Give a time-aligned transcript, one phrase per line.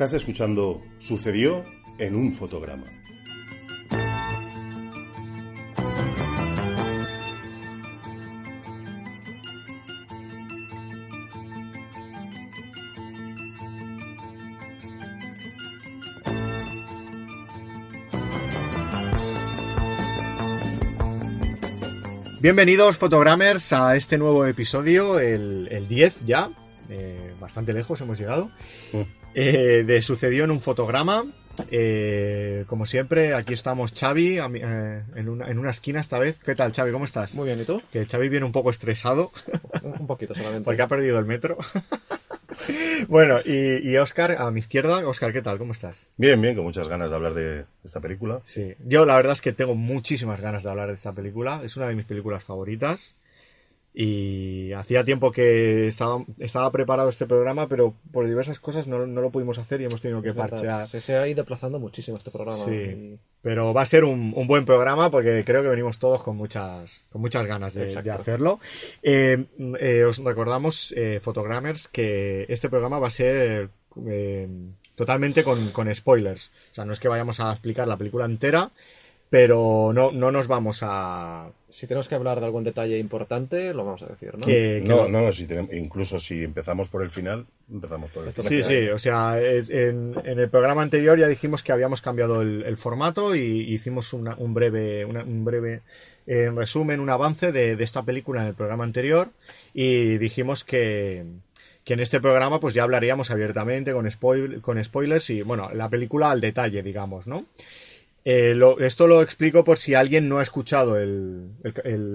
[0.00, 1.62] Estás escuchando Sucedió
[1.98, 2.86] en un fotograma.
[22.40, 26.50] Bienvenidos, Photogramers, a este nuevo episodio, el, el 10 ya.
[26.88, 28.50] Eh, bastante lejos hemos llegado.
[29.34, 31.24] Eh, de Sucedió en un fotograma.
[31.70, 36.18] Eh, como siempre, aquí estamos Xavi a mi- eh, en, una, en una esquina esta
[36.18, 36.38] vez.
[36.44, 36.90] ¿Qué tal, Xavi?
[36.90, 37.34] ¿Cómo estás?
[37.34, 37.82] Muy bien, ¿y tú?
[37.92, 39.30] Que Xavi viene un poco estresado
[39.82, 40.64] Un un poquito solamente.
[40.64, 41.58] porque ha perdido el metro.
[43.08, 45.06] bueno, y, y Oscar a mi izquierda.
[45.06, 45.58] Oscar, ¿qué tal?
[45.58, 46.06] ¿Cómo estás?
[46.16, 48.40] Bien, bien, con muchas ganas de hablar de esta película.
[48.44, 51.60] Sí, yo la verdad es que tengo muchísimas ganas de hablar de esta película.
[51.64, 53.16] Es una de mis películas favoritas.
[53.92, 59.20] Y hacía tiempo que estaba, estaba preparado este programa, pero por diversas cosas no, no
[59.20, 60.88] lo pudimos hacer y hemos tenido que parchear.
[60.88, 62.56] Se, se ha ido aplazando muchísimo este programa.
[62.64, 66.22] Sí, y- pero va a ser un, un buen programa porque creo que venimos todos
[66.22, 68.60] con muchas, con muchas ganas de, hacerlo.
[69.02, 69.44] Eh,
[69.80, 73.70] eh, os recordamos, eh, Photogrammers, que este programa va a ser
[74.06, 74.48] eh,
[74.94, 76.52] totalmente con, con spoilers.
[76.70, 78.70] O sea, no es que vayamos a explicar la película entera,
[79.30, 81.48] pero no, no nos vamos a...
[81.70, 84.44] Si tenemos que hablar de algún detalle importante, lo vamos a decir, ¿no?
[84.44, 88.32] que- que No, no, si tenemos- incluso si empezamos por el final, empezamos por el
[88.32, 88.48] final.
[88.50, 92.64] Sí, sí, o sea, en, en el programa anterior ya dijimos que habíamos cambiado el,
[92.64, 93.40] el formato y
[93.72, 95.82] hicimos una- un breve, una- un breve
[96.26, 99.28] eh, resumen, un avance de, de esta película en el programa anterior
[99.72, 101.24] y dijimos que,
[101.84, 105.88] que en este programa pues ya hablaríamos abiertamente con, spoil- con spoilers y, bueno, la
[105.88, 107.46] película al detalle, digamos, ¿no?
[108.24, 111.48] Eh, lo- esto lo explico por si alguien no ha escuchado el,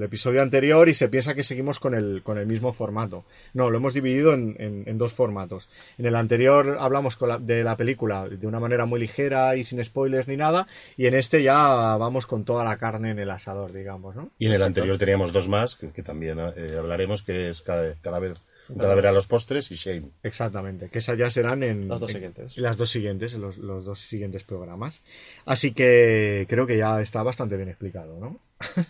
[0.04, 3.26] episodio anterior y se piensa que seguimos con el, con el mismo formato.
[3.54, 5.70] No, lo hemos dividido en, dos formatos.
[5.98, 10.28] En el anterior hablamos de la película de una manera muy ligera y sin spoilers
[10.28, 11.58] ni nada, y en este ya
[11.98, 14.30] vamos con toda la carne en el asador, digamos, ¿no?
[14.38, 18.38] Y en el anterior teníamos dos más, que, también eh, hablaremos, que es cada- Cadáver,
[18.70, 20.10] un cadáver a los postres y Shame.
[20.24, 22.58] Exactamente, que esas ya serán en Las dos en- siguientes.
[22.58, 25.02] las dos siguientes, en los, los dos siguientes programas.
[25.46, 28.40] Así que creo que ya está bastante bien explicado, ¿no?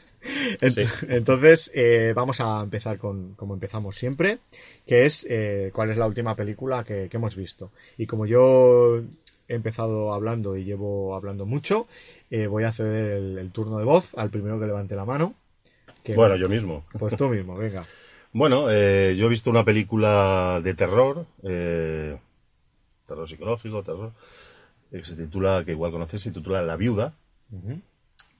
[0.61, 4.39] Ent- Entonces, eh, vamos a empezar con como empezamos siempre,
[4.87, 7.71] que es eh, cuál es la última película que, que hemos visto.
[7.97, 9.01] Y como yo
[9.47, 11.87] he empezado hablando y llevo hablando mucho,
[12.31, 15.35] eh, voy a ceder el, el turno de voz al primero que levante la mano.
[16.03, 16.85] Que- Bueno, yo mismo.
[16.97, 17.85] Pues tú mismo, venga.
[18.35, 22.19] Bueno, eh, yo he visto una película de terror, eh,
[23.07, 24.11] terror psicológico, terror,
[24.91, 27.13] eh, que se titula, que igual conocéis, se titula La Viuda,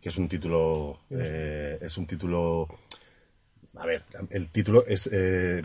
[0.02, 2.68] que es un título, eh, es un título,
[3.78, 5.64] a ver, el título es eh,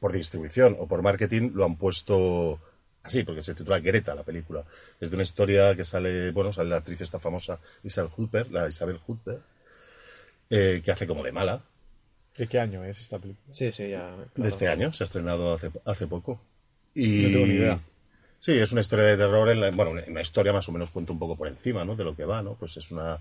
[0.00, 2.58] por distribución o por marketing lo han puesto
[3.02, 4.64] así, porque se titula Greta la película.
[4.98, 8.68] Es de una historia que sale, bueno, sale la actriz esta famosa Isabel Hooper, la
[8.68, 9.38] Isabel Hooper,
[10.48, 11.62] eh, que hace como de mala,
[12.36, 13.54] ¿De qué año es esta película?
[13.54, 14.14] Sí, sí, ya.
[14.34, 16.40] de este año, se ha estrenado hace, hace poco.
[16.94, 17.78] Y, No tengo ni idea.
[18.40, 20.90] Sí, es una historia de terror, en la- bueno, una- una historia más o menos
[20.90, 21.96] cuento un poco por encima, ¿no?
[21.96, 22.54] De lo que va, ¿no?
[22.54, 23.18] Pues es una,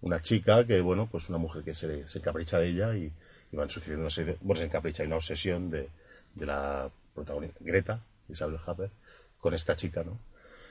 [0.00, 3.12] una chica que, bueno, pues una mujer que se, se encapricha de ella y,
[3.52, 5.88] y van sucediendo una serie de, bueno, se encapricha y una obsesión de,
[6.34, 8.90] de la protagonista, Greta, Isabel Haber,
[9.40, 10.18] con esta chica, ¿no?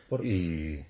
[0.10, 0.84] Por- Y,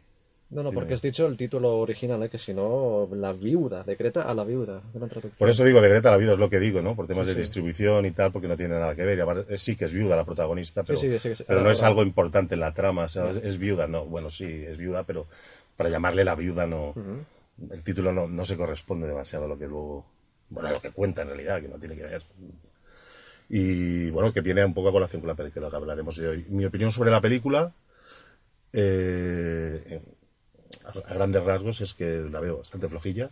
[0.47, 2.29] No, no, porque has dicho el título original, ¿eh?
[2.29, 4.81] que si no, la viuda, de Creta a la viuda.
[4.93, 5.09] Gran.
[5.09, 6.95] Por eso digo de Greta la viuda, es lo que digo, ¿no?
[6.95, 9.17] Por temas de distribución y tal, porque no tiene nada que ver.
[9.17, 11.09] Y aparte, eh, sí que es viuda la protagonista, pero, sí,
[11.47, 13.05] pero no es algo importante en la trama.
[13.05, 14.05] O sea, es, es viuda, no.
[14.05, 15.25] Bueno, sí, es viuda, pero
[15.75, 16.93] para llamarle la viuda no.
[17.71, 20.05] El título no, no se corresponde demasiado a lo que luego.
[20.49, 22.21] Bueno, a lo que cuenta en realidad, que no tiene que ver.
[23.49, 26.45] Y bueno, que viene un poco a colación con la película que hablaremos de hoy.
[26.49, 27.73] Mi opinión sobre la película.
[28.73, 30.01] eh,
[31.07, 33.29] a grandes rasgos es que la veo bastante flojilla.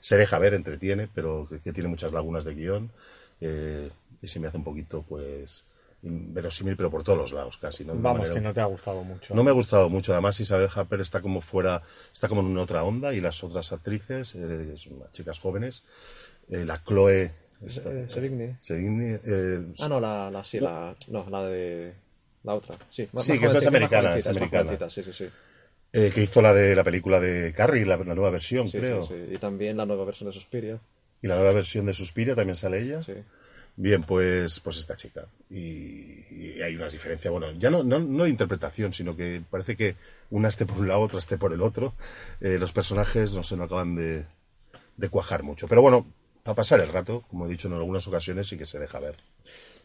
[0.00, 2.90] Se deja ver, entretiene, pero que, que tiene muchas lagunas de guion.
[3.40, 3.90] eh,
[4.22, 5.64] y se me hace un poquito, pues,
[6.02, 7.84] verosímil, pero por todos los lados casi.
[7.84, 7.92] ¿no?
[7.94, 9.34] Una Vamos, manera- que no te ha gustado mucho.
[9.34, 10.12] no me ha gustado mucho.
[10.12, 11.82] Además, Isabel Harper está como fuera,
[12.12, 15.84] está como en otra onda y las otras actrices, eh, son unas chicas jóvenes,
[16.50, 17.32] eh, la Chloe
[17.64, 18.56] esta- Eh, Sevigny.
[18.60, 21.94] Sevigny, eh, Ah, no, la, la, sí, la, no, la de...
[22.44, 23.06] La otra, sí.
[23.12, 24.90] más- Sí, más que es americana, es americana.
[24.90, 25.28] Sí, sí, sí.
[25.92, 29.04] Eh, que hizo la de la película de Carrie, la, la nueva versión, Sí, creo.
[29.06, 29.34] sí, sí.
[29.34, 30.78] Y también la nueva versión de Suspiria.
[31.22, 33.02] Y la nueva versión de Suspiria también sale ella.
[33.02, 33.14] Sí.
[33.76, 35.26] Bien, pues, pues esta chica.
[35.48, 39.76] Y, y hay unas diferencias, bueno, ya no, no, no de interpretación, sino que parece
[39.76, 39.94] que
[40.30, 41.94] una esté por un lado, otra esté por el otro.
[42.40, 44.24] Eh, los personajes no se no acaban de,
[44.96, 45.66] de cuajar mucho.
[45.68, 46.06] Pero bueno,
[46.42, 49.16] para pasar el rato, como he dicho en algunas ocasiones, sí que se deja ver.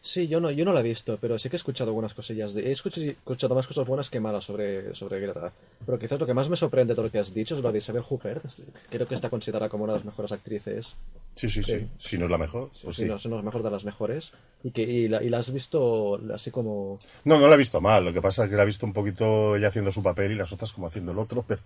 [0.06, 2.54] Sí, yo no, yo no la he visto, pero sí que he escuchado algunas cosillas.
[2.54, 5.52] De, he escuchado, más cosas buenas que malas sobre, sobre Greta.
[5.84, 7.78] Pero quizás lo que más me sorprende de lo que has dicho es lo de
[7.78, 8.44] Isabel Huppert.
[8.88, 10.94] Creo que está considerada como una de las mejores actrices.
[11.34, 11.88] Sí, sí, sí.
[11.98, 13.08] Si no es la mejor, pues si sí.
[13.08, 14.30] no, es mejor de las mejores.
[14.62, 17.00] Y que y la, y la has visto así como...
[17.24, 18.04] No, no la he visto mal.
[18.04, 20.36] Lo que pasa es que la he visto un poquito ella haciendo su papel y
[20.36, 21.62] las otras como haciendo el otro, pero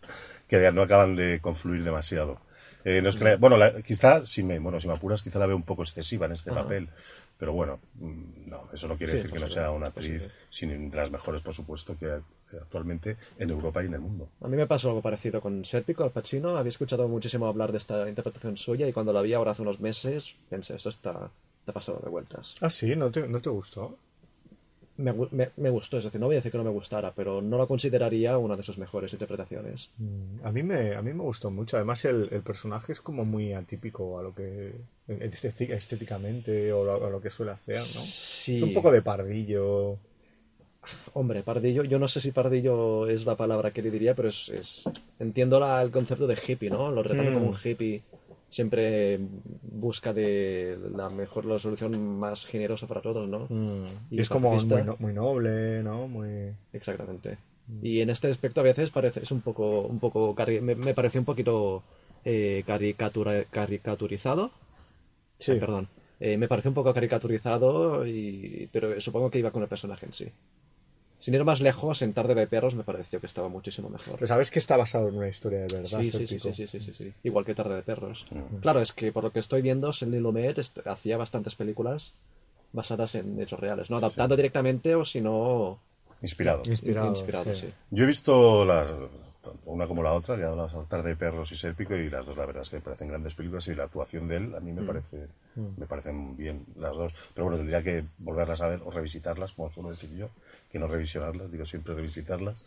[0.49, 2.41] que no acaban de confluir demasiado.
[2.87, 5.39] Eh, no es que la- bueno, la- quizá, si me, bueno, si me apuras, quizá
[5.39, 6.89] la veo un poco excesiva en este papel.
[7.41, 10.91] Pero bueno, mm, no, eso no quiere Sí, decir que no sea una actriz sin
[10.91, 12.21] de las mejores, por supuesto, que
[12.61, 14.29] actualmente en Europa y en el mundo.
[14.43, 16.59] A mí me pasó algo parecido con Serpico, Al Pacino.
[16.59, 19.81] Había escuchado muchísimo hablar de esta interpretación suya y cuando la vi ahora hace unos
[19.81, 22.57] meses pensé, esto está, está pasado de vueltas.
[22.61, 23.97] Ah, sí, ¿no te, no te gustó?
[25.01, 27.41] Me, me- me gustó, es decir, no voy a decir que no me gustara, pero
[27.41, 29.91] no la consideraría una de sus mejores interpretaciones.
[30.45, 31.77] A mí me, a mí me gustó mucho.
[31.77, 34.73] Además, el, el personaje es como muy atípico a lo que
[35.09, 37.83] estética- estéticamente o lo, a lo que suele hacer, ¿no?
[37.83, 38.57] Sí.
[38.59, 39.97] Es un poco de pardillo.
[41.13, 44.49] Hombre, pardillo, yo no sé si pardillo es la palabra que le diría, pero es,
[44.49, 44.85] es-
[45.19, 46.91] entiendo la- el concepto de hippie, ¿no?
[46.91, 47.35] Lo tratan Mm.
[47.35, 48.03] como un hippie,
[48.51, 49.19] siempre
[49.63, 53.47] busca de la mejor, la solución más generosa para todos, ¿no?
[54.11, 56.09] Y, Y es como muy, no- muy noble, ¿no?
[56.09, 56.53] Muy...
[56.73, 57.39] Exactamente.
[57.83, 61.21] Y en este aspecto a veces parece es un poco, un poco me, me pareció
[61.21, 61.83] un poquito
[62.25, 64.51] eh, caricatura, caricaturizado.
[65.39, 65.53] Sí.
[65.53, 65.89] Ah, perdón.
[66.21, 70.13] Eh, me pareció un poco caricaturizado, y, pero supongo que iba con el personaje en
[70.13, 70.33] sí.
[71.21, 74.15] Sin ir más lejos, en Tarde de Perros me pareció que estaba muchísimo mejor.
[74.15, 76.01] Pero sabes que está basado en una historia de verdad.
[76.01, 77.13] Sí, sí, sí, sí, sí, sí, sí, sí.
[77.23, 78.27] Igual que Tarde de Perros.
[78.63, 82.15] Claro, es que por lo que estoy viendo, Sidney Lumet hacía bastantes películas
[82.73, 85.81] basadas en hechos reales, no adaptando directamente o si no
[86.23, 86.63] Inspirado.
[86.67, 87.09] Inspirado.
[87.09, 87.67] inspirado, sí.
[87.67, 87.73] sí.
[87.91, 88.93] Yo he visto las,
[89.43, 92.37] tanto una como la otra, que habla Tarde de Perros y Sérpico, y las dos,
[92.37, 94.73] la verdad es que me parecen grandes películas y la actuación de él a mí
[94.73, 95.27] me parece
[95.77, 97.13] me parecen bien las dos.
[97.35, 100.29] Pero bueno, tendría que volverlas a ver o revisitarlas, como suelo decir yo,
[100.71, 102.63] que no revisionarlas, digo siempre revisitarlas.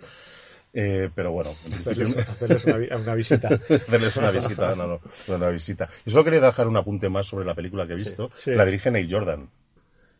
[0.75, 3.47] Eh, pero bueno, Hacerles, hacerles una, vi- una visita.
[3.49, 4.99] hacerles una visita, no, no,
[5.35, 5.87] una visita.
[6.05, 8.31] Y solo quería dejar un apunte más sobre la película que he visto.
[8.43, 8.51] Sí.
[8.51, 9.47] La dirige Neil Jordan,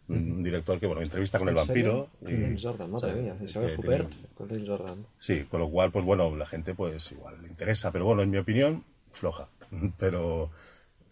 [0.10, 2.10] un director que, bueno, entrevista con el vampiro.
[2.22, 3.38] Con y- Neil Jordan, madre mía.
[3.42, 5.06] Isabel Huppert con Neil Jordan.
[5.18, 8.30] Sí, con lo cual, pues bueno, la gente pues igual le interesa, pero bueno, en
[8.30, 9.48] mi opinión, floja.
[9.98, 10.50] Pero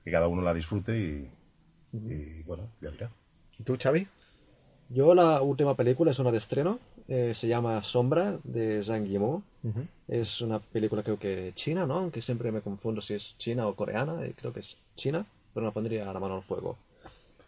[0.04, 1.30] que cada uno la disfrute y,
[1.94, 3.10] y, bueno, ya dirá.
[3.58, 4.08] ¿Y tú, Xavi?
[4.90, 9.42] Yo la última película es una de estreno, eh, se llama Sombra de Zhang Yimou.
[10.08, 12.00] Es una película creo que china, ¿no?
[12.00, 15.66] Aunque siempre me confundo si es china o coreana, eh, creo que es china, pero
[15.66, 16.78] no pondría la mano al fuego.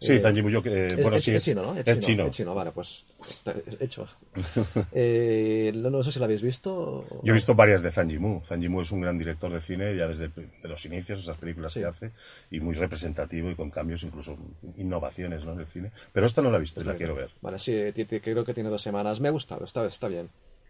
[0.05, 1.75] Sí, Eh, Zhang Yimou, yo que, Es, bueno, es- sí, es chino, ¿no?
[1.79, 2.25] Es chino.
[2.27, 4.07] Es chino, vale, pues está hecho.
[4.91, 7.05] Eh, no, no sé si la habéis visto.
[7.23, 8.41] Yo he visto varias de Zhang Yimou.
[8.44, 11.73] Zhang Yimou es un gran director de cine ya desde de los inicios, esas películas
[11.73, 11.80] Sí.
[11.80, 12.11] que hace,
[12.51, 14.37] y muy representativo y con cambios, incluso
[14.78, 15.54] innovaciones ¿no?
[15.54, 15.92] en el cine.
[16.11, 17.30] Pero esta no la he visto y la quiero ver.
[17.42, 19.19] Vale, sí, ti- creo que tiene dos semanas.
[19.21, 20.30] Me ha gustado, está, está bien.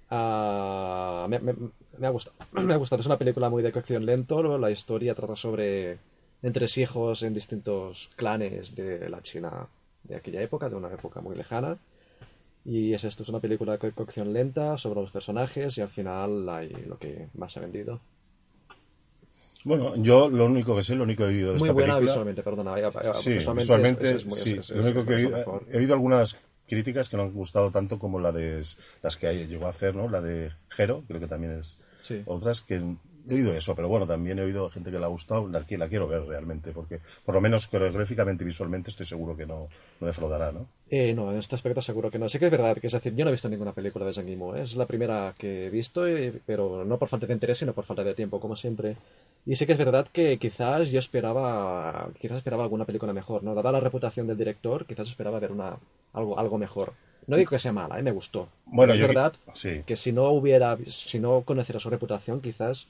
[0.09, 1.55] Ah, me, me-
[1.97, 2.35] me ha gustado.
[2.53, 2.99] Me ha gustado.
[2.99, 4.57] Es una película muy de cocción lento.
[4.59, 5.97] La historia trata sobre
[6.43, 9.67] entresijos en distintos clanes de la China
[10.03, 11.77] de aquella época, de una época muy lejana.
[12.65, 16.47] Y es esto, es una película de cocción lenta sobre los personajes y al final
[16.49, 17.99] hay lo que más ha vendido.
[19.65, 21.93] Bueno, yo lo único que sé, lo único que he oído de Muy esta buena
[21.95, 22.11] película...
[22.11, 22.77] visualmente, perdona.
[22.79, 24.55] eh, Sí, visualmente visualmente, es- es muy- sí.
[24.59, 25.65] es- lo único es que he oído, mejor.
[25.71, 28.61] he oído algunas críticas que no han gustado tanto como la de
[29.01, 30.09] las que llegó a hacer, ¿no?
[30.09, 32.21] La de Jero, creo que también es Sí.
[32.25, 32.81] otras que
[33.29, 35.77] he oído eso, pero bueno, también he oído gente que le ha gustado, la, que
[35.77, 39.67] la quiero ver realmente, porque por lo menos coreográficamente y visualmente estoy seguro que no,
[39.99, 40.67] no defraudará, ¿no?
[40.89, 42.29] Eh, no, en este aspecto seguro que no.
[42.29, 44.27] Sí que es verdad, que es decir, yo no he visto ninguna película de Zhang
[44.27, 44.63] Yimou, ¿eh?
[44.63, 47.85] es la primera que he visto, eh, pero no por falta de interés, sino por
[47.85, 48.97] falta de tiempo, como siempre.
[49.45, 53.55] Y sí que es verdad que quizás yo esperaba, quizás esperaba alguna película mejor, ¿no?
[53.55, 55.77] Dada la reputación del director, quizás esperaba ver una
[56.13, 56.93] algo, algo mejor.
[57.25, 58.03] No digo que sea mala, ¿eh?
[58.03, 58.49] me gustó.
[58.65, 59.81] Bueno, es yo- verdad sí.
[59.85, 62.87] que si no hubiera, si no conociera su reputación, quizás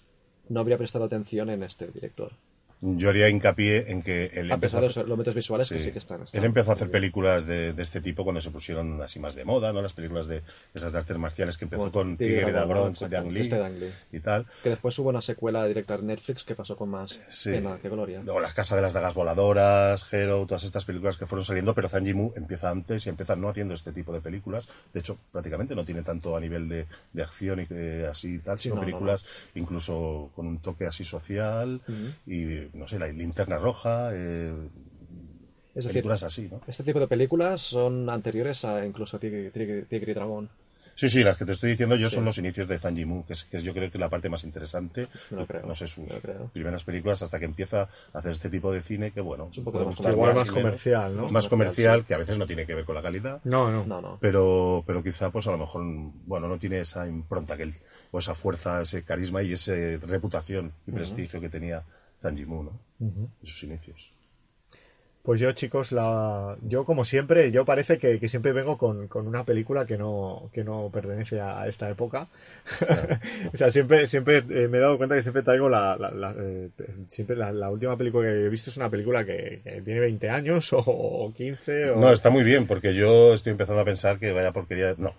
[0.49, 2.31] no habría prestado atención en este director.
[2.85, 5.79] Yo haría hincapié en que él A empezó pesar de a hacer- los visuales que
[5.79, 5.91] Sí.
[5.93, 6.19] que están.
[6.33, 9.45] Él empezó a hacer películas de, de este tipo cuando se pusieron así más de
[9.45, 9.81] moda, ¿no?
[9.81, 10.41] Las películas de
[10.73, 14.19] esas de artes marciales que empezó con Tigre de Bronx, de Ang Lee de y
[14.19, 14.45] tal.
[14.63, 17.51] Que después hubo una secuela directa en Netflix que pasó con más Sí.
[17.51, 18.21] pena que gloria.
[18.21, 21.87] Luego Las Casas de las Dagas Voladoras, Hero, todas estas películas que fueron saliendo, pero
[21.87, 24.67] Zhang Yimou empieza antes y empieza no haciendo este tipo de películas.
[24.93, 28.39] De hecho, prácticamente no tiene tanto a nivel de, de acción y que así y
[28.39, 29.23] tal, sino no, no, películas
[29.55, 31.79] incluso con un toque así social
[32.27, 34.53] y, no sé, la linterna roja, eh,
[35.75, 36.61] Es decir, películas así, ¿no?
[36.67, 40.49] este tipo de películas son anteriores a incluso Tigre, Tigre- Tigre y Dragón.
[40.95, 43.33] Sí, sí, las que te estoy diciendo yo son los inicios de Zhang Yimou, que
[43.33, 45.07] es, que es yo creo que es la parte más interesante.
[45.31, 46.49] No lo creo, No sé, sus no lo creo.
[46.53, 49.71] primeras películas hasta que empieza a hacer este tipo de cine que, bueno, un poco
[49.71, 50.63] puede más gustar Igual más más y menos.
[50.63, 51.29] comercial, ¿no?
[51.31, 53.41] Más comercial, que a veces no tiene que ver con la calidad.
[53.43, 53.87] No, no.
[53.87, 54.17] No, no.
[54.21, 55.81] Pero, pero quizá, pues a lo mejor,
[56.27, 57.73] bueno, no tiene esa impronta que él,
[58.11, 59.73] o esa fuerza, ese carisma y esa
[60.05, 61.81] reputación y prestigio que tenía
[62.31, 62.79] Yimou, ¿no?
[63.43, 64.13] Sus inicios.
[65.23, 66.57] Pues yo, chicos, la...
[66.67, 70.49] yo como siempre, yo parece que, que siempre vengo con, con una película que no,
[70.51, 72.27] que no pertenece a esta época.
[73.53, 76.35] o sea, siempre, siempre eh, me he dado cuenta que siempre traigo la, la, la,
[76.37, 76.69] eh,
[77.07, 80.29] siempre la, la última película que he visto es una película que, que tiene 20
[80.29, 82.01] años o, o 15 o...
[82.01, 84.93] No, está muy bien, porque yo estoy empezando a pensar que vaya porquería.
[84.97, 85.13] No,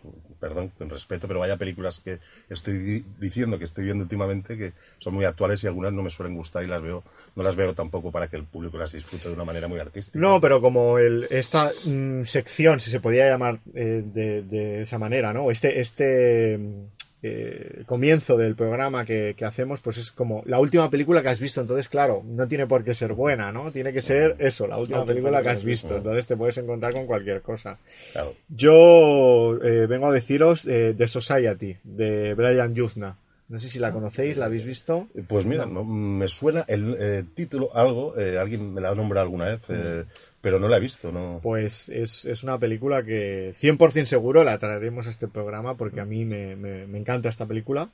[0.44, 2.18] perdón, con respeto, pero vaya películas que
[2.50, 6.10] estoy di- diciendo que estoy viendo últimamente que son muy actuales y algunas no me
[6.10, 7.02] suelen gustar y las veo,
[7.34, 10.18] no las veo tampoco para que el público las disfrute de una manera muy artística.
[10.18, 14.98] No, pero como el, esta mm, sección, si se podía llamar eh, de, de esa
[14.98, 15.50] manera, ¿no?
[15.50, 16.84] Este, este mm,
[17.26, 21.40] eh, comienzo del programa que, que hacemos, pues es como la última película que has
[21.40, 21.62] visto.
[21.62, 23.72] Entonces, claro, no tiene por qué ser buena, ¿no?
[23.72, 25.96] Tiene que ser eso, la última La última película que has visto.
[25.96, 27.78] Entonces te puedes encontrar con cualquier cosa.
[28.12, 28.34] Claro.
[28.48, 33.16] Yo eh, vengo a deciros eh, The Society, de Brian Yuzna.
[33.48, 35.08] No sé si la conocéis, la habéis visto.
[35.26, 39.46] Pues mira, me suena el eh, título, algo, eh, alguien me la ha nombrado alguna
[39.46, 40.04] vez, eh,
[40.44, 41.40] pero no la he visto, ¿no?
[41.42, 46.04] Pues es, es una película que 100% seguro la traeremos a este programa porque a
[46.04, 47.88] mí me, me- encanta esta película.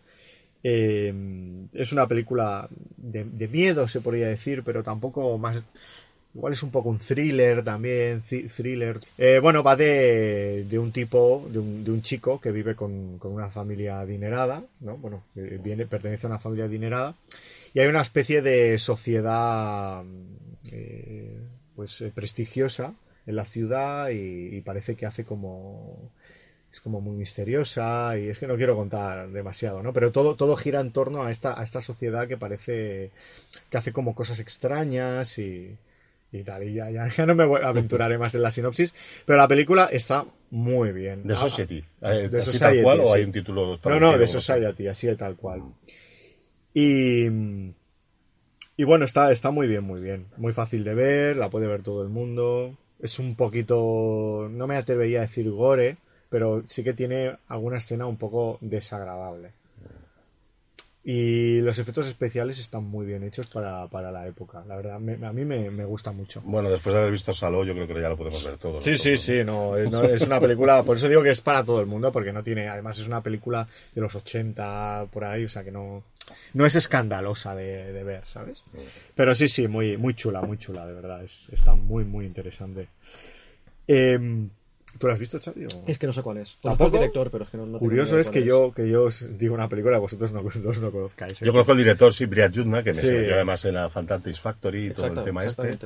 [0.64, 1.14] Eh,
[1.72, 5.62] es una película de, de miedo, se podría decir, pero tampoco más...
[6.34, 8.22] Igual es un poco un thriller también,
[8.56, 9.00] thriller.
[9.16, 13.18] Eh, bueno, va de, de un tipo, de un, de un chico que vive con,
[13.18, 14.96] con una familia adinerada, ¿no?
[14.96, 17.14] Bueno, que viene, pertenece a una familia adinerada.
[17.74, 20.02] Y hay una especie de sociedad
[20.70, 21.36] eh,
[21.80, 22.92] pues eh, prestigiosa
[23.26, 26.10] en la ciudad y, y parece que hace como
[26.70, 29.94] es como muy misteriosa y es que no quiero contar demasiado, ¿no?
[29.94, 33.12] Pero todo, todo gira en torno a esta, a esta sociedad que parece
[33.70, 35.74] que hace como cosas extrañas y,
[36.32, 36.64] y tal.
[36.64, 38.92] Y ya, ya, ya no me aventuraré más en la sinopsis,
[39.24, 41.22] pero la película está muy bien.
[41.26, 41.78] The Ah, Society.
[42.02, 44.26] Eh, The ¿Así Society, tal cual o hay un título no, no, de.
[44.26, 45.62] Society, así de tal cual.
[46.74, 47.26] Y,
[48.80, 50.28] y bueno, está, está muy bien, muy bien.
[50.38, 52.78] Muy fácil de ver, la puede ver todo el mundo.
[52.98, 55.98] Es un poquito, no me atrevería a decir gore,
[56.30, 59.52] pero sí que tiene alguna escena un poco desagradable.
[61.02, 64.62] Y los efectos especiales están muy bien hechos para, para la época.
[64.68, 66.42] La verdad, me- a mí me, me gusta mucho.
[66.44, 68.82] Bueno, después de haber visto Saló, yo creo que ya lo podemos ver todo.
[68.82, 71.64] Sí, sí, sí, no, eh, no, es una película, por eso digo que es para
[71.64, 75.44] todo el mundo, porque no tiene, además es una película de los 80 por ahí,
[75.44, 76.02] o sea que no,
[76.52, 78.62] no es escandalosa de, de ver, ¿sabes?
[79.14, 82.88] Pero sí, sí, muy, muy chula, muy chula, de verdad, es, está muy, muy interesante.
[83.86, 84.50] Em,
[84.98, 85.84] ¿Tú la has visto, o?
[85.86, 86.58] Es que no sé cuál es.
[86.62, 86.62] ¿Tampoco?
[86.78, 89.04] Conozco el director, pero es que no, no tengo Curioso es que yo, que yo
[89.04, 91.40] os digo una película y vosotros no, vosotros no conozcáis.
[91.40, 91.44] ¿eh?
[91.44, 93.08] Yo conozco al director, sí, Brian Yudna, que me Sí.
[93.08, 95.78] sirvió además en la Fantastic Factory y todo el tema este.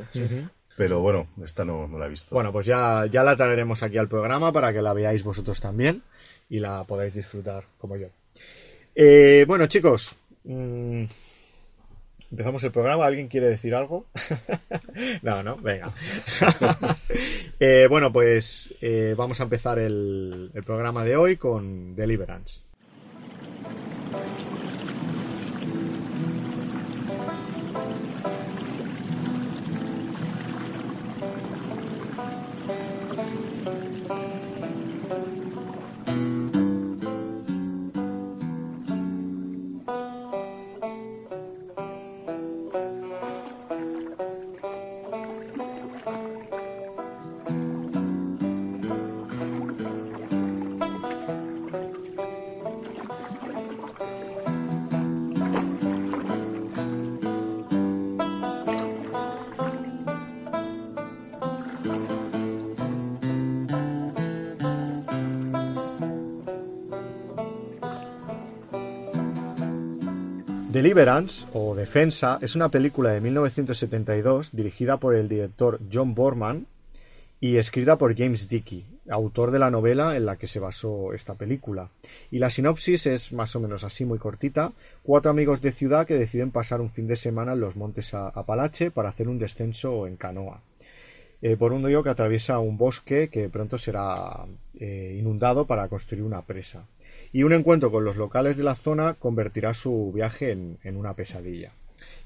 [0.77, 2.35] Pero bueno, esta no, no la he visto.
[2.35, 6.03] Bueno, pues ya, ya la traeremos aquí al programa para que la veáis vosotros también
[6.51, 8.09] y la podáis disfrutar como yo.
[8.97, 11.05] Eh, bueno, chicos, mm,
[12.35, 13.07] empezamos el programa.
[13.07, 14.07] ¿Alguien quiere decir algo?
[15.23, 15.93] no, no, venga.
[17.61, 22.61] Eh, bueno, pues eh, vamos a empezar el programa de hoy con Deliverance.
[70.85, 76.67] Deliverance o Defensa es una película de 1972 dirigida por el director John Borman
[77.41, 81.37] y escrita por James Dickey, autor de la novela en la que se basó esta
[81.37, 81.89] película.
[82.31, 84.73] Y la sinopsis es más o menos así, muy cortita.
[85.03, 88.91] Cuatro amigos de ciudad que deciden pasar un fin de semana en los montes Apalache
[88.91, 90.61] para hacer un descenso en canoa.
[91.45, 94.47] Eh, por un río que atraviesa un bosque que pronto será
[94.81, 96.87] eh, inundado para construir una presa.
[97.35, 101.13] Y un encuentro con los locales de la zona convertirá su viaje en, en una
[101.13, 101.73] pesadilla.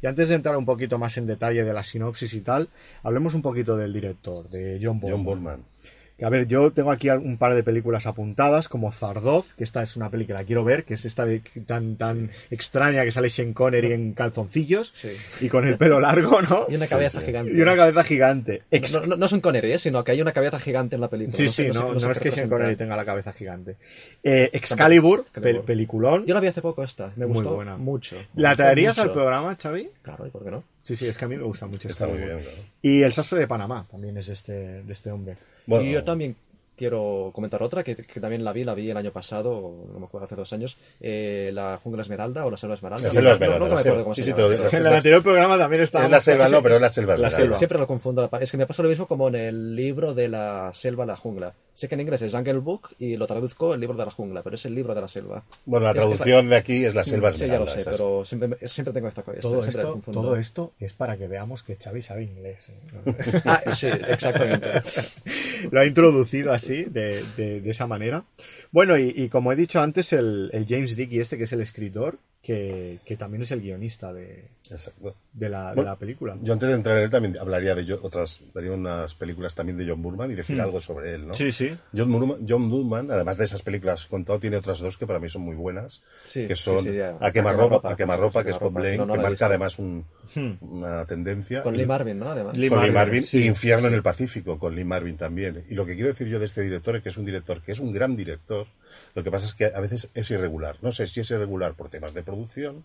[0.00, 2.68] Y antes de entrar un poquito más en detalle de la sinopsis y tal,
[3.02, 5.16] hablemos un poquito del director, de John Borman.
[5.16, 5.64] John Borman.
[6.18, 9.82] Que, A ver, yo tengo aquí un par de películas apuntadas, como Zardoz, que esta
[9.84, 13.30] es una película que quiero ver, que es esta de- tan, tan extraña que sale
[13.30, 15.10] Sean Connery en calzoncillos Sí.
[15.40, 16.66] y con el pelo largo, ¿no?
[16.68, 17.26] Y una cabeza sí.
[17.26, 17.52] gigante.
[17.56, 18.62] Y una cabeza gigante.
[18.70, 19.78] Ex- No, no, un Connery, ¿eh?
[19.78, 21.36] sino que hay una cabeza gigante en la película.
[21.36, 22.48] sí, No sí, no sé- no, no no sé es que Sean.
[22.48, 23.76] Connery tenga la cabeza gigante.
[24.24, 25.60] Eh, Excalibur, Excalibur.
[25.62, 26.26] pe- peliculón.
[26.26, 27.12] Yo la vi hace poco esta.
[27.14, 27.76] Me Muy gustó buena.
[27.76, 28.16] mucho.
[28.34, 29.88] Me ¿La traerías al programa, Xavi?
[30.02, 30.64] Claro, ¿y por qué no?
[30.88, 32.40] Sí, sí, es que a mí me gusta mucho Está muy Excalibur.
[32.42, 32.68] bien, claro.
[32.80, 34.52] Y El sastre de Panamá también es de este,
[34.82, 35.36] de este hombre.
[35.66, 36.34] Bueno, Y yo también
[36.76, 40.06] quiero comentar otra que, que también la vi, la vi el año pasado, no me
[40.06, 43.04] acuerdo, hace dos años, eh, la jungla esmeralda o la selva esmeralda.
[43.08, 44.54] La selva esmeralda, No, me acuerdo cómo Sí, se sí, te llama.
[44.54, 44.76] lo digo.
[44.76, 46.04] En el anterior programa también estaba.
[46.06, 47.08] es la selva, no, pero es la selva.
[47.18, 47.36] La esmeralda.
[47.36, 47.54] selva.
[47.58, 48.30] Siempre lo confundo.
[48.40, 51.52] Es que me pasa lo mismo como en el libro de la selva, la jungla.
[51.78, 54.42] Sé que en inglés es Jungle Book y lo traduzco el libro de la jungla,
[54.42, 55.44] pero es el libro de la selva.
[55.64, 57.68] Bueno, la Es que es la- traducción de aquí es la selva Sí, ya lo
[57.68, 59.38] sé, pero siempre, siempre tengo esta cosa.
[59.40, 60.20] Todo siempre esto, confundo.
[60.22, 62.68] todo esto es para que veamos que Xavi sabe inglés.
[62.70, 63.14] ¿eh?
[63.44, 64.66] Ah, sí, exactamente.
[65.70, 68.24] Lo ha introducido así, de, de- de esa manera.
[68.72, 71.60] Bueno, y, y como he dicho antes, el, el James Dickey este, que es el
[71.60, 75.14] escritor, que, que también es el guionista de, Exacto.
[75.32, 76.36] de, la, de Bueno, la película.
[76.40, 79.76] Yo antes de entrar en él también hablaría de yo- otras, daría unas películas también
[79.76, 81.32] de John Burman y decir algo sobre él, ¿no?
[81.32, 81.36] Hmm.
[81.36, 81.76] Sí, sí.
[81.94, 85.28] John Burman, John Burman, además de esas películas contado, tiene otras dos que para mí
[85.28, 86.98] son muy buenas, Sí, que son sí.
[87.20, 89.44] A quemarropa, a quemarropa, que es Bob no, no que marca visto.
[89.44, 90.04] además un-
[90.34, 90.52] Hmm.
[90.60, 91.62] una tendencia.
[91.62, 92.28] Con y- Lee Marvin, ¿no?
[92.28, 92.56] Además.
[92.56, 95.64] Lee con Lee Marvin, y Infierno en el Pacífico con Lee Marvin también.
[95.70, 97.72] Y lo que quiero decir yo de este director es que es un director que
[97.72, 98.66] es un gran director.
[99.14, 100.76] Lo que pasa es que a veces es irregular.
[100.82, 102.84] No sé si es irregular por temas de producción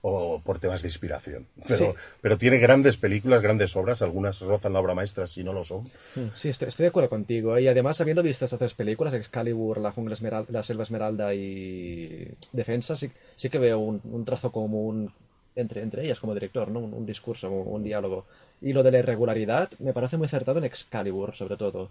[0.00, 1.46] o por temas de inspiración.
[1.66, 1.98] Pero, Sí.
[2.20, 4.02] pero tiene grandes películas, grandes obras.
[4.02, 5.90] Algunas rozan la obra maestra si no lo son.
[6.34, 7.58] Sí, estoy, estoy de acuerdo contigo.
[7.58, 12.28] Y además, habiendo visto estas tres películas, Excalibur, La Jungla Esmeralda, La Selva Esmeralda y
[12.52, 15.12] Defensa, sí, sí que veo un, un trazo común
[15.54, 16.80] entre, entre ellas como director, ¿no?
[16.80, 18.24] Un, un discurso, un, un diálogo.
[18.60, 21.90] Y lo de la irregularidad me parece muy acertado en Excalibur, sobre todo.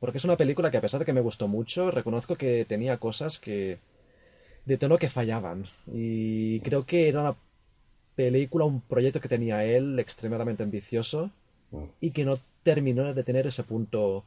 [0.00, 2.96] Porque es una película que, a pesar de que me gustó mucho, reconozco que tenía
[2.96, 3.78] cosas que.
[4.64, 5.66] de tono que fallaban.
[5.92, 7.34] Y creo que era una
[8.16, 11.30] película, un proyecto que tenía él extremadamente ambicioso
[12.00, 14.24] y que no terminó de tener ese punto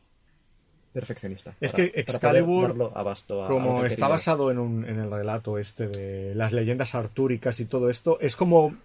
[0.93, 1.55] perfeccionista.
[1.59, 4.07] Es para- que Excalibur, darlo abasto a- a lo Como que está quería.
[4.09, 8.35] basado en, un, en el relato este de las leyendas artúricas y todo esto, es
[8.35, 8.75] como,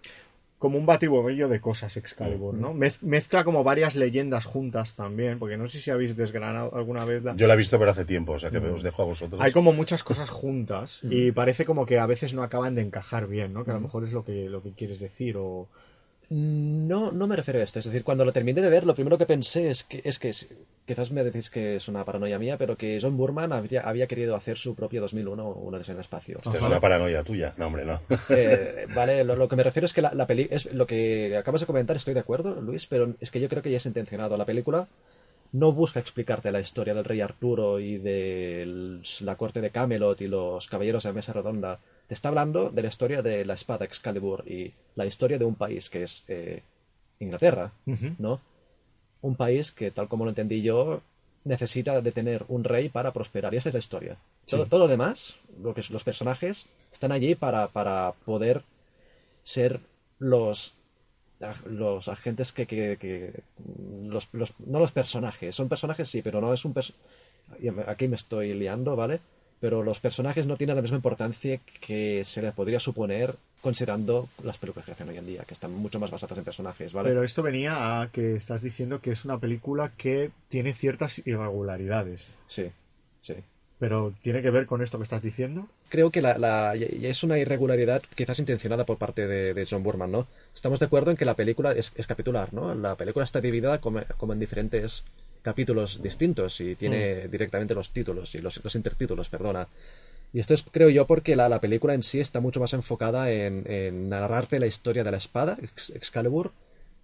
[0.59, 2.75] como un batiburrillo de cosas Excalibur, ¿no?
[2.75, 7.23] Mez- mezcla como varias leyendas juntas también, porque no sé si habéis desgranado alguna vez
[7.23, 9.41] la- Yo la he visto pero hace tiempo, o sea que os dejo a vosotros.
[9.41, 13.29] Hay como muchas cosas juntas y parece como que a veces no acaban de encajar
[13.29, 13.65] bien, ¿no?
[13.65, 15.69] Que a lo mejor es lo que, lo que quieres decir o...
[16.31, 17.79] No, no me refiero a esto.
[17.79, 20.35] Es decir, cuando lo terminé de ver, lo primero que pensé es que, es que
[20.85, 24.37] quizás me decís que es una paranoia mía, pero que John Burman habría, había querido
[24.37, 26.37] hacer su propio 2001 una vez en el espacio.
[26.37, 27.55] Esto es una paranoia tuya.
[27.57, 28.01] No, hombre, no.
[28.31, 31.35] Eh, vale, lo, lo que me refiero es que la, la peli es lo que
[31.37, 33.87] acabas de comentar, estoy de acuerdo, Luis, pero es que yo creo que ya es
[33.87, 34.37] intencionado.
[34.37, 34.87] La película
[35.53, 40.29] no busca explicarte la historia del rey Arturo y de la corte de Camelot y
[40.29, 41.79] los caballeros de mesa redonda.
[42.09, 45.55] Te está hablando de la historia de la espada Excalibur y la historia de un
[45.55, 46.63] país que es eh,
[47.21, 47.73] Inglaterra,
[48.19, 48.41] ¿no?
[49.21, 51.03] Un país que, tal como lo entendí yo,
[51.45, 53.53] necesita de tener un rey para prosperar.
[53.53, 54.17] Y esta es la historia.
[54.47, 58.63] Todo, todo lo demás, lo que es, los personajes, están allí para, para poder
[59.43, 59.81] ser
[60.19, 60.75] los
[61.67, 63.43] los agentes que, que, que-
[64.09, 66.75] los, los- no los personajes son personajes sí pero no es un
[67.87, 69.21] aquí me estoy liando vale
[69.61, 74.57] pero los personajes no tienen la misma importancia que se les podría suponer considerando las
[74.57, 77.25] películas que hacen hoy en día que están mucho más basadas en personajes vale Pero
[77.25, 82.29] esto venía a que estás diciendo que es una película que tiene ciertas irregularidades.
[82.47, 82.71] sí
[83.21, 83.35] sí
[83.81, 85.69] Pero ¿tiene que ver con esto que estás diciendo?
[85.89, 90.13] creo que la, la- es una irregularidad quizás intencionada por parte de, de John Burman,
[90.13, 90.27] ¿no?
[90.55, 92.75] Estamos de acuerdo en que la película es, es capitular, ¿no?
[92.75, 95.03] La película está dividida como, como en diferentes
[95.43, 99.69] capítulos distintos y tiene directamente los títulos y los, los intertítulos, perdona.
[100.33, 103.31] Y esto es, creo yo, porque la, la película en sí está mucho más enfocada
[103.33, 106.53] en, en narrarte la historia de la espada, Ex- Excalibur,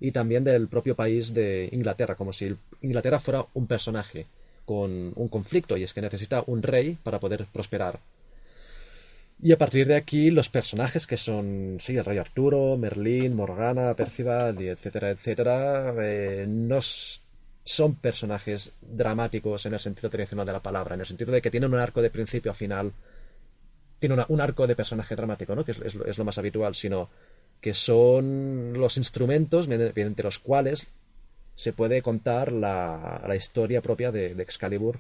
[0.00, 4.26] y también del propio país de Inglaterra, como si Inglaterra fuera un personaje
[4.66, 8.00] con un conflicto, y es que necesita un rey para poder prosperar.
[9.42, 13.94] Y a partir de aquí, los personajes que son, sí, el Rey Arturo, Merlín, Morgana,
[13.94, 17.20] Percival, y etcétera, etcétera, eh, no s-
[17.64, 21.50] son personajes dramáticos en el sentido tradicional de la palabra, en el sentido de que
[21.50, 22.92] tienen un arco de principio a final,
[23.98, 25.64] tiene una- un arco de personaje dramático, ¿no?
[25.64, 27.08] Que es, lo, más habitual, sino
[27.60, 30.86] que son los instrumentos medi- mediante los cuales
[31.56, 34.98] se puede contar la, la historia propia de, de Excalibur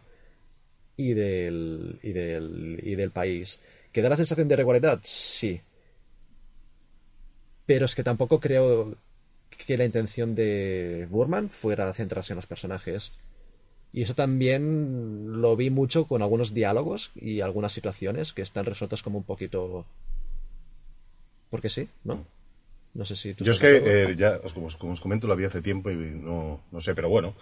[0.96, 3.60] y del, y del, y del país.
[3.92, 5.00] ¿Que da la sensación de regularidad?
[5.02, 5.60] Sí.
[7.66, 8.96] Pero es que tampoco creo
[9.56, 13.12] que la intención de Burman fuera centrarse en los personajes.
[13.92, 19.02] Y eso también lo vi mucho con algunos diálogos y algunas situaciones que están resueltas
[19.02, 19.84] como un poquito...
[21.50, 22.24] Porque sí, ¿no?
[22.94, 23.44] No sé si tú...
[23.44, 25.90] Yo es que eh, ya, os- como, os- como os comento, lo vi hace tiempo
[25.90, 27.34] y no, no sé, pero bueno.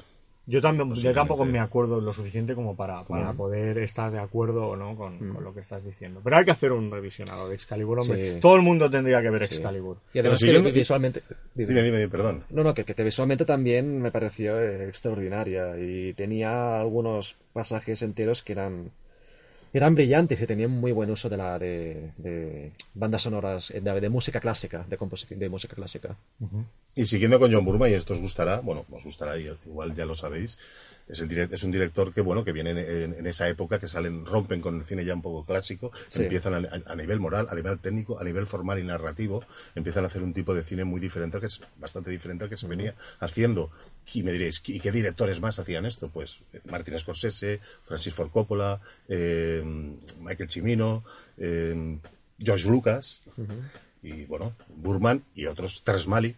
[0.44, 1.20] Yo, también, yo Posiblemente.
[1.20, 5.16] tampoco me acuerdo lo suficiente como para, para poder estar de acuerdo o no con,
[5.33, 6.20] con lo que estás diciendo.
[6.24, 8.35] Pero hay que hacer un revisionado de Excalibur, hombre.
[8.35, 8.40] Sí.
[8.40, 9.55] Todo el mundo tendría que ver Sí.
[9.55, 9.98] Excalibur.
[10.12, 11.22] Y además si que yo- visualmente...
[11.55, 12.42] Dime, dime, dime, perdón.
[12.50, 18.42] No, no, que, que visualmente también me pareció eh, extraordinaria y tenía algunos pasajes enteros
[18.42, 18.90] que eran
[19.74, 24.09] eran brillantes y tenían muy buen uso de la de, de bandas sonoras de, de
[24.11, 26.14] música clásica, de composición de música clásica.
[26.94, 30.05] Y siguiendo con John Burma, y esto os gustará, bueno, os gustará, y igual ya
[30.05, 30.59] lo sabéis,
[31.09, 33.78] es, el direct- es un director que, bueno, que viene en, en- en esa época,
[33.81, 36.22] que salen, rompen con el cine ya un poco clásico, Sí.
[36.24, 39.42] empiezan a, a- nivel moral, a nivel técnico, a nivel formal y narrativo,
[39.74, 42.57] empiezan a hacer un tipo de cine muy diferente, que es bastante diferente al que
[42.59, 43.70] se venía haciendo.
[44.12, 46.09] Y me diréis, ¿y qué directores más hacían esto?
[46.11, 49.62] Pues eh, Martin Scorsese, Francis Ford Coppola, eh,
[50.20, 51.05] Michael Cimino,
[51.38, 51.98] eh,
[52.38, 53.22] George Lucas,
[54.02, 56.37] y bueno, Burman y otros, Malick,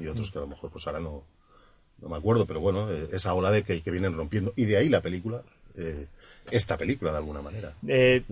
[0.00, 1.24] y otros que a lo mejor pues ahora no,
[2.00, 4.52] no me acuerdo, pero bueno, eh, esa ola de que, que vienen rompiendo.
[4.56, 5.42] Y de ahí la película,
[5.76, 6.06] eh,
[6.50, 7.74] esta película de alguna manera.
[7.86, 8.22] Eh,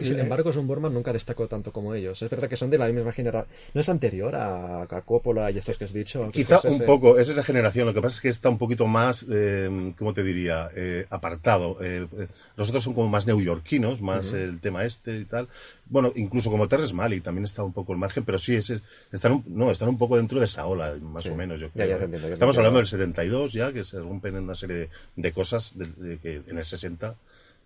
[0.00, 2.20] Y sin embargo, John Borman nunca destacó tanto como ellos.
[2.22, 3.54] Es verdad que son de la misma generación.
[3.74, 6.28] ¿No es anterior a, a Coppola y estos que has dicho?
[6.32, 9.26] Quizá un poco, es esa generación, lo que pasa es que está un poquito más,
[9.30, 11.76] eh, ¿cómo te diría?, Eh, apartado.
[11.82, 15.46] Eh, eh, nosotros son como más neoyorquinos, más el tema este y tal.
[15.86, 18.82] Bueno, incluso como Terrence Malick también está un poco al margen, pero sí, es, es-
[19.12, 21.28] están, un, no, están un poco dentro de esa ola, más Sí.
[21.28, 21.86] o menos, yo creo.
[21.86, 22.04] ya ¿eh?
[22.04, 22.60] entiendo, ya te Estamos entiendo.
[22.60, 26.18] hablando del 72 ya, que se rompen en una serie de, de cosas de- de
[26.18, 27.14] que en el 60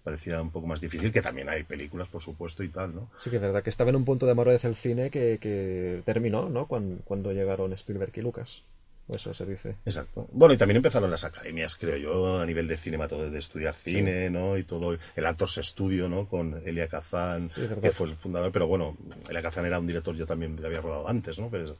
[0.07, 3.11] parecía un poco más difícil, que también hay películas, por supuesto, y tal, ¿no?
[3.25, 6.01] Sí que es verdad que estaba en un punto de madurez el cine que, que
[6.05, 6.66] terminó, ¿no?
[6.66, 8.62] Cuando, cuando llegaron Spielberg y Lucas.
[9.09, 9.75] Eso se dice.
[9.85, 10.29] Exacto.
[10.31, 14.31] Bueno, y también empezaron las academias, creo yo, a nivel de cinematografía, de estudiar cine,
[14.31, 14.57] ¿no?
[14.57, 16.29] Y todo, el Actors Studio, ¿no?
[16.29, 18.97] Con Elia Kazan, Sí, que fue el fundador, pero bueno,
[19.29, 21.49] Elia Kazan era un director, yo también que había rodado antes, ¿no?
[21.51, 21.77] Pero,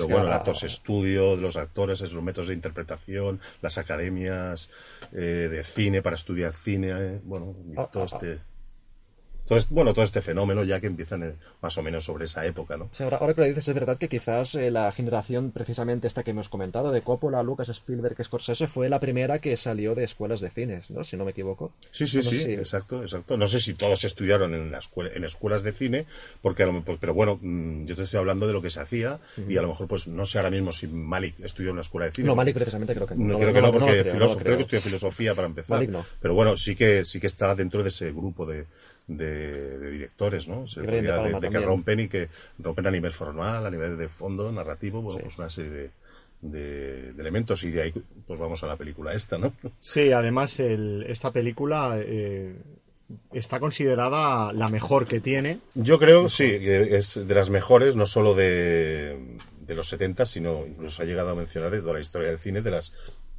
[0.00, 3.78] Sí, pero bueno, el Actors Studio, de los actores, es los métodos de interpretación, las
[3.78, 4.70] academias
[5.12, 8.51] eh, de cine para estudiar cine, eh, bueno, y Ah, todo ah, este...
[9.46, 12.46] Todo este- bueno, todo este fenómeno ya que empiezan eh, más o menos sobre esa
[12.46, 12.84] época, ¿no?
[12.84, 16.06] O sea, ahora, ahora que lo dices, es verdad que quizás eh, la generación, precisamente
[16.06, 20.04] esta que hemos comentado, de Coppola, Lucas, Spielberg, Scorsese, fue la primera que salió de
[20.04, 21.02] escuelas de cines, ¿no?
[21.04, 21.72] Si no me equivoco.
[21.90, 23.36] Sí, sí, No sí, si- exacto, exacto.
[23.36, 26.06] No sé si todos estudiaron en, la escuela, en escuelas de cine,
[26.40, 28.80] porque a lo mejor, pero bueno, mm, yo te estoy hablando de lo que se
[28.80, 31.82] hacía y a lo mejor, pues no sé ahora mismo si Malik estudió en una
[31.82, 32.26] escuela de cine.
[32.28, 33.38] No, Malik precisamente creo que No, no.
[33.38, 34.36] creo que no, porque creo.
[34.36, 34.56] creo.
[34.56, 35.76] que estudió filosofía para empezar.
[35.78, 36.04] Malik no.
[36.20, 38.66] Pero bueno, sí que sí que está dentro de ese grupo de,
[39.16, 40.66] de, de directores, ¿no?
[40.66, 43.70] Se De podría- de, Palma de que rompen y que rompen a nivel formal, a
[43.70, 45.90] nivel de fondo, narrativo, bueno, pues una serie de,
[46.42, 47.94] de- de elementos y de ahí
[48.26, 49.52] pues vamos a la película esta, ¿no?
[49.80, 52.54] sí, además el- esta película eh,
[53.32, 55.58] está considerada la mejor que tiene.
[55.74, 61.02] Yo creo, sí, es de las mejores, no solo de, de los 70, sino incluso
[61.02, 62.92] ha llegado a mencionar de toda la historia del cine, de las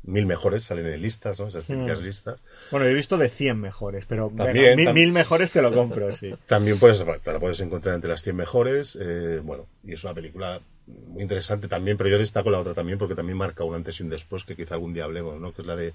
[0.04, 1.48] mil mejores, salen en listas, ¿no?
[1.48, 2.04] Esas típicas Mm.
[2.04, 2.40] listas.
[2.72, 6.14] Bueno, he visto de 100 mejores, pero También, mil, tam- mil mejores te lo compro,
[6.14, 6.34] sí.
[6.48, 10.14] También puedes, te la puedes encontrar entre las 100 mejores, eh, bueno, y es una
[10.14, 14.00] película muy interesante también, pero yo destaco la otra también porque también marca un antes
[14.00, 15.54] y un después que quizá algún día hablemos, ¿no?
[15.54, 15.94] Que es la de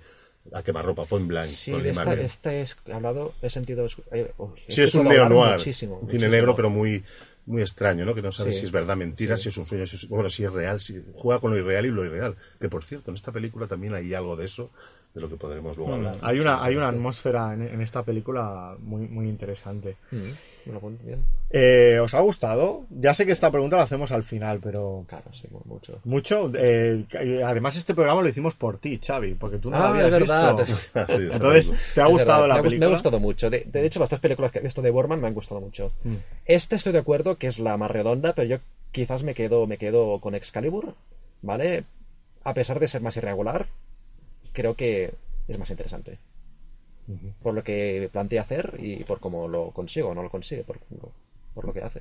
[0.50, 1.46] La quemarropa, Point Blank.
[1.46, 3.86] Sí, esta, esta es he hablado, he sentido.
[4.12, 6.30] eh, uy, Sí, es un neo-noir, cine muchísimo.
[6.30, 7.04] negro, pero muy
[7.48, 8.14] muy extraño, ¿no?
[8.14, 9.44] Que no sabes Sí, si es verdad, mentira, sí.
[9.44, 11.86] si es un sueño, si es, bueno, si es real, si juega con lo irreal
[11.86, 12.36] y lo irreal.
[12.60, 14.70] Que por cierto, en esta película también hay algo de eso,
[15.14, 16.16] de lo que podremos luego hablar.
[16.16, 19.96] Mm, Hay una, hay una atmósfera en, en esta película muy, muy interesante.
[20.10, 20.36] Mm, bien.
[21.50, 22.84] Eh, ¿Os ha gustado?
[22.90, 25.04] Ya sé que esta pregunta la hacemos al final, pero...
[25.08, 26.00] Claro, sí, mu- mucho.
[26.04, 26.50] Mucho.
[26.54, 27.04] eh,
[27.44, 30.12] además, este programa lo hicimos por ti, Xavi, porque tú no lo Ah, habías es
[30.12, 30.56] verdad.
[30.58, 31.06] visto.
[31.16, 31.72] Sí, Entonces.
[31.94, 32.86] ¿te ha gustado la me película?
[32.88, 33.48] Me ha gustado mucho.
[33.50, 35.90] De, de hecho, las tres películas que he visto de Borman me han gustado mucho.
[36.04, 36.16] Mm.
[36.44, 38.56] Esta estoy de acuerdo que es la más redonda, pero yo
[38.92, 40.94] quizás me quedo, me quedo con Excalibur,
[41.42, 41.84] ¿vale?
[42.44, 43.66] A pesar de ser más irregular,
[44.52, 45.12] creo que
[45.48, 46.18] es más interesante.
[47.42, 50.64] Por lo que plantea hacer y por cómo lo consigo o no lo consigue.
[50.64, 50.78] Por,
[51.58, 52.00] por lo que hace.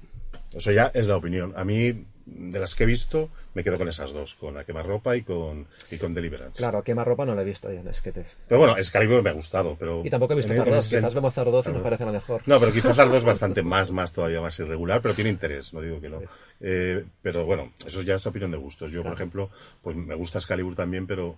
[0.53, 1.53] Eso ya es la opinión.
[1.55, 5.15] A mí, de las que he visto, me quedo con esas dos, con la quemarropa
[5.15, 6.57] y con, y con Deliverance.
[6.57, 8.37] Claro, quema ropa no la he visto yo en Esquetes.
[8.47, 10.03] Pero bueno, Excalibur me ha gustado, pero...
[10.05, 10.89] Y tampoco he visto en Zardoz.
[10.89, 12.43] Quizás vemos Zardoz y me parece la mejor.
[12.45, 15.81] No, pero quizás Zardoz es bastante más, más todavía más irregular, pero tiene interés, no
[15.81, 16.21] digo que no.
[16.61, 18.91] Eh, pero bueno, eso ya es opinión de gustos.
[18.91, 19.49] Yo, por ejemplo,
[19.81, 21.35] pues me gusta Excalibur también, pero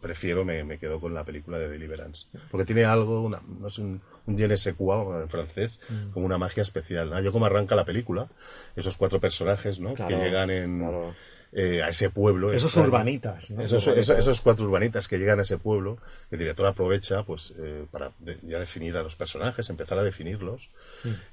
[0.00, 2.26] prefiero, me, me quedo con la película de Deliverance.
[2.50, 6.10] Porque tiene algo, una, no sé, un, un je ne sais quoi en francés, Mm.
[6.12, 7.10] como una magia especial.
[7.10, 7.20] ¿no?
[7.20, 8.28] Yo como arranca la película,
[8.76, 9.94] esos cuatro personajes, ¿no?
[9.94, 11.14] Claro, que llegan en, claro.
[11.52, 12.52] eh, a ese pueblo.
[12.52, 12.88] Esos extraño.
[12.88, 13.60] urbanitas, ¿no?
[13.62, 15.98] Esos, esos- esos cuatro urbanitas que llegan a ese pueblo,
[16.30, 20.68] el director aprovecha pues eh, para de- ya definir a los personajes, empezar a definirlos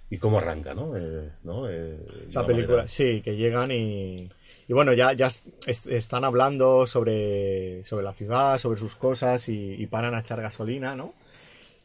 [0.09, 0.97] y cómo arranca, ¿no?
[0.97, 1.69] Eh, ¿no?
[1.69, 1.97] Eh,
[2.29, 4.29] Esa película, manera- sí, que llegan y,
[4.67, 9.47] y bueno, ya, ya est- est- están hablando sobre, sobre la ciudad, sobre sus cosas
[9.49, 11.13] y, y paran a echar gasolina, ¿no?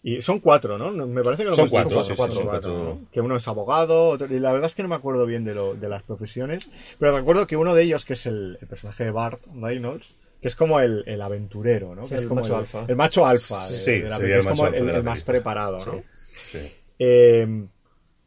[0.05, 0.91] Y son cuatro, ¿no?
[1.07, 2.95] Me parece que lo Son hemos dicho, cuatro, sí, sí, cuatro, son cuatro, cuatro.
[3.03, 3.11] ¿no?
[3.13, 5.55] Que uno es abogado, otro- y la verdad es que no me acuerdo bien de,
[5.55, 6.67] lo, de las profesiones,
[6.99, 10.13] pero me acuerdo que uno de ellos, que es el, el personaje de Bart Reynolds,
[10.41, 12.03] que es como el, el aventurero, ¿no?
[12.03, 12.85] Sí, que el es como macho el, alfa.
[12.89, 13.69] el macho alfa.
[13.69, 15.05] de- Sí, de la sería película, el es como macho alfa el, de la el
[15.05, 16.03] más preparado, ¿no?
[16.33, 16.59] Sí.
[16.99, 17.67] Eh,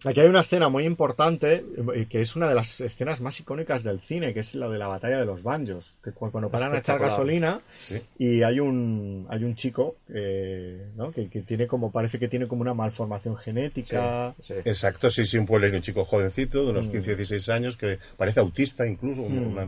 [0.06, 1.66] aquí hay una escena muy importante
[1.96, 4.78] eh, que es una de las escenas más icónicas del cine, que es la de
[4.78, 5.94] la batalla de los banjos.
[6.04, 8.02] Que cu- cuando paran a echar gasolina Sí.
[8.20, 11.12] y hay un hay un chico eh, ¿no?
[11.12, 14.34] que, que tiene como parece que tiene como una malformación genética.
[14.40, 14.54] Sí.
[14.64, 16.70] Exacto, sí, sí, un pueblo un chico jovencito de Mm.
[16.76, 19.68] unos 15 16 años que parece autista incluso, una-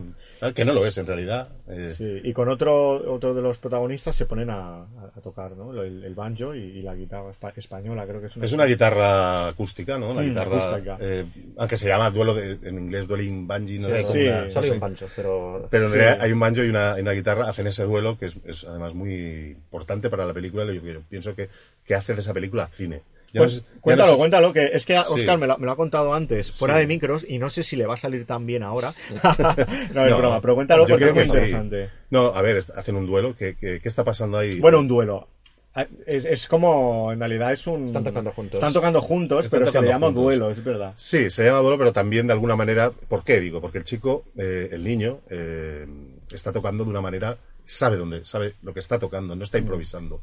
[0.54, 1.48] que no lo es en realidad.
[1.68, 4.86] eh, Sí, y con otro otro de los protagonistas se ponen a,
[5.22, 5.72] tocar ¿no?
[5.82, 8.44] el, el banjo y, y la guitarra espa- española, creo que es una.
[8.46, 10.14] Es una guitarra acústica, ¿no?
[10.14, 10.96] Mm, guitarra, acústica.
[11.00, 11.24] eh,
[11.56, 14.68] aunque se llama duelo de, en inglés dueling banji, no Sí, sí, una- solo hay
[14.70, 15.68] no un pancho, pero...
[15.70, 15.96] Pero en Sí.
[15.96, 19.12] realidad hay un banjo y una, guitarra, hacen ese duelo que es, es además muy
[19.50, 20.64] importante para la película.
[20.66, 21.48] Yo, yo pienso que,
[21.84, 23.02] que hace de esa película cine.
[23.30, 25.02] Pues no cuéntalo, no sé- cuéntalo, que es que Sí.
[25.06, 26.80] Oscar me, lo, me lo ha contado antes, fuera Sí.
[26.80, 28.94] de micros, y no sé si le va a salir tan bien ahora.
[29.94, 31.52] no, es No, broma, pero cuéntalo porque creo es muy que sí.
[31.52, 31.90] interesante.
[32.10, 33.34] No, a ver, hacen un duelo.
[33.36, 34.58] ¿Qué, qué, qué está pasando ahí?
[34.60, 35.28] Bueno, un duelo.
[35.74, 37.86] Ah, Es, es como, en realidad es un...
[37.86, 38.54] Están tocando juntos.
[38.58, 40.92] Están tocando juntos, Están pero se le llama duelo, es verdad.
[40.96, 42.90] Sí, se llama duelo, pero también de alguna manera.
[42.90, 43.60] ¿Por qué digo?
[43.60, 45.86] Porque el chico, eh, el niño, eh,
[46.32, 47.36] está tocando de una manera.
[47.64, 49.42] Sabe dónde, sabe lo que está tocando, no Mm.
[49.42, 50.20] está improvisando.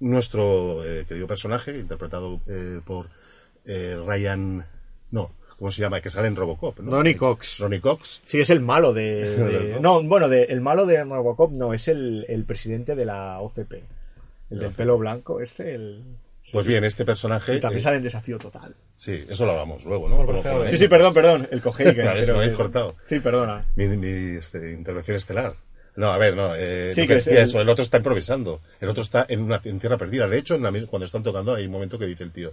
[0.00, 3.06] Nuestro eh, querido personaje, interpretado eh, por
[3.66, 4.64] eh, Ryan.
[5.10, 6.00] No, ¿cómo se llama?
[6.00, 6.90] Que sale en Robocop, ¿no?
[6.92, 7.58] Ronnie Cox.
[7.58, 8.22] Ronnie Cox.
[8.24, 9.76] Sí, es el malo de...
[9.82, 13.74] no, bueno, de, el malo de Robocop no, es el, el presidente de la OCP.
[14.50, 16.02] El del pelo blanco, este, el...
[16.52, 17.56] Pues bien, este personaje.
[17.56, 18.74] Y también eh, sale en Desafío Total.
[18.94, 20.24] sí, eso lo hablamos luego, ¿no?
[20.24, 20.36] Por
[20.70, 21.60] Sí, sí, perdón, perdón, el
[22.36, 22.94] habéis que- cortado.
[23.06, 23.66] Sí, perdona.
[23.74, 25.54] mi, mi, este, intervención estelar.
[25.96, 26.54] No, a ver, no.
[26.54, 28.60] Eh, Sí, que decía el- eso, el otro está improvisando.
[28.80, 30.28] El otro está en una en tierra perdida.
[30.28, 32.52] De hecho, en la cuando están tocando, hay un momento que dice el tío: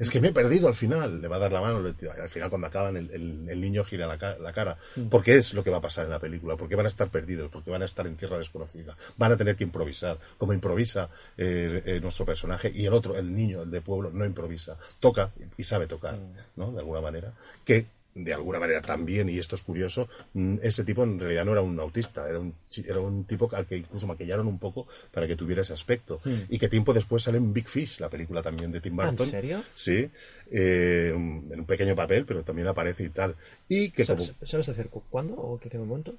[0.00, 1.20] Es que me he perdido al final.
[1.20, 1.78] Le va a dar la mano.
[1.78, 4.76] Al final, cuando acaban, el, el- el niño gira la, ca- la cara.
[4.96, 5.08] Mm.
[5.08, 6.56] Porque es lo que va a pasar en la película.
[6.56, 7.50] Porque van a estar perdidos.
[7.50, 8.96] Porque van a estar en tierra desconocida.
[9.16, 10.18] Van a tener que improvisar.
[10.38, 12.72] Como improvisa eh, eh, nuestro personaje.
[12.74, 14.76] Y el otro, el niño, el de pueblo, no improvisa.
[15.00, 16.32] Toca y sabe tocar, Mm.
[16.56, 16.72] ¿no?
[16.72, 17.32] De alguna manera.
[17.64, 17.86] Que
[18.24, 21.62] de alguna manera también, y esto es curioso, mm, ese tipo en realidad no era
[21.62, 22.54] un autista, era un,
[22.86, 26.20] era un tipo al que incluso maquillaron un poco para que tuviera ese aspecto.
[26.48, 29.10] Y que tiempo después sale en Big Fish, la película también de Tim Ah, ¿en
[29.10, 29.28] Burton.
[29.28, 29.62] serio?
[29.74, 30.10] Sí,
[30.50, 33.34] eh, en un pequeño papel, pero también aparece y tal.
[33.68, 34.24] Y que como...
[34.44, 36.14] ¿Sabes, decir cu- cuándo o qué, qué momento?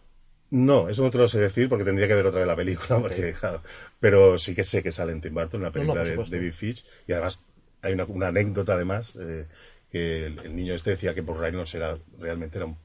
[0.52, 3.00] No, eso no te lo sé decir porque tendría que ver otra vez la película,
[3.00, 3.62] porque, claro,
[4.02, 6.54] pero sí que sé que sale en Tim Burton, en la película de, de Big
[6.54, 7.40] Fish, y además
[7.82, 9.48] hay una, una anécdota además, eh,
[9.92, 12.78] que el, el niño este decía que por Reynolds era, realmente era un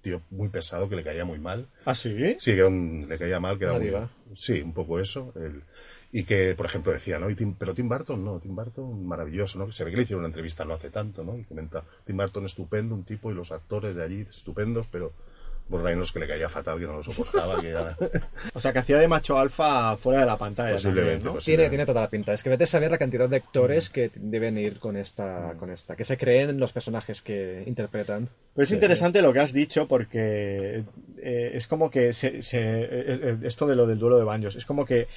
[0.00, 1.68] tío muy pesado, que le caía muy mal.
[1.84, 2.10] ¿Ah, sí?
[2.40, 3.86] Sí, que era un- le caía mal, que era muy...
[4.34, 5.32] Sí, un poco eso.
[5.36, 5.62] el-
[6.14, 7.30] y que, por ejemplo, decía, ¿no?
[7.30, 9.70] Y Tim- pero Tim Burton, no, Tim Burton, maravilloso, ¿no?
[9.72, 11.38] Se ve que le hicieron una entrevista no hace tanto, ¿no?
[11.38, 15.12] Y comenta, Tim Burton estupendo, un tipo, y los actores de allí estupendos, pero
[15.72, 17.74] por Reynolds que le caía fatal, que no lo soportaba, que.
[18.54, 21.32] O sea, que hacía de macho alfa fuera de la pantalla Posiblemente, también, ¿no?
[21.32, 21.44] pues.
[21.44, 22.32] Tiene, tiene toda la pinta.
[22.32, 25.70] Es que vete a saber la cantidad de actores que deben ir con esta, con
[25.70, 28.28] esta, que se creen en los personajes que interpretan.
[28.54, 30.84] Pero es interesante lo que has dicho porque
[31.18, 32.86] eh, es como que se, se- eh,
[33.22, 35.08] eh, esto de lo del duelo de banjos es como que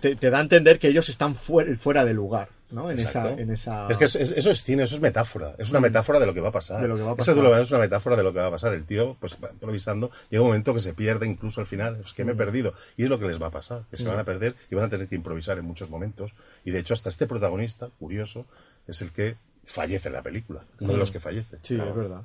[0.00, 2.90] te, te da a entender que ellos están fuera, fuera de lugar, ¿no?
[2.90, 3.40] En esa, Exacto.
[3.40, 3.88] en esa...
[3.88, 5.54] Es que es- es- eso es cine, eso es metáfora.
[5.58, 6.82] Es una metáfora de lo que va a pasar.
[6.82, 7.34] De lo que va a Ese pasar.
[7.36, 8.72] duelo es una metáfora de lo que va a pasar.
[8.74, 12.00] El tío, pues va improvisando, llega un momento que se pierde incluso al final.
[12.04, 12.74] Es que me he perdido.
[12.96, 14.84] Y es lo que les va a pasar, que se van a perder y van
[14.86, 16.32] a tener que improvisar en muchos momentos.
[16.64, 18.46] Y de hecho, hasta este protagonista, curioso,
[18.86, 20.62] es el que fallece en la película.
[20.80, 21.58] Uno de los que fallece.
[21.62, 22.22] Sí, es verdad.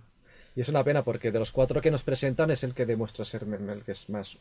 [0.55, 3.23] Y es una pena porque de los cuatro que nos presentan es el que demuestra
[3.25, 4.37] ser el que es más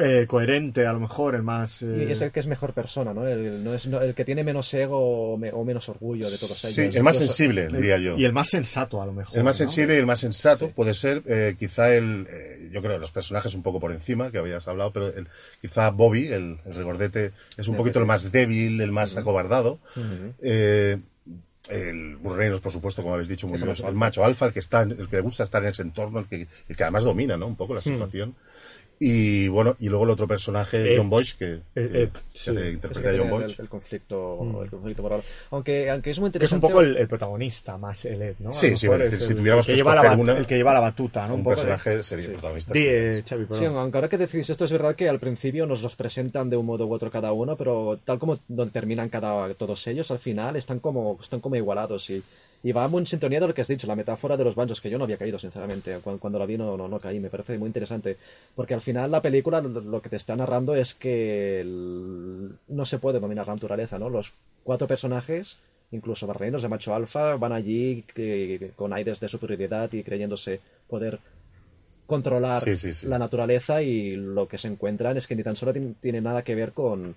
[0.00, 1.82] eh, coherente, a lo mejor, el más...
[1.82, 3.26] eh, Y es el que es mejor persona, ¿no?
[3.26, 6.38] El, no es, no- el que tiene menos ego o, me- o menos orgullo de
[6.38, 6.74] todos ellos.
[6.74, 8.16] Sí, el más sensible, diría yo.
[8.16, 9.36] Y el más sensato, a lo mejor.
[9.36, 9.66] El más ¿no?
[9.66, 13.54] sensible y el más sensato puede ser, eh, quizá el, eh, yo creo, los personajes
[13.54, 15.28] un poco por encima, que habías hablado, pero el-
[15.60, 19.78] quizá Bobby, el, el regordete, es un poquito el más débil, el más acobardado.
[20.40, 20.98] Eh,
[21.68, 23.98] el Bruce Reynolds, por supuesto, como habéis dicho muy el bien, macho el alfa.
[23.98, 26.26] macho alfa, el que está, en- el que le gusta estar en ese entorno, el
[26.26, 27.46] que, el que además domina, ¿no?
[27.46, 28.34] Un poco la situación.
[29.04, 30.96] Y bueno, y luego el otro personaje, Ed.
[30.98, 32.50] John Boyce, que, Ed, que sí.
[32.50, 33.54] es interpreta que a John Boyce.
[33.56, 35.22] el, el conflicto, el conflicto moral.
[35.50, 36.66] Aunque, aunque es muy Que es un interesante.
[36.68, 38.52] poco el, el protagonista más el Ed, ¿no?
[38.52, 40.78] Sí, sí, es decir, si el- tuviéramos que lleva la, una- el que lleva la
[40.80, 41.34] batuta, ¿no?
[41.34, 42.72] Un poco de- personaje sería el protagonista.
[42.74, 42.84] Sí.
[42.88, 45.96] eh, Xavi, Sí, aunque ahora que decís esto, es verdad que al principio nos los
[45.96, 49.84] presentan de un modo u otro cada uno, pero tal como donde terminan cada, todos
[49.88, 52.22] ellos, al final están como, están como igualados y,
[52.62, 54.80] y va muy en sintonía de lo que has dicho, la metáfora de los banjos,
[54.80, 55.98] que yo no había caído, sinceramente.
[56.02, 58.16] Cuando, cuando la vi no, no, no caí, me parece muy interesante.
[58.54, 62.98] Porque al final la película lo- que te está narrando es que el- no se
[62.98, 64.08] puede dominar la naturaleza, ¿no?
[64.10, 65.56] Los cuatro personajes,
[65.90, 71.18] incluso barreinos de macho alfa, van allí que- con aires de superioridad y creyéndose poder
[72.06, 73.06] controlar Sí, sí, sí.
[73.06, 76.42] la naturaleza y lo que se encuentran es que ni tan solo tiene, tiene nada
[76.42, 77.14] que ver con,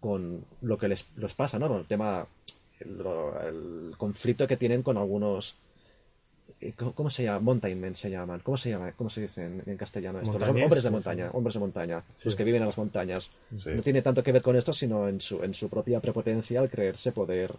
[0.00, 1.78] con lo que les, les pasa, ¿no?
[1.78, 2.26] El tema,
[2.80, 3.00] el,
[3.90, 5.56] el conflicto que tienen con algunos...
[6.60, 7.40] eh, ¿Cómo, se llama?
[7.40, 8.40] Mountain men se llaman.
[8.40, 8.92] ¿Cómo se llama?
[8.92, 10.38] ¿Cómo se dice en, en castellano esto?
[10.38, 13.30] Los hombres de montaña, hombres de montaña, los que viven en las montañas.
[13.58, 13.70] Sí.
[13.70, 16.70] No tiene tanto que ver con esto, sino en su, en su propia prepotencia al
[16.70, 17.54] creerse poder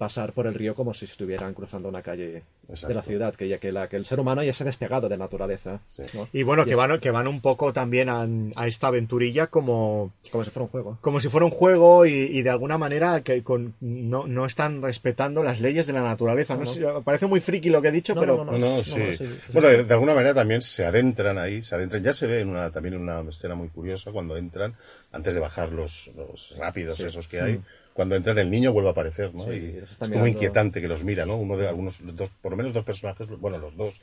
[0.00, 3.58] pasar por el río como si estuvieran cruzando una calle de la ciudad, que ya
[3.58, 5.80] que, la, que el ser humano ya se ha despegado de la naturaleza.
[5.88, 6.04] Sí.
[6.14, 6.26] ¿no?
[6.32, 10.14] Y bueno, que es van, que van un poco también a, a esta aventurilla como,
[10.32, 10.98] como si fuera un juego.
[11.02, 14.80] como si fuera un juego y, y de alguna manera que con, no, no están
[14.80, 16.56] respetando las leyes de la naturaleza.
[16.56, 19.28] No, parece muy friki lo que he dicho, pero no, sí, sí.
[19.52, 22.02] Bueno, de, de alguna manera también se adentran ahí, se adentran.
[22.02, 24.74] Ya se ve en una, también en una escena muy curiosa cuando entran,
[25.12, 27.60] antes de bajar los, los rápidos esos que hay,
[28.00, 29.44] cuando entran el niño vuelve a aparecer, ¿no?
[29.44, 30.28] Sí, y es como mirando.
[30.28, 31.36] inquietante que los mira, ¿no?
[31.36, 34.00] Uno de algunos, dos, por lo menos dos personajes, bueno, los dos,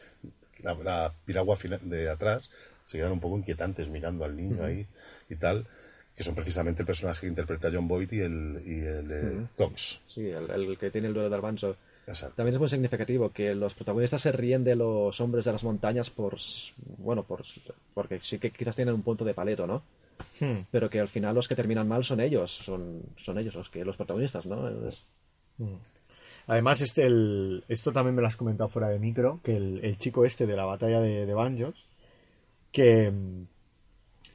[0.62, 2.52] la, la piragua de atrás,
[2.84, 4.86] se quedan un poco inquietantes mirando al niño ahí
[5.32, 5.66] y tal,
[6.16, 10.00] que son precisamente el personaje que interpreta John Boyd y el, y el eh, Cox.
[10.08, 11.76] Sí, el, el que tiene el duelo banjo.
[12.06, 12.36] Exacto.
[12.36, 16.12] También es muy significativo que los protagonistas se ríen de los hombres de las montañas
[16.12, 16.38] por,
[17.00, 17.44] bueno, por,
[17.96, 19.82] porque sí que quizás tienen un punto de paleto, ¿no?
[20.40, 20.62] Hmm.
[20.72, 23.84] Pero que al final los que terminan mal son ellos, son, son ellos los que
[23.86, 24.68] los protagonistas, ¿no?
[24.88, 25.04] Es-
[26.48, 29.98] Además, este, el, esto también me lo has comentado fuera de micro, que el, el
[29.98, 31.76] chico este de la batalla de, de Banjos,
[32.72, 33.12] que,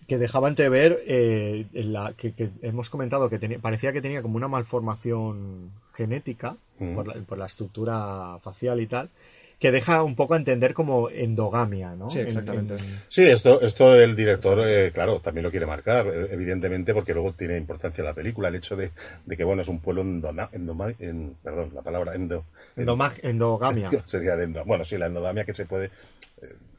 [0.06, 4.20] que dejaba entrever eh, en la, que, que hemos comentado que tenía, parecía que tenía
[4.20, 6.94] como una malformación genética Mm.
[6.96, 9.08] por, la, por la estructura facial y tal,
[9.62, 12.10] que deja un poco a entender como endogamia, ¿no?
[12.10, 12.74] Sí, En- exactamente.
[12.74, 17.14] en- Sí, esto, esto el director, eh, claro, también lo quiere marcar, eh, evidentemente, porque
[17.14, 18.90] luego tiene importancia la película, el hecho de,
[19.24, 22.44] de que, bueno, es un pueblo endoma, endoma- en, perdón, la palabra endo,
[22.76, 23.88] endoma- endogamia.
[24.06, 25.90] sería de endo, bueno, sí, la endogamia que se puede,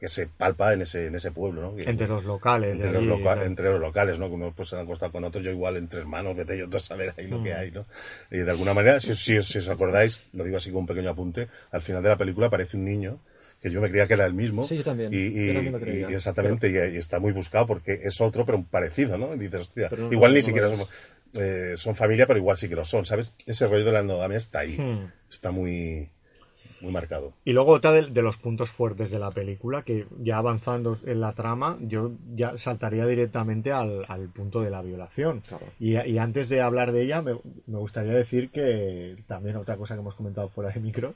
[0.00, 1.74] que se palpa en ese, en ese pueblo, ¿no?
[1.76, 2.74] Que- entre los locales.
[2.74, 3.42] entre los, loca- ¿no?
[3.42, 4.28] entre los locales, ¿no?
[4.28, 6.78] Que unos pues se han acostado con otros, yo igual entre hermanos, vete yo a
[6.78, 7.86] saber ahí lo que hay, ¿no?
[8.30, 11.10] Y de alguna manera, si, si- si os acordáis, lo digo así con un pequeño
[11.10, 13.18] apunte, al final de la película aparece un niño
[13.62, 14.64] que yo me creía que era el mismo.
[14.64, 15.12] Sí, yo también.
[15.14, 16.10] Y, y- Yo también lo creía.
[16.10, 19.34] y exactamente, y, y está muy buscado porque es otro, pero parecido, ¿no?
[19.34, 20.90] Y dices, hostia, Pero no- igual no- ni siquiera somos,
[21.38, 23.34] eh, son familia, pero igual sí que lo son, ¿sabes?
[23.46, 25.10] Ese rollo de la endogamia está ahí, Hmm.
[25.30, 26.10] está muy,
[26.84, 27.32] muy marcado.
[27.44, 31.20] Y luego otra de, de los puntos fuertes de la película, que ya avanzando en
[31.20, 35.40] la trama, yo ya saltaría directamente al, al punto de la violación.
[35.40, 35.66] Claro.
[35.80, 37.34] Y, y antes de hablar de ella, me,
[37.66, 41.14] me gustaría decir que también otra cosa que hemos comentado fuera de micro,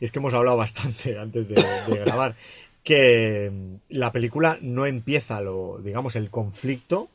[0.00, 2.36] es que hemos hablado bastante antes de, de grabar,
[2.82, 7.08] que mm, la película no empieza, lo digamos, el conflicto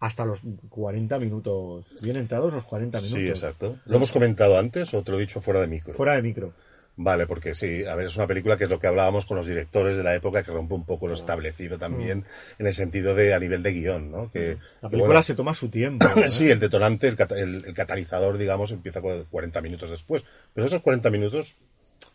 [0.00, 3.18] hasta los 40 minutos, bien entrados los 40 minutos.
[3.18, 3.76] Sí, exacto.
[3.86, 5.92] ¿Lo hemos comentado antes o te lo he dicho fuera de micro?
[5.94, 6.52] Fuera de micro.
[7.00, 9.46] Vale, porque sí, a ver, es una película que es lo que hablábamos con los
[9.46, 12.24] directores de la época, que rompe un poco lo establecido también,
[12.58, 14.32] en el sentido de a nivel de guion, ¿no?
[14.32, 16.04] Que, La que, película bueno, se toma su tiempo.
[16.16, 16.26] ¿eh?
[16.28, 20.24] Sí, el detonante, el, el- el catalizador, digamos, empieza cu- 40 minutos después.
[20.52, 21.54] Pero esos 40 minutos,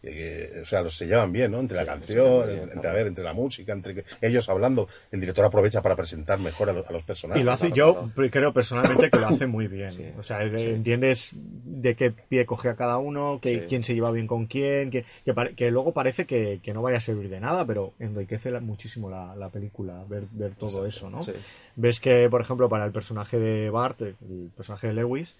[0.03, 1.59] eh, o sea, los se llevan bien, ¿no?
[1.59, 5.45] Entre la canción, entre, a ver, entre la música, entre que- ellos hablando, el director
[5.45, 7.41] aprovecha para presentar mejor a, lo- a los personajes.
[7.41, 10.13] Y lo hace, yo creo personalmente que lo hace muy bien.
[10.19, 14.27] O sea, entiendes de qué pie coge a cada uno, que, quién se lleva bien
[14.27, 17.65] con quién, que, que, que luego parece que, que no vaya a servir de nada,
[17.65, 21.23] pero enriquece la- muchísimo la, la película, ver, ver todo eso, ¿no?
[21.23, 21.31] Sí.
[21.75, 25.35] Ves que, por ejemplo, para el personaje de Bart, el personaje de Lewis,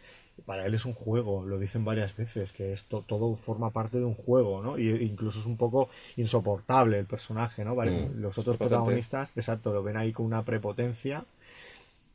[0.46, 4.06] para él es un juego, lo dicen varias veces, que esto todo forma parte de
[4.06, 4.78] un juego, ¿no?
[4.80, 7.76] Y incluso es un poco insoportable el personaje, ¿no?
[7.76, 11.26] Vale, Mm, los otros protagonistas, exacto, lo ven ahí con una prepotencia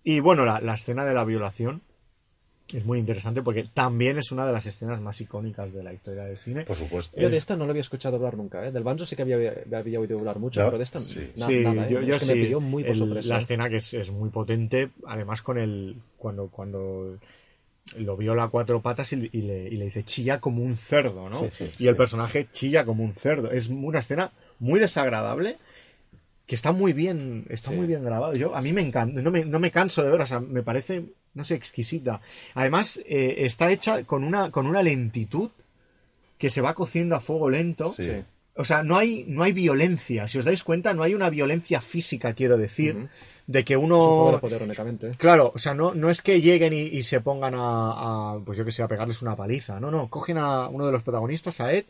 [0.04, 1.82] Y bueno, la, la escena de la violación
[2.72, 6.24] es muy interesante porque también es una de las escenas más icónicas de la historia
[6.24, 6.64] del cine.
[6.64, 7.18] Por supuesto.
[7.18, 8.72] Yo de esta no lo había escuchado hablar nunca, ¿eh?
[8.72, 10.66] Del Banjo sí que había, había oído hablar mucho, ¿No?
[10.66, 11.30] pero de esta Sí.
[11.36, 11.92] na- sí, nada, ¿eh?
[11.92, 12.32] yo, yo es que sí.
[12.34, 13.28] me pilló muy por El- sorpresa.
[13.28, 17.16] la escena que es, es muy potente, además con el cuando cuando
[17.96, 21.28] lo viola a cuatro patas y, y le, y le dice chilla como un cerdo,
[21.28, 21.42] ¿no?
[21.44, 23.50] Sí, sí, y el personaje chilla como un cerdo.
[23.50, 25.56] Es una escena muy desagradable
[26.46, 28.34] que está muy bien está muy bien grabado.
[28.34, 30.62] Yo a mí me encanta, no me, no me canso de ver, o sea, me
[30.62, 32.20] parece no sé exquisita.
[32.54, 35.50] Además eh, está hecha con una con una lentitud
[36.38, 37.94] que se va cociendo a fuego lento.
[38.54, 40.26] O sea, no hay, no hay violencia.
[40.26, 43.08] Si os dais cuenta, no hay una violencia física, quiero decir.
[43.48, 44.38] De que Es un uno...
[44.40, 45.12] poder únicamente.
[45.16, 48.56] Claro, o sea, no, no es que lleguen y, y se pongan a, a, pues
[48.58, 49.80] yo que sé, a pegarles una paliza.
[49.80, 51.86] No, no, cogen a uno de los protagonistas, a Ed,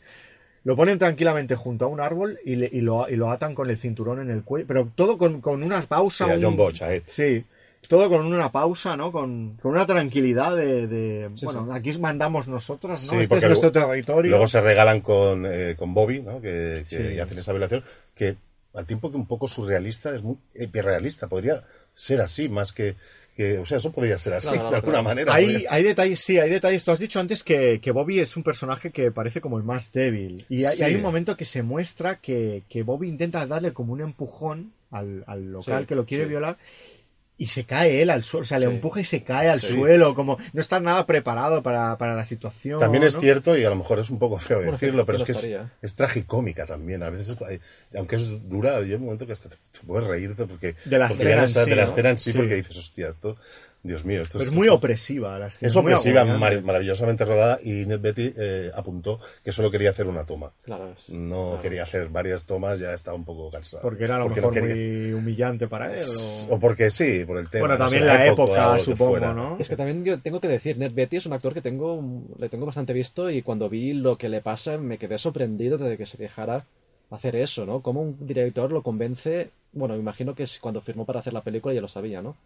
[0.65, 3.69] lo ponen tranquilamente junto a un árbol y, le- y lo, y lo atan con
[3.71, 4.67] el cinturón en el cuello.
[4.69, 6.29] Pero todo con, con unas pausas.
[6.29, 7.03] Sí, a John Bosch, a Ed.
[7.07, 7.45] Sí,
[7.89, 9.11] todo con una pausa, ¿no?
[9.11, 10.87] Con, con una tranquilidad de...
[10.87, 13.11] de, bueno, aquí mandamos nosotros, ¿no?
[13.11, 14.31] Sí, este es nuestro luego- territorio.
[14.31, 16.41] Luego se regalan con, eh, con Bobby, ¿no?
[16.41, 17.19] que, que Sí.
[17.19, 17.83] hacen esa violación,
[18.15, 18.37] que
[18.75, 21.27] al tiempo que un poco surrealista, es muy hiperrealista.
[21.29, 21.62] Podría
[21.95, 22.95] ser así, más que,
[23.37, 25.35] que- O sea, eso podría ser así, Claro, no, de alguna manera.
[25.35, 26.85] Hay, podría- hay detalles, sí, hay detalles.
[26.85, 29.93] Tú has dicho antes que, que Bobby es un personaje que parece como el más
[29.93, 30.45] débil.
[30.49, 30.85] Y hay, Sí.
[30.85, 35.25] hay un momento que se muestra que, que Bobby intenta darle como un empujón al,
[35.27, 36.31] al local Sí, que lo quiere sí.
[36.31, 36.57] violar.
[37.41, 39.68] Y se cae él al suelo, o sea, le empuja y se cae al Sí.
[39.74, 42.80] suelo, como no está nada preparado para, para la situación.
[42.80, 43.20] También es ¿no?
[43.20, 45.32] cierto, y a lo mejor es un poco feo Bueno, decirlo, pero es que
[45.82, 47.03] es, tragicómica también.
[47.05, 47.61] A veces, hay-
[47.97, 51.22] aunque es dura, llega un momento que hasta te, puedes reírte porque, De la porque
[51.22, 51.89] escena en sabes- sí, de la ¿no?
[51.91, 52.39] escena en sí, Sí.
[52.39, 53.36] porque dices, hostia, esto,
[53.81, 55.39] Dios mío, esto Pero es esto- muy esto- opresiva.
[55.39, 59.91] La Es muy opresiva, mar- maravillosamente rodada, y Ned Betty eh, apuntó que solo quería
[59.91, 60.51] hacer una toma.
[60.62, 61.61] Claro, es- No claro.
[61.62, 63.83] quería hacer varias tomas, ya estaba un poco cansado.
[63.83, 66.07] Porque era a lo Porque mejor no quería- muy humillante para él.
[66.09, 67.61] o- O porque sí, por el tema.
[67.62, 69.18] Bueno, no también sé, la época, supongo.
[69.20, 69.57] ¿no?
[69.61, 72.03] Es que también yo tengo que decir, Ned Betty es un actor que tengo,
[72.39, 75.97] le tengo bastante visto y cuando vi lo que le pasa me quedé sorprendido de
[75.97, 76.64] que se dejara
[77.11, 77.81] hacer eso, ¿no?
[77.81, 81.43] Como un director lo convence, bueno, me imagino que es cuando firmó para hacer la
[81.43, 82.37] película ya lo sabía, ¿no?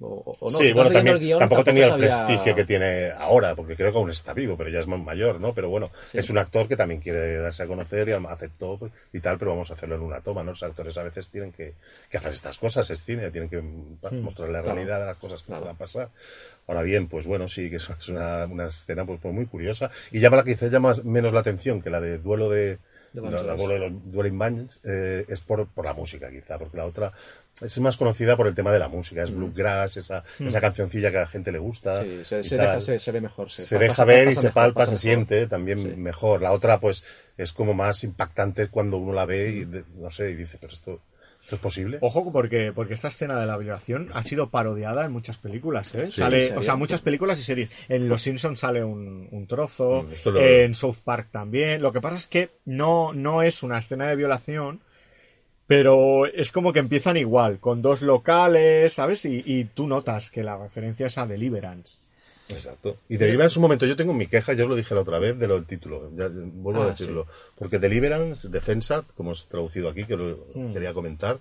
[0.00, 3.76] O, o no, sí, bueno, también guion tampoco tenía el prestigio que tiene ahora, porque
[3.76, 5.54] creo que aún está vivo, pero ya es más mayor, ¿no?
[5.54, 6.18] Pero bueno, Sí.
[6.18, 9.52] es un actor que también quiere darse a conocer y aceptó pues, y tal, pero
[9.52, 10.50] vamos a hacerlo en una toma, ¿no?
[10.50, 11.74] Los actores a veces tienen que,
[12.10, 14.74] que hacer estas cosas, es cine, tienen que mm, mostrar la claro.
[14.74, 15.62] realidad de las cosas que Claro.
[15.62, 16.08] puedan pasar.
[16.66, 20.18] Ahora bien, pues bueno, sí, que es una, una escena pues, pues muy curiosa y
[20.18, 22.78] llama la que quizás llama menos la atención que la de duelo de,
[23.12, 23.46] De la, Banjos.
[23.46, 26.84] la duelo de los Dwelling Bands eh, es por, por la música quizá, porque la
[26.86, 27.12] otra
[27.60, 31.18] es más conocida por el tema de la música, es bluegrass, esa, esa cancioncilla que
[31.18, 32.02] a la gente le gusta.
[32.02, 33.50] Sí, se, se deja, se, se ve mejor.
[33.50, 34.98] Se, pasa- deja ver y se mejor, palpa, se mejor.
[35.00, 35.88] siente también Sí.
[35.96, 36.42] mejor.
[36.42, 37.04] La otra, pues,
[37.36, 40.72] es como más impactante cuando uno la ve y, de- no sé, y dice, pero
[40.72, 41.00] esto,
[41.42, 41.98] ¿esto es posible?
[42.00, 46.06] Ojo, porque, porque esta escena de la violación ha sido parodiada en muchas películas, ¿eh?
[46.06, 47.70] Sí, sale, o sea, muchas películas y series.
[47.88, 51.82] En Los Simpsons sale un, un trozo, Mm, en South Park también.
[51.82, 54.80] Lo que pasa es que no, no es una escena de violación,
[55.66, 59.24] pero es como que empiezan igual, con dos locales, ¿sabes?
[59.24, 61.98] Y, y tú notas que la referencia es a Deliverance.
[62.48, 62.98] Exacto.
[63.08, 65.38] Y Deliverance, un momento, yo tengo mi queja, ya os lo dije la otra vez,
[65.38, 66.10] de lo del título.
[66.14, 67.26] Ya, vuelvo a Ah, decirlo.
[67.56, 70.74] Porque Deliverance, Defensa, como es traducido aquí, que lo Hmm.
[70.74, 71.38] quería comentar,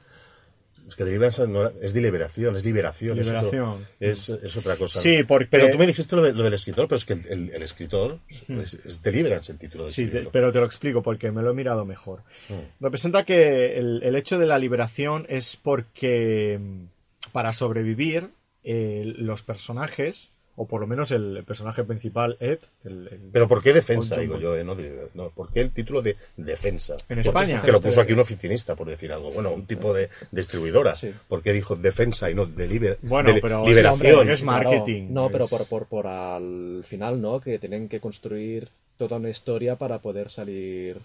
[0.87, 1.03] es que
[1.47, 3.17] no era- es deliberación, es liberación.
[3.19, 3.79] es otro-.
[3.99, 4.99] Es, es otra cosa.
[4.99, 7.49] Sí, porque- Pero tú me dijiste lo, de- lo del escritor, pero es que el,
[7.63, 11.41] escritor es, es Deliverance el título del Sí, te- pero te lo explico porque me
[11.41, 12.23] lo he mirado mejor.
[12.49, 12.83] Mm.
[12.83, 18.29] Representa que el, el hecho de la liberación es porque mm, para sobrevivir
[18.65, 23.63] eh, los personajes, o por lo menos el personaje principal, Ed, el- el- Pero ¿por
[23.63, 24.55] qué defensa, digo yo?
[24.55, 24.63] eh?
[24.63, 24.75] No,
[25.15, 26.95] no, ¿Por qué el título de defensa?
[27.09, 27.61] En España.
[27.63, 29.31] Que lo puso aquí un oficinista, por decir algo.
[29.31, 30.95] Bueno, un tipo de distribuidora.
[30.95, 31.11] Sí.
[31.27, 34.19] ¿Por qué dijo defensa y no deliber Bueno, de- pero liberación?
[34.19, 35.07] hombre es Claro, marketing.
[35.09, 37.39] no, pero por, por, por al final, ¿no?
[37.41, 40.97] Que tienen que construir toda una historia para poder salir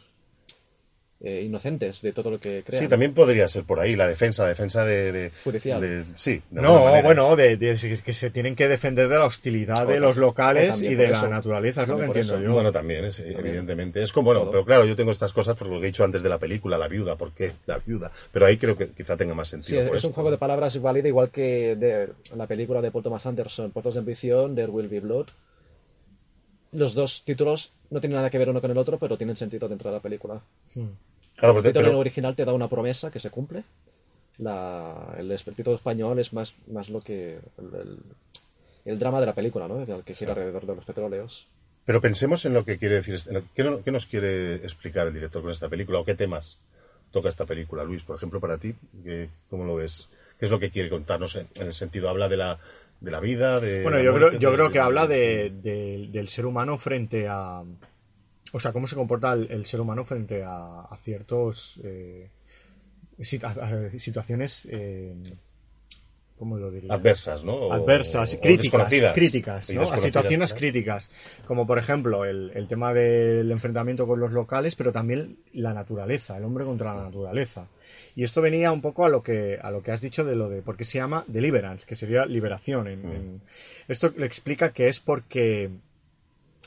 [1.20, 2.80] eh, inocentes de todo lo que crean.
[2.82, 5.10] Sí, también podría ser por ahí, la defensa, la defensa de...
[5.10, 5.80] de- Judicial.
[5.80, 7.02] de- sí, de No, manera.
[7.02, 10.94] bueno, de, de- que se tienen que defender de la hostilidad de los locales y
[10.94, 11.28] de la eso.
[11.28, 12.42] naturaleza, es lo que entiendo eso.
[12.44, 12.52] yo.
[12.52, 14.00] Bueno, también, es- evidentemente.
[14.00, 14.50] Es como, bueno, Todo.
[14.52, 16.78] pero claro, yo tengo estas cosas por lo que he dicho antes de la película,
[16.78, 17.16] La Viuda.
[17.16, 17.50] ¿Por qué?
[17.66, 18.12] La Viuda.
[18.30, 19.82] Pero ahí creo que quizá tenga más Sí, sentido.
[19.82, 23.02] es por es un juego de palabras válida igual que de la película de Paul
[23.02, 25.26] Thomas Anderson, Pozos de Ambición, There Will Be Blood.
[26.70, 29.68] Los dos títulos no tienen nada que ver uno con el otro, pero tienen sentido
[29.68, 30.40] dentro de la película.
[30.74, 33.64] Claro, El pero- título pero- original te da una promesa que se cumple.
[34.38, 37.38] La, el, título español es más, más lo que.
[37.58, 37.98] El, el-
[38.84, 39.82] el drama de la película, ¿no?
[39.82, 41.46] El que gira alrededor de los petróleos.
[41.84, 45.06] Pero pensemos en lo que quiere decir, este- lo- ¿qué, no- qué nos quiere explicar
[45.08, 46.58] el director con esta película o qué temas
[47.10, 47.84] toca esta película.
[47.84, 48.74] Luis, por ejemplo, para ti,
[49.04, 50.08] ¿qué- ¿cómo lo ves?
[50.38, 52.08] ¿Qué es lo que quiere contarnos en, en el sentido?
[52.08, 52.58] ¿Habla de la,
[53.00, 53.60] de la vida?
[53.60, 56.10] De Bueno, yo creo, yo de- creo que de- habla de, sí.
[56.12, 57.62] del ser humano frente a...
[58.52, 61.78] O sea, cómo se comporta el, el ser humano frente a, a ciertos...
[61.84, 62.30] eh,
[63.18, 64.66] situ- situaciones...
[64.70, 65.14] eh,
[66.38, 66.92] ¿Cómo lo diría?
[66.94, 67.72] Adversas, ¿no?
[67.72, 69.14] Adversas, o críticas, desconocidas.
[69.14, 69.82] críticas, ¿no?
[69.82, 70.56] a situaciones ¿no?
[70.56, 71.10] críticas,
[71.44, 76.36] como por ejemplo el, el tema del enfrentamiento con los locales, pero también la naturaleza,
[76.36, 77.66] el hombre contra la naturaleza.
[78.18, 80.48] Y esto venía un poco a lo que a lo que has dicho de lo
[80.48, 82.88] de porque se llama deliverance, que sería liberación.
[82.88, 83.12] en- Mm.
[83.14, 83.40] en-
[83.86, 85.70] esto le explica que es porque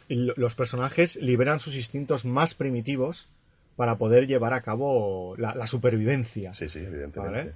[0.08, 3.28] lo- los personajes liberan sus instintos más primitivos
[3.76, 6.54] para poder llevar a cabo la, la supervivencia.
[6.54, 7.40] Sí, sí, evidentemente.
[7.40, 7.54] ¿Vale?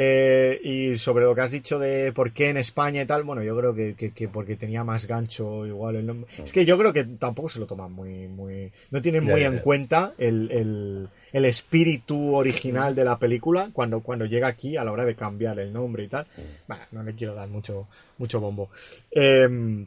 [0.00, 3.42] Eh, y sobre lo que has dicho de por qué en España y tal, bueno,
[3.42, 6.30] yo creo que, que- que porque tenía más gancho igual el nombre.
[6.44, 8.28] Es que yo creo que tampoco se lo toman muy...
[8.28, 13.98] muy no tienen muy en cuenta el, el- el espíritu original de la película cuando,
[14.00, 16.26] cuando llega aquí a la hora de cambiar el nombre y tal.
[16.68, 17.88] Bueno, no le quiero dar mucho,
[18.18, 18.70] mucho bombo.
[19.10, 19.84] Em,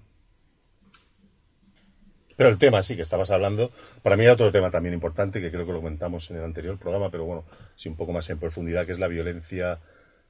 [2.36, 5.52] Pero el tema, sí, que estabas hablando, para mí hay otro tema también importante, que
[5.52, 7.44] creo que lo comentamos en el anterior programa, pero bueno,
[7.76, 9.80] sí un poco más en profundidad, que es la violencia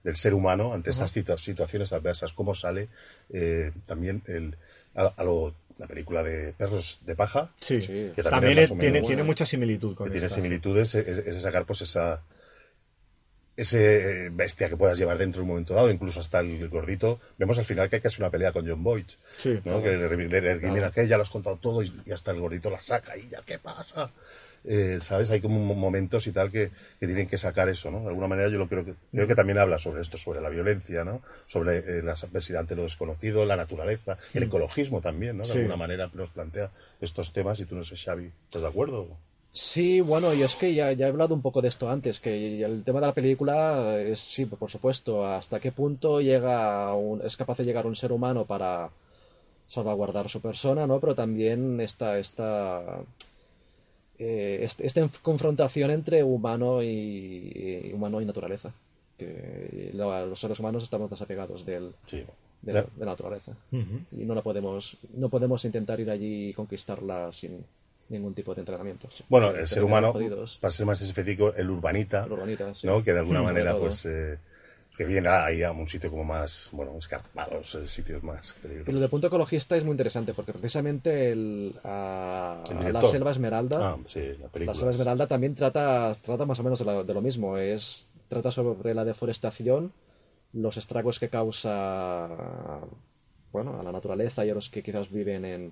[0.04, 2.34] del ser humano ante estas situa- situaciones adversas.
[2.34, 2.90] Cómo sale
[3.32, 4.56] eh, también el,
[4.96, 7.80] a, a lo- la película de Perros de Paja, sí.
[7.80, 10.36] Que también también es es- más o tiene, tiene mucha similitud con que tiene esta.
[10.36, 12.22] similitudes, es, es sacar pues esa
[13.58, 17.20] ese bestia que puedas llevar dentro en un momento dado, incluso hasta el gordito.
[17.38, 19.06] Vemos al final que hay que hacer una pelea con John Boyd,
[19.38, 19.84] Sí, ¿no?
[19.84, 22.70] que le, le, le que ya lo has contado todo y, y hasta el gordito
[22.70, 24.10] la saca y ya, ¿qué pasa?
[24.64, 25.32] Eh, ¿Sabes?
[25.32, 28.02] Hay como mo- momentos y tal que, que tienen que sacar eso, ¿no?
[28.02, 30.50] De alguna manera yo lo creo que, creo que también habla sobre esto, sobre la
[30.50, 31.22] violencia, ¿no?
[31.48, 35.44] Sobre eh, la adversidad ante lo desconocido, la naturaleza, el ecologismo también, ¿no?
[35.46, 35.58] De Sí.
[35.58, 36.70] alguna manera nos plantea
[37.02, 39.08] estos temas y tú no sé, Xavi, ¿estás de acuerdo?
[39.54, 42.64] Sí, bueno, y es que ya, ya he hablado un poco de esto antes, que
[42.64, 47.36] el tema de la película es, sí, por supuesto, hasta qué punto llega un- es
[47.36, 48.90] capaz de llegar un ser humano para
[49.68, 51.00] salvaguardar su persona, ¿no?
[51.00, 52.82] Pero también esta, esta,
[54.24, 56.88] eh, este- esta confrontación entre humano y,
[57.88, 58.72] y- humano y naturaleza.
[59.18, 62.24] Que lo- los seres humanos estamos desapegados del, Sí.
[62.62, 63.54] de, la, de la naturaleza.
[63.72, 67.64] Y no la podemos, no podemos intentar ir allí y conquistarla sin
[68.10, 69.08] ningún tipo de entrenamiento.
[69.30, 70.14] Bueno, el ser humano,
[70.60, 72.86] para ser más específico, el urbanita, El urbanita, sí.
[72.88, 73.04] ¿no?
[73.04, 74.38] que de alguna manera, pues, eh,
[74.98, 78.62] que viene ahí a un sitio como más, bueno, escarpados, eh, sitios más Y lo
[78.70, 79.02] peligrosos.
[79.02, 83.02] de punto ecologista es muy interesante porque precisamente el, a- El la.
[83.02, 84.22] Selva Esmeralda, Ah, sí,
[84.64, 84.74] la.
[84.74, 87.58] Selva Esmeralda también trata, trata más o menos de, la- de lo mismo.
[87.58, 89.92] Es, trata sobre la deforestación,
[90.54, 92.28] los estragos que causa
[93.52, 95.72] bueno, a la naturaleza y a los que quizás viven en,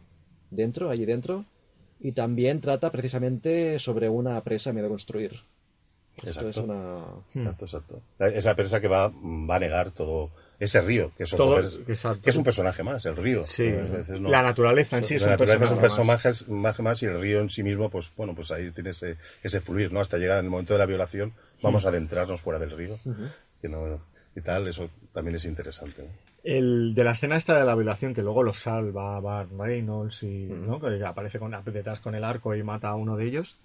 [0.50, 1.46] dentro, allí dentro.
[2.02, 5.40] Y también trata precisamente sobre una presa a medio de construir.
[6.26, 6.50] Esto Exacto.
[6.50, 7.04] es una...
[7.36, 8.02] Exacto, exacto.
[8.20, 11.90] Esa presa que va, va a negar todo ese río, que es, otro Todo- pers-
[11.90, 12.22] exacto.
[12.22, 13.46] que es un personaje más, el río.
[13.46, 16.08] Sí, a veces no- la naturaleza en sí es la un naturaleza es un personaje
[16.12, 16.22] más.
[16.22, 19.16] personaje más, más y el río en sí mismo, pues bueno, pues ahí tiene ese,
[19.42, 20.02] ese fluir, ¿no?
[20.02, 23.00] Hasta llegar en el momento de la violación, vamos a adentrarnos fuera del río.
[23.62, 24.02] Que no,
[24.36, 26.02] y tal, eso también es interesante.
[26.04, 26.10] ¿no?
[26.44, 30.46] El de la escena esta de la violación que luego lo salva Bart Reynolds y
[30.48, 30.80] ¿no?
[30.82, 33.56] que aparece con, detrás con el arco y mata a uno de ellos.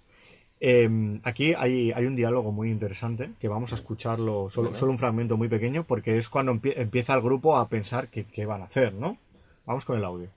[0.61, 4.97] Eh, aquí hay, hay un diálogo muy interesante que vamos a escucharlo, solo, solo un
[4.99, 8.65] fragmento muy pequeño, porque es cuando empie- empieza el grupo a pensar qué van a
[8.65, 9.17] hacer, ¿no?
[9.65, 10.29] Vamos con el audio.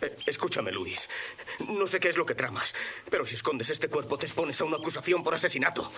[0.00, 0.98] Eh, Escúchame, Luis.
[1.68, 2.72] No sé qué es lo que tramas,
[3.10, 5.90] pero si escondes este cuerpo te expones a una acusación por asesinato.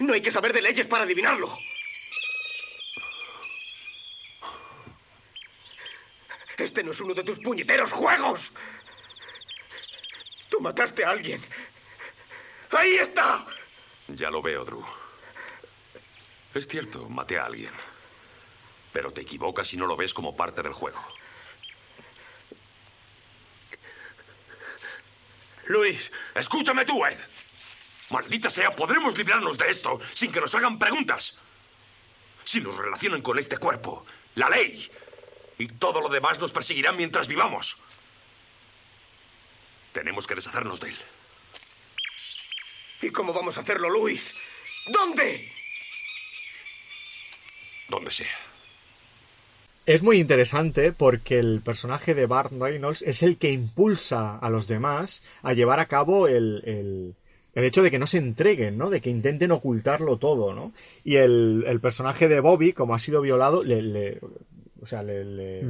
[0.00, 1.48] No hay que saber de leyes para adivinarlo.
[6.58, 8.40] Este no es uno de tus puñeteros juegos.
[10.48, 11.40] Tú mataste a alguien.
[12.72, 13.44] ¡Ahí está!
[14.08, 14.84] Ya lo veo, Drew.
[16.54, 17.72] Es cierto, maté a alguien.
[18.92, 21.00] Pero te equivocas si no lo ves como parte del juego.
[25.66, 27.18] Luis, Escúchame tú, Ed.
[28.10, 31.36] Maldita sea, podremos librarnos de esto sin que nos hagan preguntas.
[32.44, 34.04] Si nos relacionan con este cuerpo,
[34.34, 34.90] la ley
[35.58, 37.74] y todo lo demás nos perseguirán mientras vivamos.
[39.92, 40.98] Tenemos que deshacernos de él.
[43.02, 44.22] ¿Y cómo vamos a hacerlo, Luis?
[44.86, 45.48] ¿Dónde?
[47.88, 48.26] Donde sea.
[49.84, 54.68] Es muy interesante porque el personaje de Bart Reynolds es el que impulsa a los
[54.68, 57.14] demás a llevar a cabo el, el,
[57.54, 58.90] el hecho de que no se entreguen, ¿no?
[58.90, 60.72] De que intenten ocultarlo todo, ¿no?
[61.04, 64.20] Y el, el personaje de Bobby, como ha sido violado, le, le-
[64.80, 65.62] o sea, le, le,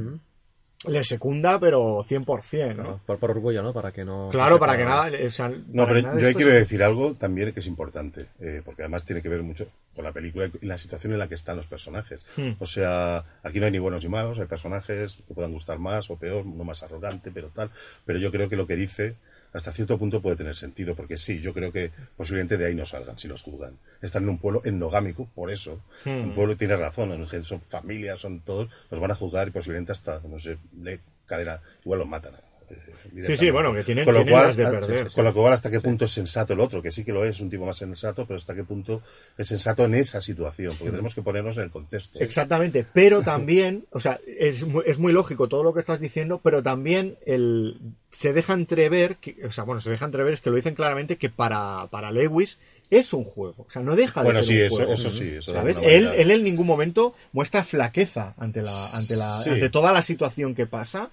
[0.87, 2.83] le secunda, pero 100%, ¿no?
[2.83, 3.01] ¿no?
[3.05, 3.73] Por, por orgullo, ¿no?
[3.73, 4.29] Para que no...
[4.31, 5.11] Claro, para que nada...
[5.25, 8.61] o sea, No, pero que nada yo quiero decir algo también que es importante, eh,
[8.63, 11.35] porque además tiene que ver mucho con la película y la situación en la que
[11.35, 12.25] están los personajes.
[12.35, 12.51] Hmm.
[12.59, 16.09] O sea, aquí no hay ni buenos ni malos, hay personajes que puedan gustar más
[16.09, 17.69] o peor, uno más arrogante, pero tal.
[18.05, 19.15] Pero yo creo que lo que dice
[19.53, 22.85] hasta cierto punto puede tener sentido, porque sí, yo creo que posiblemente de ahí no
[22.85, 23.77] salgan si los juzgan.
[24.01, 25.81] Están en un pueblo endogámico, por eso.
[26.05, 26.21] Hmm.
[26.21, 30.19] Un pueblo tiene razón, son familias, son todos, los van a juzgar y posiblemente hasta,
[30.27, 32.33] no sé, le cadera, igual los matan.
[32.73, 33.51] Eh, directamente.
[33.51, 35.11] bueno, que tienen- Con lo cual, las de ah, perder.
[35.11, 37.39] Con lo cual, hasta qué punto es sensato el otro, que sí que lo es,
[37.41, 39.01] un tipo más sensato, pero hasta qué punto
[39.37, 42.19] es sensato en esa situación, porque tenemos que ponernos en el contexto.
[42.19, 46.41] Exactamente, pero también, o sea, es muy, es muy lógico todo lo que estás diciendo,
[46.43, 47.77] pero también el,
[48.11, 51.17] se deja entrever, que, o sea, bueno, se deja entrever, es que lo dicen claramente,
[51.17, 52.57] que para, para Lewis
[52.89, 54.93] es un juego, o sea, no deja de Bueno, ser sí, un eso- juego.
[54.93, 55.77] eso sí, eso ¿sabes?
[55.81, 59.49] Él, él en ningún momento muestra flaqueza ante la, ante la, Sí.
[59.49, 61.09] ante toda la situación que pasa,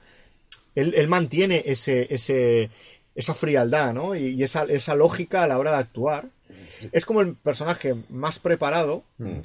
[0.74, 2.70] él, él mantiene ese, ese,
[3.14, 4.14] esa frialdad, ¿no?
[4.14, 6.26] Y, y esa, esa lógica a la hora de actuar.
[6.92, 9.40] Es como el personaje más preparado, Mm.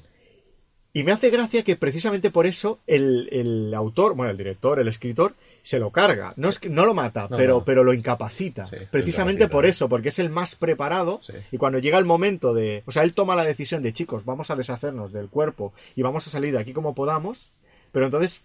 [0.94, 4.88] y me hace gracia que precisamente por eso el, el autor, bueno, el director, el
[4.88, 6.34] escritor, se lo carga.
[6.38, 7.66] No es que no lo mata, No, pero, no.
[7.66, 8.68] pero lo incapacita.
[8.68, 9.52] Sí, precisamente incapacita.
[9.52, 11.20] por eso, porque es el más preparado.
[11.26, 11.34] Sí.
[11.52, 12.84] Y cuando llega el momento de.
[12.86, 16.26] O sea, él toma la decisión de chicos, vamos a deshacernos del cuerpo y vamos
[16.28, 17.50] a salir de aquí como podamos.
[17.92, 18.42] Pero entonces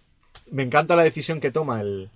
[0.49, 2.09] me encanta la decisión que toma el,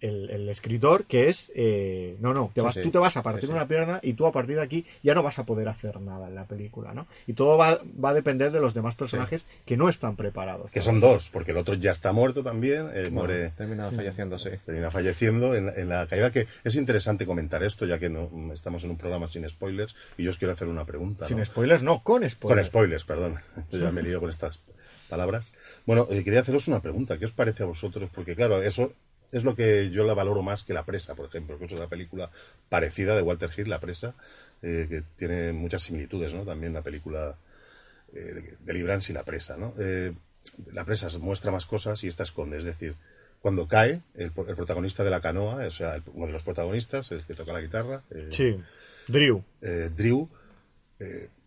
[0.00, 2.82] el, el escritor, que es, eh, no, no, te vas, sí.
[2.82, 3.52] tú te vas a partir Sí, sí.
[3.52, 6.28] una pierna y tú a partir de aquí ya no vas a poder hacer nada
[6.28, 7.06] en la película, ¿no?
[7.26, 10.70] Y todo va, va a depender de los demás personajes que no están preparados.
[10.70, 14.50] Que son dos, porque el otro ya está muerto también, eh, muere, Termina falleciendo, sí.
[14.66, 18.84] termina falleciendo en, en la caída, que es interesante comentar esto, ya que no estamos
[18.84, 21.26] en un programa sin spoilers, y yo os quiero hacer una pregunta.
[21.26, 22.60] Sin spoilers, no, con spoilers.
[22.60, 23.38] Con spoilers, perdón.
[23.72, 24.60] Yo ya me lío con estas
[25.08, 25.52] palabras.
[25.86, 27.18] Bueno, eh, quería haceros una pregunta.
[27.18, 28.10] ¿Qué os parece a vosotros?
[28.14, 28.92] Porque, claro, eso
[29.32, 31.86] es lo que yo la valoro más que La Presa, por ejemplo, que es una
[31.88, 32.30] película
[32.68, 34.14] parecida de Walter Hill, La Presa,
[34.62, 36.44] eh, que tiene muchas similitudes, ¿no?
[36.44, 37.36] También la película
[38.12, 39.72] eh, de- de Librance y La Presa, ¿no?
[39.78, 40.12] Eh,
[40.72, 42.94] la Presa muestra más cosas y esta esconde, es decir,
[43.40, 47.12] cuando cae el, el protagonista de la canoa, o sea, el- uno de los protagonistas,
[47.12, 48.02] el que toca la guitarra,
[48.32, 48.60] Sí,
[49.06, 49.44] Drew.
[49.96, 50.28] Drew,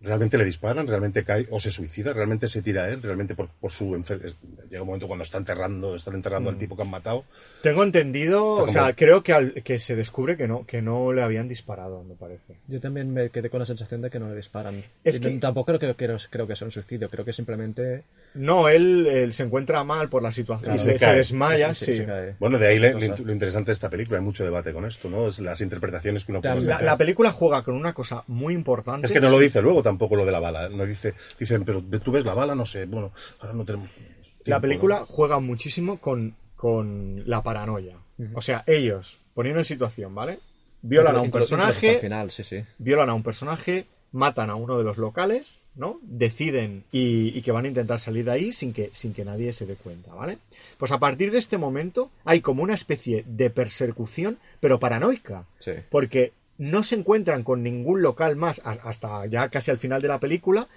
[0.04, 3.48] realmente le disparan, realmente cae o se suicida, realmente se tira a él, realmente por,
[3.48, 4.34] por su enfermedad.
[4.70, 6.54] Llega un momento cuando está enterrando, están enterrando Mm.
[6.54, 7.24] al tipo que han matado.
[7.62, 10.82] Tengo entendido, Está o sea, como- creo que, al- que se descubre que no, que
[10.82, 12.58] no le habían disparado, me parece.
[12.68, 14.84] Yo también me quedé con la sensación de que no le disparan.
[15.06, 18.04] Es que- Tampoco creo que, creo, creo que sea un suicidio, creo que simplemente...
[18.34, 20.76] No, él, él se encuentra mal por la situación.
[20.76, 21.98] Y se, se desmaya, Sí, sí.
[21.98, 22.36] se cae.
[22.40, 25.28] Bueno, de ahí le- lo, interesante de esta película, hay mucho debate con esto, ¿no?
[25.28, 26.62] Es las interpretaciones que uno puede.
[26.62, 29.06] La, la película juega con una cosa muy importante.
[29.06, 30.70] Es que no lo dice luego tampoco lo de la bala.
[30.70, 33.90] No dice, dicen, pero tú ves la bala, no sé, bueno, ahora no tenemos.
[34.46, 35.06] La película ¿no?
[35.06, 37.98] juega muchísimo con, con la paranoia.
[38.34, 40.40] O sea, ellos, poniendo en situación, ¿vale?
[40.82, 42.64] Violan a un personaje, final, sí, sí.
[42.78, 46.00] violan a un personaje, matan a uno de los locales, ¿no?
[46.04, 49.54] Deciden y, y que van a intentar salir de ahí sin que, sin que nadie
[49.54, 50.38] se dé cuenta, ¿vale?
[50.78, 55.46] Pues a partir de este momento hay como una especie de persecución, pero paranoica.
[55.60, 55.72] Sí.
[55.90, 60.20] Porque no se encuentran con ningún local más hasta ya casi al final de la
[60.20, 60.68] película,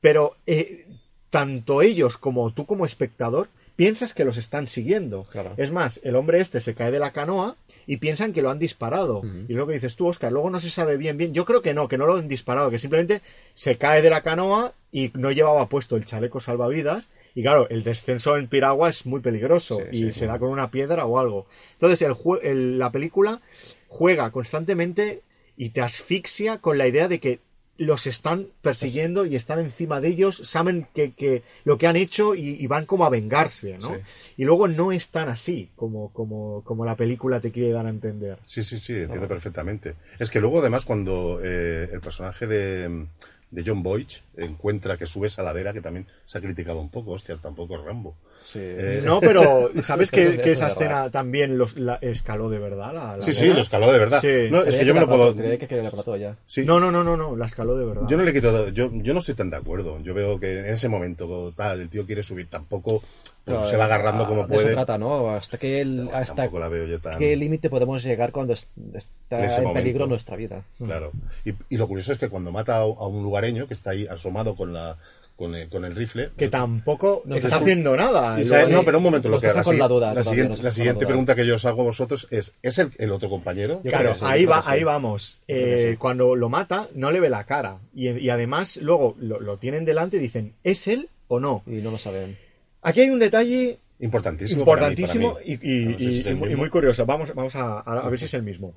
[0.00, 0.86] pero eh,
[1.30, 5.24] tanto ellos como tú como espectador piensas que los están siguiendo.
[5.30, 5.52] Claro.
[5.56, 7.56] Es más, el hombre este se cae de la canoa
[7.86, 9.22] y piensan que lo han disparado.
[9.48, 11.32] Y lo que dices tú, Oscar, luego no se sabe bien bien.
[11.32, 13.22] Yo creo que no, que no lo han disparado, que simplemente
[13.54, 17.06] se cae de la canoa y no llevaba puesto el chaleco salvavidas.
[17.34, 20.26] Y claro, el descenso en piragua es muy peligroso Sí, y sí, se sí.
[20.26, 21.46] da con una piedra o algo.
[21.74, 23.40] Entonces, el, jue- el- la película
[23.88, 25.22] juega constantemente
[25.56, 27.40] y te asfixia con la idea de que
[27.78, 32.34] los están persiguiendo y están encima de ellos, saben que, que lo que han hecho
[32.34, 33.94] y, y van como a vengarse, ¿no?
[33.94, 34.00] Sí.
[34.38, 37.90] Y luego no es tan así como, como, como la película te quiere dar a
[37.90, 38.38] entender.
[38.42, 39.94] Sí, sí, sí, entiendo perfectamente.
[40.18, 43.06] Es que luego, además, cuando eh, el personaje de,
[43.52, 44.08] de John Boyd
[44.38, 47.82] encuentra que sube esa ladera, que también se ha criticado un poco, hostia, tampoco es
[47.84, 48.14] Rambo.
[48.44, 48.60] Sí.
[48.62, 51.10] Eh, No, pero ¿sabes que, que esa es escena verdad.
[51.10, 52.94] también los, la escaló de verdad?
[52.94, 54.20] La, la sí, sí, lo escaló de verdad.
[54.20, 54.48] Sí.
[54.50, 55.34] No, es Creía que yo me lo puedo...
[55.36, 56.36] creía que la plató ya.
[56.46, 56.64] Sí.
[56.64, 58.02] No, no, no, no, no, la escaló de verdad.
[58.08, 60.00] Yo no le quito, yo, yo no estoy tan de acuerdo.
[60.02, 63.02] Yo veo que en ese momento tal, el tío quiere subir, tampoco
[63.44, 64.64] pues, Pero, se va agarrando ah, como de puede.
[64.66, 65.30] eso trata, ¿no?
[65.30, 68.52] Hasta qué, el- No, hasta tampoco la veo yo tan- qué límite podemos llegar cuando
[68.52, 70.64] es- está En en peligro nuestra vida.
[70.76, 71.12] Claro.
[71.46, 74.06] Y, y lo curioso es que cuando mata a, a un lugareño que está ahí
[74.28, 74.96] asomado con la
[75.36, 76.30] con el, con el rifle.
[76.36, 78.36] Que tampoco No, está haciendo nada.
[78.68, 80.72] no, pero un momento, lo que la, la duda, la siguiente, nos la deja con
[80.72, 81.06] siguiente la duda.
[81.06, 83.80] pregunta que yo os hago a vosotros es ¿es el, el otro compañero?
[83.84, 84.68] Yo Claro, sí, ahí va, sí.
[84.72, 85.38] ahí vamos.
[85.46, 85.94] Eh.
[86.00, 87.78] Cuando lo mata, no le ve la cara.
[87.94, 91.62] Y, y además, luego lo, lo tienen delante y dicen, ¿es él o no?
[91.68, 92.36] Y no lo saben.
[92.82, 94.64] Aquí hay un detalle Importantísimo.
[94.64, 95.58] para mí, para Importantísimo mí.
[95.62, 97.06] y, y- No sé si y- es el y muy, curioso.
[97.06, 98.74] Vamos, vamos a, a- a ver si es el mismo.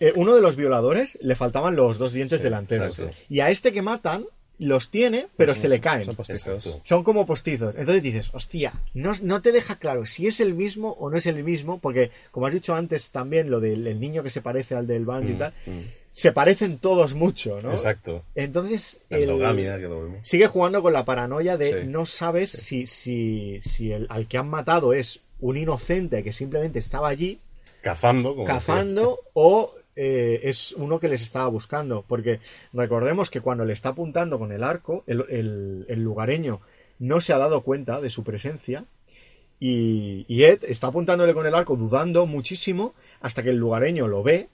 [0.00, 2.98] Eh, uno de los violadores le faltaban los dos dientes Sí, delanteros.
[2.98, 3.16] exacto.
[3.28, 4.24] Y a este que matan
[4.60, 6.06] los tiene, pero se le caen.
[6.06, 6.56] Son postizos.
[6.66, 6.80] Exacto.
[6.84, 7.74] Son como postizos.
[7.76, 11.26] Entonces dices, hostia, no, no te deja claro si es el mismo o no es
[11.26, 14.74] el mismo, porque como has dicho antes también, lo del el niño que se parece
[14.74, 15.52] al del banjo y tal,
[16.12, 17.68] se parecen todos mucho, ¿no?
[17.70, 18.24] Mm, Exacto.
[18.34, 20.18] Entonces, La el- endogamia, que lo vemos.
[20.28, 21.88] sigue jugando con la paranoia de Sí.
[21.88, 26.80] no sabes si, si, si el, al que han matado es un inocente que simplemente
[26.80, 27.38] estaba allí
[27.80, 28.34] Cazando.
[28.34, 32.04] Como cazando o eh, es uno que les estaba buscando.
[32.06, 32.40] Porque
[32.72, 35.24] recordemos que cuando le está apuntando con el arco, el,
[35.88, 36.60] el- lugareño
[37.00, 38.84] no se ha dado cuenta de su presencia
[39.60, 44.22] y, y Ed está apuntándole con el arco dudando muchísimo hasta que el lugareño lo
[44.22, 44.48] ve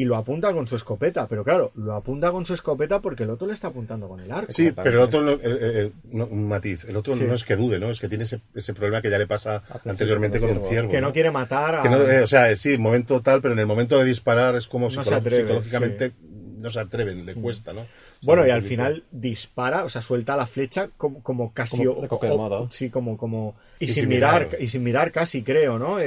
[0.00, 1.26] y lo apunta con su escopeta.
[1.28, 4.30] Pero claro, lo apunta con su escopeta porque el otro le está apuntando con el
[4.30, 4.50] arco.
[4.52, 7.24] Sí, pero el otro, no- eh, eh, no, un matiz, el otro Sí.
[7.24, 7.90] no es que dude, ¿no?
[7.90, 10.90] Es que tiene ese, ese problema que ya le pasa anteriormente con un ciervo.
[10.90, 11.82] que no quiere matar a...
[11.82, 14.66] Que no, eh, o sea, sí, momento tal, pero en el momento de disparar es
[14.66, 16.12] como No se psicolo- atreve, psicológicamente
[16.60, 17.80] no se atreven, le cuesta, ¿no?
[17.80, 21.52] O sea, Bueno, no y al final dispara, o sea, suelta la flecha como, como
[21.52, 21.84] casi...
[21.84, 22.68] Como o-.
[22.70, 23.16] Sí, como...
[23.16, 24.62] como y, Y sin sin mirar, mirar.
[24.62, 25.98] y sin mirar casi, creo, ¿no?
[25.98, 26.04] Eh,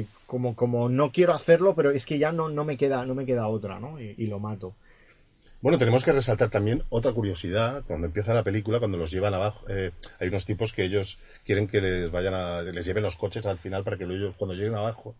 [0.00, 3.14] eh, como, como no quiero hacerlo, pero es que ya no, no, me, queda, no
[3.14, 4.00] me queda otra, ¿no?
[4.00, 4.74] Y, y lo mato.
[5.62, 7.82] Bueno, tenemos que resaltar también otra curiosidad.
[7.86, 11.66] Cuando empieza la película, cuando los llevan abajo, eh, hay unos tipos que ellos quieren
[11.66, 14.74] que les vayan a, les lleven los coches al final para que ellos, cuando lleguen
[14.74, 15.14] abajo,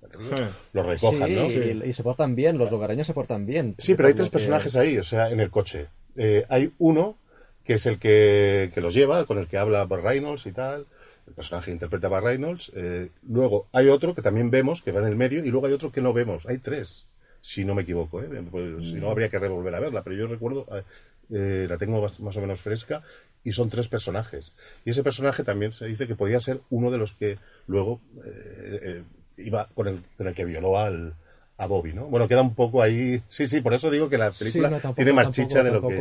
[0.73, 1.47] los recojan, sí, ¿no?
[1.87, 3.75] y, y se portan bien, los lugareños se portan bien.
[3.79, 5.87] Sí, pero hay Por tres que- personajes ahí, o sea, en el coche.
[6.17, 7.17] Eh, hay uno
[7.65, 10.87] que es el que, que los lleva, con el que habla Burt Reynolds y tal.
[11.27, 12.73] El personaje que interpreta a Burt Reynolds.
[12.75, 15.73] Eh, luego hay otro que también vemos, que va en el medio, y luego hay
[15.73, 16.47] otro que no vemos.
[16.47, 17.07] Hay tres,
[17.41, 18.23] si no me equivoco.
[18.23, 18.29] ¿eh?
[18.51, 20.83] Pues, Si no, habría que volver a verla, pero yo recuerdo, eh,
[21.31, 23.03] eh, la tengo más, más o menos fresca,
[23.43, 24.55] y son tres personajes.
[24.85, 29.03] Y ese personaje también se dice que podía ser uno de los que luego eh,
[29.37, 31.15] iba con el, con el que violó al,
[31.59, 32.05] a Bobby, ¿no?
[32.07, 33.23] Bueno, queda un poco ahí.
[33.29, 35.63] Sí, sí, por eso digo que la Sí, película no, tampoco- tiene más tampoco- chicha
[35.63, 35.99] de lo que.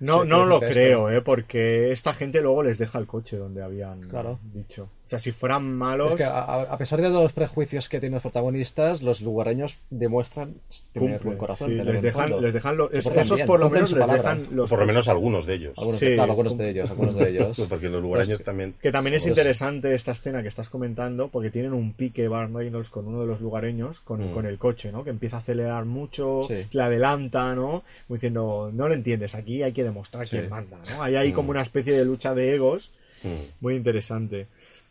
[0.00, 1.22] No, no creo lo creo, esto- ¿eh?
[1.22, 4.38] Porque esta gente luego les deja el coche donde habían Claro.
[4.54, 4.88] dicho.
[5.10, 6.12] O sea, si fueran malos...
[6.12, 6.38] Es que a,
[6.70, 10.54] a pesar de los prejuicios que tienen los protagonistas, los lugareños demuestran
[10.92, 11.68] tener buen corazón.
[11.70, 14.46] sí, tener les dejan, les dejan es- portan esos bien, por lo menos les dejan
[14.52, 15.74] los Por lo menos algunos de ellos.
[15.78, 16.06] Algunos, Sí.
[16.14, 17.60] claro, algunos de ellos, algunos de ellos.
[17.68, 18.74] Porque los lugareños Pues- también.
[18.80, 22.88] Que también es interesante esta escena que estás comentando, porque tienen un pique Bart Reynolds
[22.90, 24.32] con uno de los lugareños, con, Mm.
[24.32, 25.02] con el coche, ¿no?
[25.02, 26.54] Que empieza a acelerar mucho, Sí.
[26.70, 27.82] le adelanta, ¿no?
[28.06, 31.02] Como diciendo, no lo entiendes, aquí hay que demostrar quién manda, ¿no?
[31.02, 32.92] Hay ahí como una especie de lucha de egos
[33.22, 33.28] Mm.
[33.60, 34.46] muy interesante.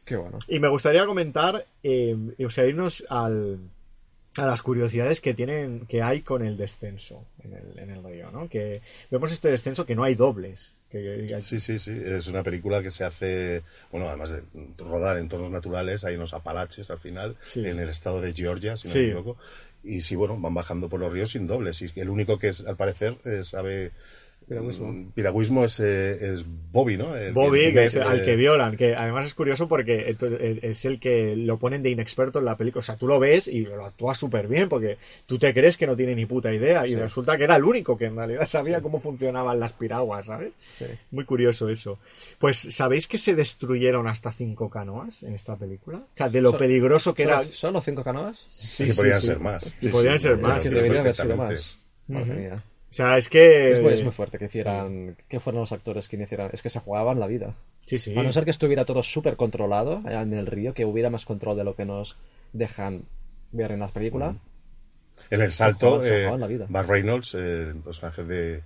[0.09, 0.39] Qué bueno.
[0.47, 3.59] Y me gustaría comentar, eh, o sea, irnos al,
[4.37, 8.31] a las curiosidades que tienen, que hay con el descenso en el, en el río,
[8.31, 8.49] ¿no?
[8.49, 8.81] Que
[9.11, 10.73] vemos este descenso que no hay dobles.
[10.89, 11.91] Que, Sí, sí, sí.
[12.03, 13.61] Es una película que se hace.
[13.91, 14.41] Bueno, además de
[14.79, 17.59] rodar en entornos naturales, hay unos apalaches al final, Sí.
[17.63, 18.99] en el estado de Georgia, si no Sí.
[19.01, 19.37] me equivoco.
[19.83, 21.79] Y sí, bueno, van bajando por los ríos sin dobles.
[21.83, 23.91] Y el único que es, al parecer, eh, sabe.
[24.49, 24.91] Piragüismo.
[24.91, 27.15] mm, piragüismo es, eh, es Bobby, ¿no?
[27.15, 30.15] El Bobby, que es eh, al que violan, que además es curioso porque
[30.63, 32.79] es el que lo ponen de inexperto en la película.
[32.79, 34.97] O sea, tú lo ves y lo actúa súper bien porque
[35.27, 37.95] tú te crees que no tiene ni puta idea y resulta que era el único
[37.97, 40.51] que en realidad sabía cómo funcionaban las piraguas, ¿sabes?
[41.11, 41.99] Muy curioso eso.
[42.39, 45.99] Pues, ¿sabéis que se destruyeron hasta cinco canoas en esta película?
[45.99, 47.43] O sea, de lo So- peligroso que era...
[47.43, 48.43] ¿Solo, cinco canoas?
[48.49, 49.27] Sí, podían sí.
[49.27, 49.71] ser más.
[49.91, 50.63] Podían sí, ser más.
[50.63, 51.77] deberían haber sido más.
[52.07, 52.63] Madre mía.
[52.89, 53.71] O sea, es que...
[53.73, 56.69] Es, muy- es muy fuerte que hicieran, que fueran los actores que hicieran, es que
[56.71, 57.53] se jugaban la vida.
[57.85, 58.17] Sí, sí.
[58.17, 61.25] A no ser que estuviera todo súper controlado allá en el río, que hubiera más
[61.25, 62.17] control de lo que nos
[62.53, 63.03] dejan
[63.51, 64.35] ver en las películas.
[65.29, 66.65] En el salto, jugaban- se eh, jugaban la vida.
[66.69, 68.61] Bart Reynolds, eh, el personaje de.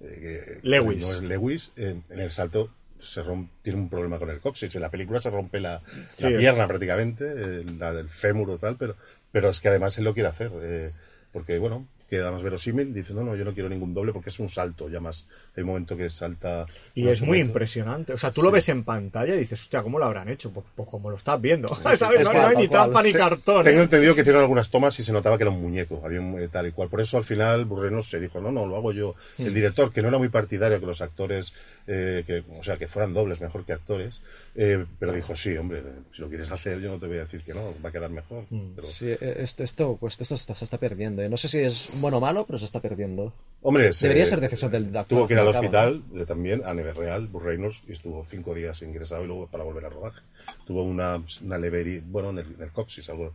[0.00, 1.06] eh, Lewis.
[1.06, 4.74] No es Lewis, eh, en el salto se rompe, tiene un problema con el coxis.
[4.74, 5.82] En la película se rompe la,
[6.18, 6.34] la Sí.
[6.36, 8.96] pierna prácticamente, eh, la del fémur o tal, pero,
[9.32, 10.50] pero es que además él lo quiere hacer.
[10.62, 10.92] eh,
[11.32, 12.92] porque, bueno, queda más verosímil.
[12.92, 14.88] Dice, no, no, yo no quiero ningún doble porque es un salto.
[14.88, 15.26] Ya más,
[15.62, 16.66] un momento que salta.
[16.94, 17.48] Y es muy metros.
[17.48, 18.12] impresionante.
[18.12, 20.50] O sea, tú lo ves en pantalla y dices, hostia, ¿cómo lo habrán hecho?
[20.50, 21.68] Pues, pues como lo estás viendo.
[21.82, 22.00] ¿Sabes?
[22.00, 23.64] No, Es no cual, hay ni trampa ni cartón.
[23.64, 23.84] Tengo ¿eh?
[23.84, 26.48] entendido que hicieron algunas tomas y se notaba que era un muñeco, había un, eh,
[26.48, 26.88] tal y cual.
[26.88, 29.14] Por eso al final Burrenos se dijo, no, no, lo hago yo.
[29.38, 31.52] El director, que no era muy partidario que los actores,
[31.86, 34.22] eh, que, o sea, que fueran dobles mejor que actores,
[34.54, 37.42] eh, pero dijo, sí, hombre, si lo quieres hacer yo no te voy a decir
[37.42, 38.44] que no, va a quedar mejor.
[38.74, 41.22] Pero, Sí, eh, esto, esto, pues esto se está, se está perdiendo.
[41.22, 41.28] ¿eh?
[41.28, 43.32] No sé si es bueno o malo, pero se está perdiendo.
[43.62, 46.92] hombre, Debería ser decisión del actor, Tuvo que ir al hospital eh, también, a Neve
[46.92, 50.20] Real, Burrenos, y estuvo cinco días ingresado y luego para volver al rodaje.
[50.66, 53.32] Tuvo una, una leve, bueno, en el, en el coxis, algo,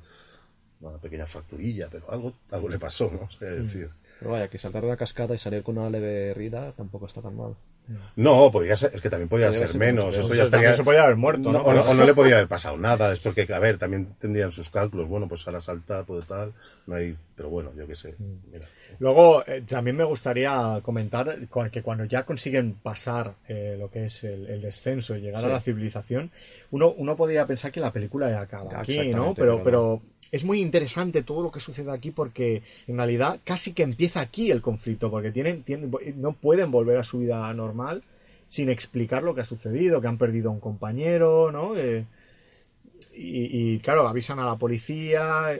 [0.81, 3.27] una pequeña fracturilla, pero algo, algo le pasó, ¿no?
[3.27, 3.89] O sea, es decir,
[4.19, 7.21] Pero vaya, que saltar de una cascada y salir con una leve herida tampoco está
[7.21, 7.55] tan mal.
[8.15, 10.15] No, podría ser, es que también podía ser menos.
[10.15, 10.73] Eso Pues ya estaría.
[10.73, 11.65] se podía haber muerto, No, ¿no?
[11.65, 13.11] o, no, o no le podía haber pasado nada.
[13.13, 15.07] Es porque, a ver, también tendrían sus cálculos.
[15.09, 16.53] Bueno, pues ahora salta, puede tal.
[16.87, 17.17] No hay.
[17.35, 18.15] Pero bueno, yo qué sé.
[18.17, 18.51] Mm.
[18.53, 18.65] Mira.
[18.99, 21.37] Luego, eh, también me gustaría comentar
[21.71, 25.47] que cuando ya consiguen pasar eh, lo que es el, el descenso y llegar Sí.
[25.47, 26.31] a la civilización,
[26.71, 29.33] uno, uno podría pensar que la película ya acaba aquí, ¿no?
[29.33, 30.01] pero pero
[30.31, 34.51] es muy interesante todo lo que sucede aquí porque en realidad casi que empieza aquí
[34.51, 38.03] el conflicto, porque tienen, tienen, no pueden volver a su vida normal
[38.49, 41.75] sin explicar lo que ha sucedido, que han perdido a un compañero, ¿no?
[41.77, 42.05] Y,
[43.13, 45.57] y, claro, avisan a la policía.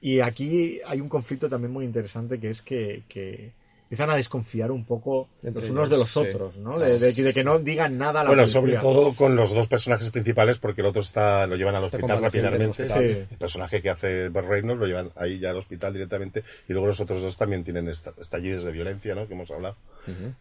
[0.00, 3.52] Y aquí hay un conflicto también muy interesante que es que
[3.94, 6.18] empiezan a desconfiar un poco Entre los unos ellos, de los sí.
[6.18, 6.78] otros, ¿no?
[6.78, 8.60] De, de- de que no digan nada a la Bueno, policía.
[8.60, 12.20] sobre todo con los dos personajes principales, porque el otro está, lo llevan al hospital
[12.20, 12.84] rápidamente.
[12.84, 16.42] El personaje que hace Reynolds lo llevan ahí ya al hospital directamente.
[16.68, 19.26] Y luego los otros dos también tienen esta- estallidos de violencia, ¿no?
[19.26, 19.76] Que hemos hablado.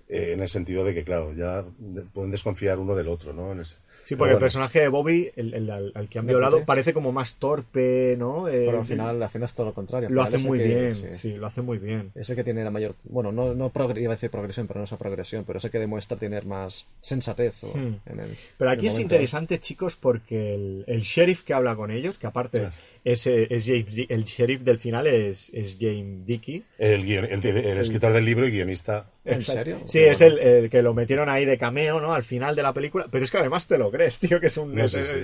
[0.09, 3.51] Eh, en el sentido de que, claro, ya de- pueden desconfiar uno del otro, ¿no?
[3.53, 6.33] En ese- Sí, porque el personaje de Bobby, el, el- al, al que han ¿De
[6.33, 8.47] violado, parece como más torpe, ¿no?
[8.47, 10.09] Eh, Pero al final, al final es todo lo contrario.
[10.09, 11.07] lo hace muy que- bien, sí.
[11.17, 12.11] sí, lo hace muy bien.
[12.15, 12.95] Es el que tiene la mayor.
[13.03, 15.71] Bueno, no, no iba a decir progresión, pero no es esa progresión, pero es el
[15.71, 17.63] que demuestra tener más sensatez.
[17.63, 17.95] o- Hmm.
[18.05, 21.75] en el- Pero en aquí el es interesante, chicos, porque el, el sheriff que habla
[21.75, 22.67] con ellos, que aparte
[23.03, 26.63] es, es James el sheriff del final es, es James Dickey.
[26.77, 29.11] El, guion- el- el escritor del libro y guionista.
[29.25, 29.59] ¿En Exacto.
[29.59, 29.81] serio?
[29.85, 32.13] Sí, es el, el que lo metieron ahí de cameo, ¿no?
[32.13, 33.07] Al final de la película.
[33.11, 34.73] Pero es que además te lo crees, tío, que es un...
[34.75, 35.17] No, sí, sí.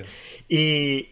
[0.48, 1.08] Y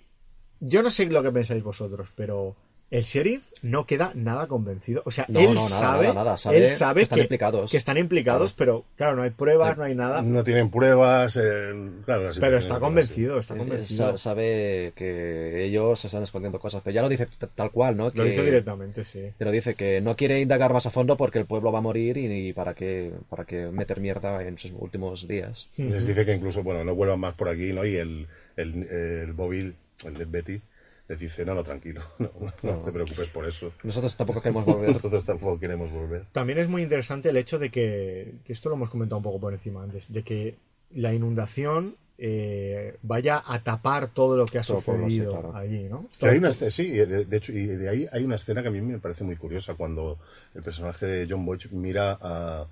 [0.60, 2.56] yo no sé lo que pensáis vosotros, pero
[2.90, 5.02] el sheriff no queda nada convencido.
[5.04, 6.38] O sea, No, él, no, nada, sabe, nada, nada.
[6.38, 7.70] Sabe él sabe que están que, implicados.
[7.70, 10.22] que están implicados, pero claro, no hay pruebas, no hay nada.
[10.22, 11.36] No tienen pruebas.
[11.36, 11.72] eh,
[12.06, 14.12] claro, la pero está es convencido, está Eh, convencido.
[14.12, 18.04] sa- Sabe que ellos están escondiendo cosas, pero ya lo dice tal cual, ¿no?
[18.04, 19.32] Lo Que- dice directamente, sí.
[19.36, 22.16] Pero dice que no quiere indagar más a fondo porque el pueblo va a morir
[22.16, 25.68] y, y para qué para qué meter mierda en sus últimos días.
[25.76, 27.84] Les dice que incluso, bueno, no vuelvan más por aquí, ¿no?
[27.84, 29.74] Y el, el, el Bobby,
[30.06, 30.60] el de Betty,
[31.08, 32.30] les dice, no, no, tranquilo, no,
[32.62, 33.72] no, te preocupes por eso.
[33.82, 34.88] Nosotros tampoco queremos volver.
[34.88, 36.26] Nosotros tampoco queremos volver.
[36.32, 39.40] También es muy interesante el hecho de que, que esto lo hemos comentado un poco
[39.40, 40.56] por encima antes, de que
[40.94, 45.56] la inundación eh, vaya a tapar todo lo que ha Todo sí, sucedido claro.
[45.56, 46.08] allí, ¿no?
[46.18, 48.70] Que hay una sí, de, de hecho, y de ahí hay una escena que a
[48.72, 50.18] mí me parece muy curiosa cuando
[50.54, 52.66] el personaje de John Boyd mira a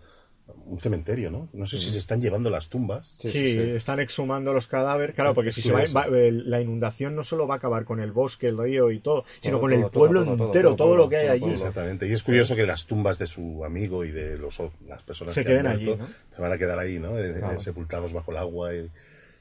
[0.66, 1.48] un cementerio, ¿no?
[1.52, 3.16] No sé si se están llevando las tumbas.
[3.20, 3.70] Sí, Sí, sí, sí.
[3.70, 7.56] están exhumando los cadáveres, claro, porque si se va, la inundación no solo va a
[7.58, 10.46] acabar con el bosque, el río y todo, sino con todo, el pueblo todo, todo,
[10.46, 11.50] entero, todo, todo, todo, lo que hay allí.
[11.50, 12.08] Exactamente.
[12.08, 15.42] Y es curioso que las tumbas de su amigo y de los, las personas Se
[15.42, 15.94] que queden han allí,
[16.34, 17.18] se van a quedar ahí, ¿no?
[17.18, 17.60] Eh, eh, Claro.
[17.60, 18.88] sepultados bajo el agua y,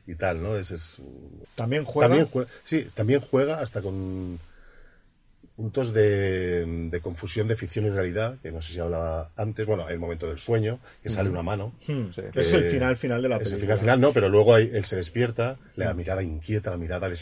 [0.08, 0.56] y tal, ¿no?
[0.58, 0.98] Ese es,
[1.56, 2.08] También juega.
[2.10, 4.40] También juega, sí, también juega hasta con
[5.56, 9.86] puntos de, de confusión de ficción y realidad, que no sé si hablaba antes, bueno,
[9.86, 11.74] hay el momento del sueño, que sale una mano.
[11.88, 13.62] Hmm, que es el Eh, final final de la Es el película.
[13.78, 17.16] final final, no, pero luego hay- él se despierta, la mirada inquieta, la mirada el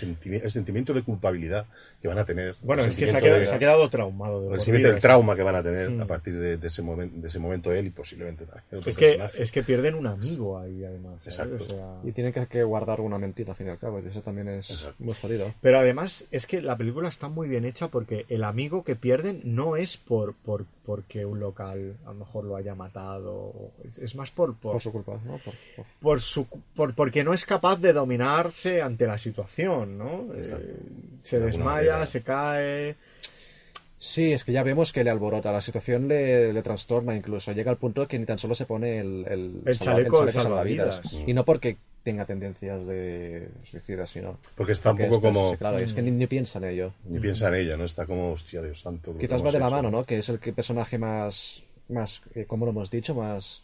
[0.52, 1.68] sentimiento de culpabilidad
[2.04, 2.58] que van a tener.
[2.62, 4.42] Bueno, el es que se ha, quedado, de- se ha quedado traumado.
[4.50, 6.02] de el del trauma que van a tener Mm.
[6.02, 8.98] a partir de, de ese momento, de ese momento él y posiblemente también otro Es
[8.98, 9.42] que, personaje.
[9.42, 11.24] es que pierden un amigo ahí, además.
[11.24, 11.40] ¿sabes?
[11.40, 11.64] Exacto.
[11.64, 11.70] O
[12.02, 14.22] sea- Y tienen que, que guardar una mentira al fin y al cabo, y eso
[14.22, 14.96] también es Exacto.
[15.02, 15.54] muy jodido.
[15.62, 19.40] Pero además es que la película está muy bien hecha porque el amigo que pierden
[19.46, 23.72] no es por, por porque un local a lo mejor lo haya matado.
[24.02, 25.38] Es, más por, por, Por su culpa, ¿no?
[25.38, 30.28] Por- por- por su- por- porque no es capaz de dominarse ante la situación, ¿no?
[30.36, 30.76] Eh,
[31.22, 32.96] se De desmaya, se cae.
[34.06, 37.54] Sí, es que ya vemos que le alborota, la situación le, le trastorna incluso.
[37.54, 41.02] Llega al punto que ni tan solo se pone el, el, El salva- chaleco salvavidas.
[41.26, 44.40] Y no porque tenga tendencias de suicida, sino...
[44.56, 45.58] Porque está un poco es- como...
[45.58, 46.92] claro, es que ni, ni piensa en ello.
[47.06, 47.86] Ni piensa en ella, ¿no?
[47.86, 49.16] Está como, hostia, Dios santo.
[49.18, 49.76] Quizás ¿cómo va de la hecho?
[49.78, 50.04] mano, ¿no?
[50.04, 53.64] Que es el que- personaje más, más eh, como lo hemos dicho, más...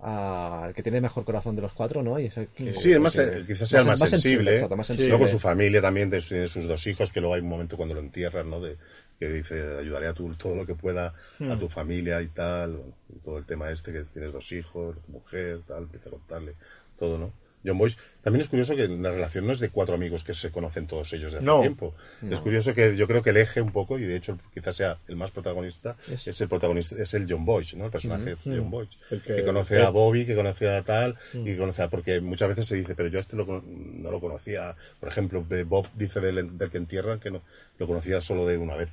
[0.00, 2.18] ah, el que tiene mejor corazón de los cuatro, ¿no?
[2.18, 4.52] Y es el que- Sí, es más, que- eh, quizás sea el más, sensible.
[4.56, 5.08] exacto, más sensible.
[5.10, 8.00] Luego su familia también, de sus dos hijos, que luego hay un momento cuando lo
[8.02, 8.60] entierran, ¿no?
[8.60, 8.76] De,
[9.22, 12.76] que dice, ayudaré a tu, todo lo que pueda a tu familia y tal.
[12.76, 16.12] bueno, y todo el tema este, que tienes dos hijos, tu mujer, tal, empieza a
[16.12, 16.54] contarle
[16.98, 17.32] todo, ¿no?
[17.64, 17.96] John Boyce.
[18.22, 21.12] También es curioso que la relación no es de cuatro amigos que se conocen todos
[21.12, 21.60] ellos de hace No.
[21.60, 21.94] tiempo.
[22.30, 24.98] Es curioso que yo creo que el eje un poco, y de hecho quizás sea
[25.08, 27.86] el más protagonista, es, el protagonista, es el John Boyce, ¿no?
[27.86, 28.98] El personaje de John Boyce.
[29.10, 31.88] El que, que- conoce el- a Bobby, que conoce a tal, y que conoce a...
[31.88, 34.76] Porque muchas veces se dice, pero yo a este lo no lo conocía.
[35.00, 37.42] Por ejemplo, Bob dice del, del que entierran que no,
[37.78, 38.90] lo conocía solo de una vez,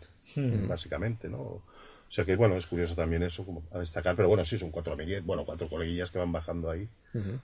[0.68, 1.62] básicamente, ¿no?
[2.10, 4.16] O sea que, bueno, es curioso también eso como a destacar.
[4.16, 6.90] Pero bueno, sí, son cuatro amiguetes, bueno, cuatro coleguillas que van bajando ahí,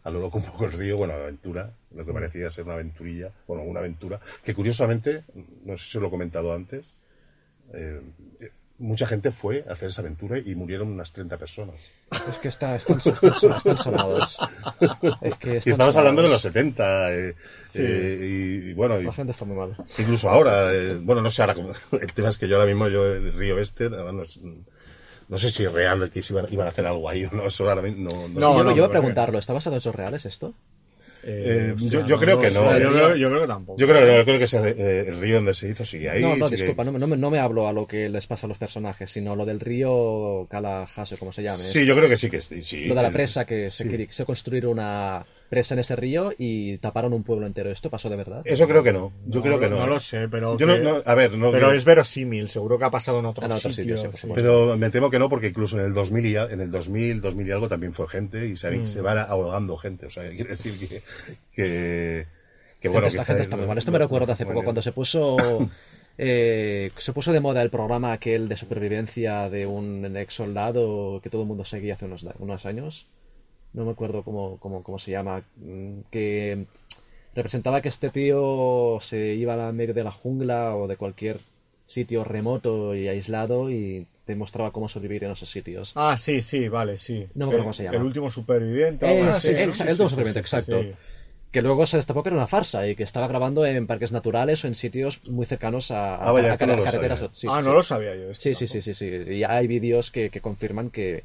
[0.04, 3.32] a lo loco un poco el río, bueno, aventura, lo que parecía ser una aventurilla,
[3.48, 5.24] bueno, una aventura, que curiosamente,
[5.64, 6.94] no sé si os lo he comentado antes,
[7.74, 8.02] eh,
[8.78, 11.76] mucha gente fue a hacer esa aventura y murieron unas 30 personas.
[12.12, 14.38] Es que está, están, están, están sonados.
[15.22, 16.74] Es que Y estamos hablando de los sonados.
[16.74, 17.14] 70.
[17.14, 17.36] eh,
[17.76, 18.20] eh,
[18.66, 19.76] y, y bueno, La gente está muy mal.
[19.98, 21.56] incluso ahora, eh, bueno, no sé ahora,
[22.02, 24.24] el tema es que yo ahora mismo, yo el río este, no, no
[25.28, 27.68] no sé si es real que iban, iban a hacer algo ahí o no, eso
[27.68, 30.26] ahora mismo no, no No, yo, yo iba a preguntarlo, ¿está basado en hechos reales
[30.26, 30.54] esto?
[31.28, 33.80] Eh, hostia, yo- yo creo que no, Yo, creo, yo creo que tampoco.
[33.80, 36.22] Yo creo yo creo que ese, eh, el río donde se hizo sigue ahí.
[36.22, 38.28] no, no, sigue- disculpa, no, me- no, me- no me hablo a lo que les
[38.28, 41.58] pasa a los personajes, sino lo del río Kalahase, como se llame.
[41.58, 42.64] Sí, yo creo que sí que sí.
[42.64, 42.86] sí.
[42.86, 46.78] lo de la presa, que se, quería- se construir una presa en ese río y
[46.80, 47.70] taparon un pueblo entero.
[47.70, 48.42] ¿Esto pasó de verdad?
[48.46, 49.12] Eso creo que no.
[49.28, 49.78] Yo No, creo que no.
[49.78, 49.90] No eh.
[49.90, 50.58] lo sé, pero.
[50.58, 51.52] Yo que- no, a ver, no.
[51.52, 54.02] pero es verosímil, seguro que ha pasado en otros En otros sitios.
[54.02, 54.28] sitios, sí.
[54.34, 57.48] Pero me temo que no, porque incluso en el 2000 y, en el 2000, 2000
[57.48, 58.88] y algo también fue gente y se, Mm.
[58.88, 60.06] se va ahogando gente.
[60.08, 61.02] O sea, quiere decir que.
[61.54, 62.26] que,
[62.82, 63.78] que bueno, esta que gente está muy mal.
[63.78, 65.38] Esto me recuerdo de hace poco, cuando se puso
[66.18, 71.30] eh, se puso de moda el programa aquel de supervivencia de un ex soldado que
[71.30, 73.08] todo el mundo seguía hace unos, unos años.
[73.76, 75.44] No me acuerdo cómo, cómo, cómo se llama.
[75.58, 76.66] mm, Que
[77.36, 81.40] representaba que este tío se iba a medio de la jungla o de cualquier
[81.86, 85.92] sitio remoto y aislado y te mostraba cómo sobrevivir en esos sitios.
[85.96, 87.28] Ah, sí, sí, vale, sí.
[87.36, 87.98] No me acuerdo El- cómo se llama.
[87.98, 89.06] El último superviviente.
[89.06, 90.82] Eh, algo sí, así, el- Sí, último sí, superviviente, sí, sí, exacto.
[90.82, 90.92] sí.
[91.52, 94.64] Que luego se destapó que era una farsa y que estaba grabando en parques naturales
[94.64, 97.30] o en sitios muy cercanos a, Ah, vaya, a- a esto no lo carreteras.
[97.34, 97.68] Sí, ah, sí.
[97.68, 98.32] no lo sabía yo.
[98.32, 99.06] esto Sí, sí, sí, sí, sí.
[99.36, 101.24] Y hay vídeos que, que confirman que,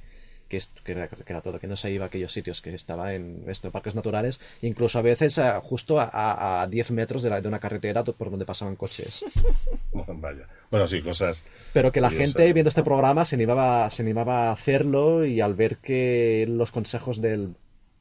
[0.51, 3.14] que, que era, que era todo, que no se iba a aquellos sitios, que estaba
[3.14, 7.30] en esto, parques naturales, incluso a veces a- justo a, a, a 10 metros de,
[7.30, 9.24] la- de una carretera por donde pasaban coches.
[9.92, 10.46] Vaya.
[10.70, 11.44] Bueno, sí, cosas.
[11.72, 12.34] Pero que la curiosas.
[12.34, 16.70] gente viendo este programa se animaba, se animaba a hacerlo y al ver que los
[16.70, 17.55] consejos del, No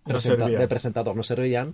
[0.05, 1.73] presenta- del presentador no servían,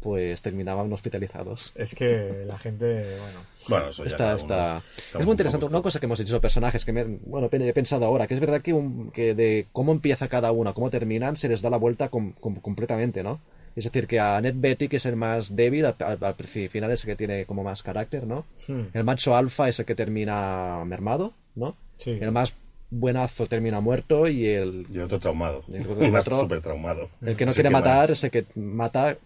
[0.00, 1.72] pues terminaban hospitalizados.
[1.74, 3.38] Es que la gente, bueno.
[3.68, 4.82] Bueno, eso ya Está, uno- está...
[5.18, 5.66] Es muy interesante.
[5.66, 8.40] Una cosa que hemos dicho, los personajes, que me, bueno, he pensado ahora, que es
[8.40, 11.76] verdad que, un- que de cómo empieza cada uno, cómo terminan, se les da la
[11.78, 13.40] vuelta com- com- completamente, ¿no?
[13.74, 16.90] Es decir, que a Ned Betty, que es el más débil, al, al- al final
[16.92, 18.44] es el que tiene como más carácter, ¿no?
[18.68, 18.84] Hmm.
[18.94, 21.76] El macho alfa es el que termina mermado, ¿no?
[21.98, 22.10] Sí.
[22.20, 22.54] El más
[22.88, 25.64] buenazo termina muerto y el, Y otro traumado.
[25.68, 27.10] Y el otro- Y más otro- súper traumado.
[27.20, 29.16] el que no quiere matar más- es el que mata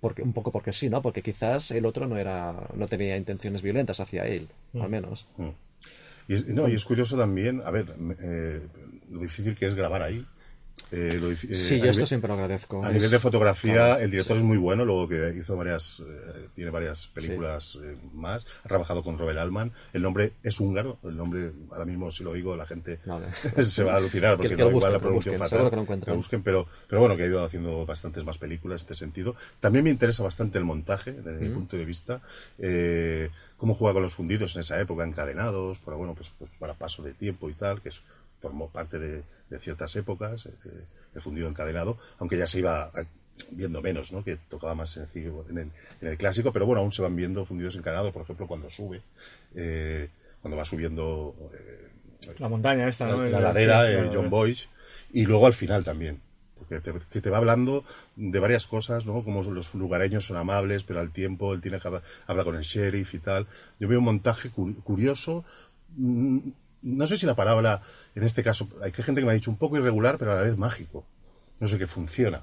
[0.00, 1.02] porque, un poco porque sí, ¿no?
[1.02, 4.82] Porque quizás el otro no era no tenía intenciones violentas hacia él, Hmm.
[4.82, 5.28] al menos.
[6.28, 8.60] Y es, no, y es curioso también, a ver, eh,
[9.10, 10.24] lo difícil que es grabar ahí.
[10.92, 12.84] Eh, lo eh, Sí, yo nivel- esto siempre lo agradezco.
[12.84, 14.40] A Es- nivel de fotografía, claro, el director sí.
[14.42, 19.02] es muy bueno, luego que hizo varias, eh, tiene varias películas eh, más, ha trabajado
[19.02, 22.66] con Robert Altman, el nombre es húngaro, el nombre, ahora mismo si lo digo la
[22.66, 23.26] gente Vale.
[23.64, 25.38] se va a alucinar porque Que- que no lo igual busquen, la que lo busquen,
[25.38, 26.16] fatal, que lo encuentran.
[26.16, 29.34] busquen, pero, pero bueno, que ha ido haciendo bastantes más películas en este sentido.
[29.60, 32.20] También me interesa bastante el montaje, desde mi punto de vista,
[33.56, 37.02] cómo juega con los fundidos en esa época, encadenados, para, bueno, pues, pues para paso
[37.02, 38.00] de tiempo y tal, que es,
[38.40, 40.84] formó parte de, de ciertas épocas, eh,
[41.14, 43.06] el fundido encadenado, aunque ya se iba a-
[43.50, 44.24] viendo menos, ¿no?
[44.24, 45.70] que tocaba más sencillo en el,
[46.00, 49.02] en el clásico, pero bueno, aún se van viendo fundidos encadenados, por ejemplo, cuando sube,
[49.54, 50.08] eh,
[50.40, 51.88] cuando va subiendo eh,
[52.38, 53.18] La montaña esta, ¿no?
[53.18, 54.28] la, El- la ladera, eh, claro, John eh.
[54.30, 54.68] Boyce,
[55.12, 56.20] y luego al final también.
[56.58, 57.84] Porque te, que te va hablando
[58.16, 59.22] de varias cosas, ¿no?
[59.22, 62.62] Como los lugareños son amables, pero al tiempo él tiene que hablar, habla con el
[62.62, 63.46] sheriff y tal.
[63.78, 65.44] Yo veo un montaje cu- curioso.
[66.86, 67.82] No sé si la palabra,
[68.14, 70.36] en este caso, hay que gente que me ha dicho un poco irregular, pero a
[70.36, 71.04] la vez mágico.
[71.58, 72.42] No sé qué funciona.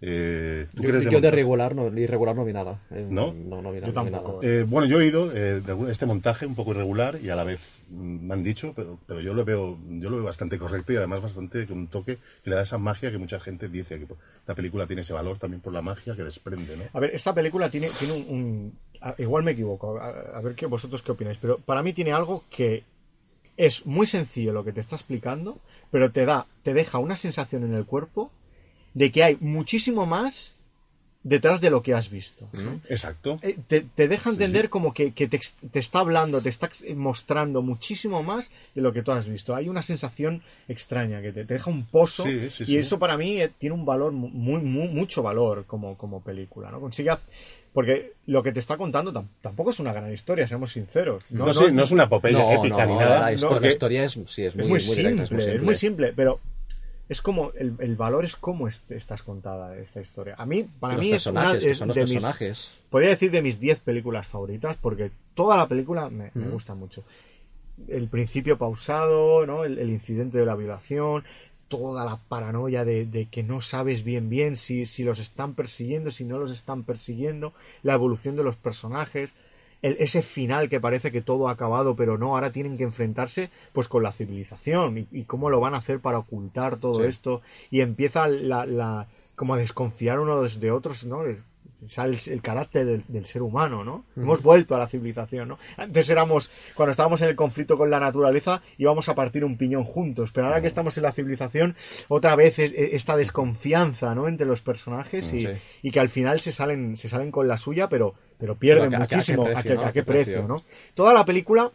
[0.00, 2.80] Eh, ¿tú Yo, yo de regular no, irregular no vi nada.
[2.92, 3.34] Eh, ¿No?
[3.34, 4.40] No, no vi, Yo no vi tampoco.
[4.42, 4.54] nada.
[4.54, 7.42] Eh, bueno, yo he oído eh, de este montaje un poco irregular y a la
[7.44, 10.92] vez mm, me han dicho, pero, pero yo lo veo, yo lo veo bastante correcto
[10.92, 13.98] y además bastante con un toque que le da esa magia que mucha gente dice
[13.98, 16.84] que pues, esta película tiene ese valor también por la magia que desprende, ¿no?
[16.92, 20.54] A ver, esta película tiene, tiene un, un- a- Igual me equivoco, a, a ver
[20.54, 22.84] qué vosotros qué opináis, pero para mí tiene algo que
[23.58, 25.58] es muy sencillo lo que te está explicando,
[25.90, 28.30] pero te da, te deja una sensación en el cuerpo
[28.94, 30.54] de que hay muchísimo más
[31.24, 32.48] detrás de lo que has visto.
[32.88, 33.38] Exacto.
[33.42, 35.38] Eh, Te, te deja entender como que, que te,
[35.70, 39.54] te está hablando, te está ex- mostrando muchísimo más de lo que tú has visto.
[39.54, 43.18] Hay una sensación extraña que te, te deja un pozo Sí, sí, y eso para
[43.18, 46.80] mí eh, tiene un valor mu- muy, muy mucho valor como, como película, ¿no?
[46.80, 47.10] Consigue
[47.72, 51.24] porque lo que te está contando tam- tampoco es una gran historia, seamos sinceros.
[51.30, 53.20] No, sí, no es una epopeya No, épica no, ni nada.
[53.20, 55.30] la, histo- no, la historia es, sí, es muy, es muy, muy simple, directa, es
[55.32, 55.56] muy simple.
[55.56, 56.40] es muy simple, pero
[57.08, 60.34] es como el, el valor es cómo es- estás contada esta historia.
[60.38, 62.70] A mí, para los mí es una son los de mis, personajes.
[62.90, 67.04] podría decir de mis 10 películas favoritas porque toda la película me, gusta mucho.
[67.86, 69.64] El principio pausado, ¿no?
[69.64, 71.22] el, el incidente de la violación,
[71.68, 76.10] toda la paranoia de, de que no sabes bien bien si, si los están persiguiendo,
[76.10, 77.52] si no los están persiguiendo,
[77.82, 79.30] la evolución de los personajes.
[79.80, 83.48] el- ese final que parece que todo ha acabado, pero no, ahora tienen que enfrentarse
[83.72, 87.42] pues con la civilización y, y cómo lo van a hacer para ocultar todo esto
[87.70, 89.06] y empieza la, la
[89.36, 91.22] como a desconfiar unos de otros, ¿no?
[91.86, 94.04] Sale el, carácter del, del ser humano, ¿no?
[94.16, 95.58] Hemos vuelto a la civilización, ¿no?
[95.76, 99.84] Antes éramos, cuando estábamos en el conflicto con la naturaleza, íbamos a partir un piñón
[99.84, 101.76] juntos, pero ahora que estamos en la civilización,
[102.08, 104.26] otra vez es- es- esta desconfianza, ¿no?
[104.26, 105.52] Entre los personajes y, Sí.
[105.82, 109.04] y que al final se salen, se salen con la suya, pero, pero pierden Pero
[109.04, 109.42] a qué- a qué muchísimo.
[109.44, 109.80] ¿A qué, precio, ¿no?
[109.80, 110.48] a qué ¿A qué precio, precio?
[110.48, 110.56] no?
[110.94, 111.70] Toda la película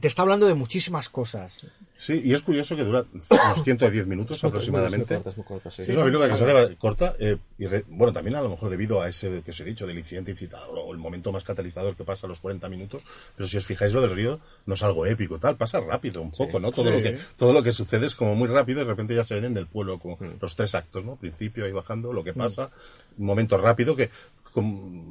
[0.00, 1.66] te está hablando de muchísimas cosas.
[2.00, 5.16] Sí, y es curioso que dura unos 110 minutos aproximadamente.
[5.16, 5.82] Es muy corta, es muy corta, sí.
[5.82, 8.70] Es una película que se hace corta, eh, y re- bueno, también a lo mejor
[8.70, 11.96] debido a ese que os he dicho, del incidente incitador o el momento más catalizador
[11.96, 13.02] que pasa a los 40 minutos,
[13.36, 16.30] pero si os fijáis lo del río no es algo épico, tal, pasa rápido un
[16.30, 16.70] poco, ¿no?
[16.70, 19.24] Todo, lo que, todo lo que sucede es como muy rápido y de repente ya
[19.24, 21.16] se ven en el pueblo como los tres actos, ¿no?
[21.16, 22.70] Principio ahí bajando, lo que pasa,
[23.18, 24.08] un momento rápido que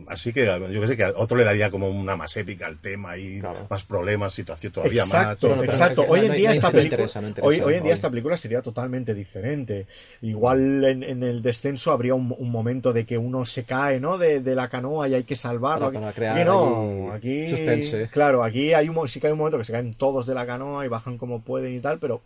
[0.09, 2.77] así que yo que sé que a otro le daría como una más épica al
[2.79, 3.67] tema y Claro.
[3.69, 5.65] más problemas, situación todavía exacto, más.
[5.65, 6.03] exacto.
[6.05, 8.09] no, Hoy en día no, esta película, interesa, no interesa, hoy, hoy en día esta
[8.09, 9.85] película sería totalmente diferente.
[10.21, 14.17] Igual en, en el descenso habría un, un momento de que uno se cae, ¿no?
[14.17, 15.87] De, de la canoa y hay que salvarlo.
[15.87, 18.09] Para- para Aquí- crear aquí no, aquí suspense.
[18.09, 20.45] claro, aquí hay un sí que hay un momento que se caen todos de la
[20.45, 22.21] canoa y bajan como pueden y tal, pero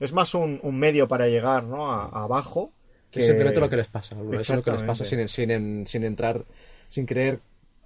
[0.00, 1.90] es más un, un medio para llegar, ¿no?
[1.92, 2.26] A, a
[3.12, 4.14] Es simplemente lo que les pasa.
[4.32, 6.44] Eso es lo que les pasa sin, sin, en- sin entrar,
[6.88, 7.40] sin querer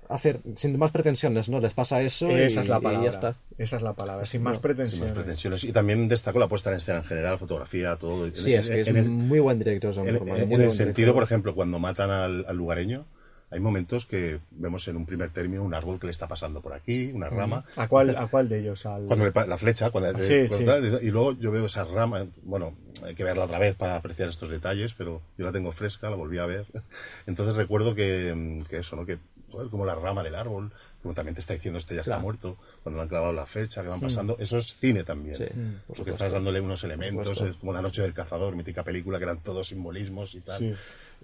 [0.08, 1.60] hacer, sin más pretensiones, ¿no?
[1.60, 3.04] Les pasa eso y, Esa es la y palabra.
[3.06, 3.36] ya está.
[3.56, 5.06] Esa es la palabra, sin más Sin pretensiones.
[5.08, 5.64] más pretensiones.
[5.64, 8.30] Y también destaco la puesta en escena en general, fotografía, todo.
[8.32, 10.08] Sí, En- es que es en el- muy buen director, En, muy
[10.40, 11.14] el buen sentido, director.
[11.14, 13.06] por ejemplo, cuando matan al, al lugareño,
[13.54, 16.72] hay momentos que vemos en un primer término un árbol que le está pasando por
[16.72, 17.64] aquí, una rama.
[17.76, 18.84] ¿A cuál, ¿A cuál de ellos?
[18.84, 19.06] Al...
[19.06, 21.06] Cuando le la flecha, cuando, Sí, cuando- sí.
[21.06, 22.74] y luego yo veo esa rama, bueno,
[23.04, 26.16] hay que verla otra vez para apreciar estos detalles, pero yo la tengo fresca, la
[26.16, 26.66] volví a ver.
[27.28, 29.06] Entonces recuerdo que, mm, que eso, ¿no?
[29.06, 29.18] Que,
[29.52, 32.22] joder, como la rama del árbol, como también te está diciendo este ya está Claro.
[32.22, 35.36] muerto, cuando le han clavado la fecha, que van pasando, eso es cine también.
[35.36, 36.10] Sí, por porque supuesto.
[36.10, 39.68] estás dándole unos elementos, es como La Noche del Cazador, mítica película, que eran todos
[39.68, 40.74] simbolismos y tal, Sí.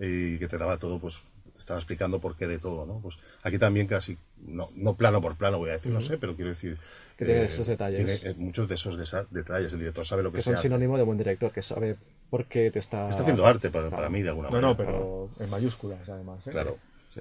[0.07, 1.21] y que te daba todo, pues,
[1.61, 3.01] estaba explicando por qué de todo, ¿no?
[3.01, 6.35] Pues aquí también casi, no, no plano por plano voy a decir, no sé, pero
[6.35, 6.79] quiero decir...
[7.17, 8.21] Que tiene esos detalles.
[8.21, 8.97] tiene, eh, muchos de esos
[9.31, 10.63] detalles, el director sabe lo que, que se son hace.
[10.63, 11.97] sinónimo de buen director, que sabe
[12.31, 13.09] por qué te está...
[13.11, 14.69] Está haciendo arte para, para mí de alguna No, manera.
[14.69, 16.47] no, pero en mayúsculas además.
[16.47, 16.51] ¿eh?
[16.51, 16.79] Claro.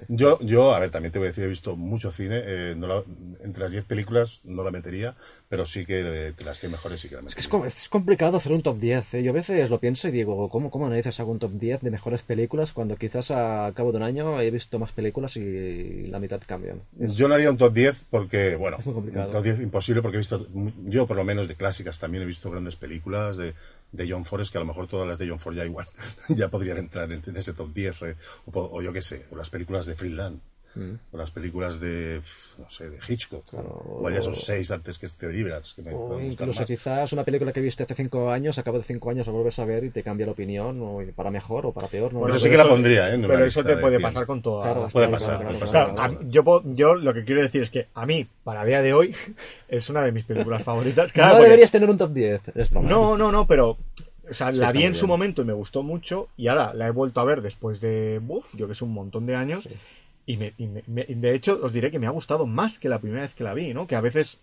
[0.08, 2.40] Yo, yo, a ver, también te voy a decir, he visto mucho cine.
[2.44, 3.04] eh, no la-
[3.44, 5.14] entre las 10 películas no la metería,
[5.48, 7.60] pero sí que eh, las 100 mejores sí que la Es metería.
[7.62, 9.14] que es, es complicado hacer un top 10.
[9.14, 9.22] ¿eh?
[9.22, 12.22] Yo a veces lo pienso y digo, ¿cómo, cómo hago un top 10 de mejores
[12.22, 16.40] películas cuando quizás a cabo de un año he visto más películas y la mitad
[16.46, 16.80] cambian?
[16.98, 18.84] Yo no haría un top 10 porque, bueno, Es
[19.32, 20.46] top 10 imposible porque he visto,
[20.86, 23.54] yo por lo menos de clásicas también he visto grandes películas de,
[23.92, 25.86] de John Forrest, que a lo mejor todas las de John Ford ya igual,
[26.28, 28.16] ya podrían entrar en, ese top 10, eh,
[28.46, 30.40] o, o yo qué sé, o las películas de Freeland,
[31.12, 32.20] o las películas de,
[32.58, 33.50] no sé, de Hitchcock, Mm.
[33.50, 36.66] Claro, o ya son o- seis antes que te libras, que me O incluso más.
[36.66, 39.58] quizás una película que viste hace 5 años, a cabo de 5 años la vuelves
[39.58, 42.12] a ver y te cambia la opinión, o para mejor o para peor.
[42.12, 42.44] No Bueno, sé.
[42.44, 43.14] sí que la pondría, ¿eh?
[43.14, 44.02] en Pero eso te de puede 100.
[44.02, 46.18] pasar con todas Claro, las Puede pasar, claro, puede claro, pasar.
[46.74, 49.14] Yo, lo que quiero decir es que a mí, para día de hoy,
[49.68, 51.12] es una de mis películas favoritas.
[51.12, 52.40] Claro, no porque- deberías tener un top 10.
[52.54, 52.88] Es broma.
[52.88, 53.76] No, no, no, pero.
[54.28, 56.28] O sea, la vi en su momento y me gustó mucho.
[56.36, 58.20] Y ahora la he vuelto a ver después de.
[58.22, 59.68] Buf, yo que sé, un montón de años.
[60.26, 62.88] Y, me, y me- me- de hecho, os diré que me ha gustado más que
[62.88, 63.86] la primera vez que la vi, ¿no?
[63.86, 64.38] Que a veces,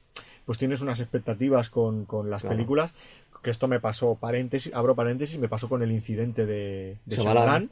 [0.45, 2.55] pues tienes unas expectativas con, con las Claro.
[2.55, 2.91] películas.
[3.43, 7.69] Que esto me pasó, paréntesis, abro paréntesis, me pasó con el incidente de, de Shyamalan.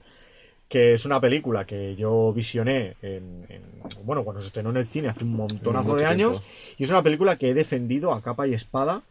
[0.69, 3.61] Que es una película que yo visioné en, en-
[4.03, 6.41] bueno, cuando se estrenó en el cine hace un montonazo de años.
[6.77, 9.01] Y es una película que he defendido a capa y espada.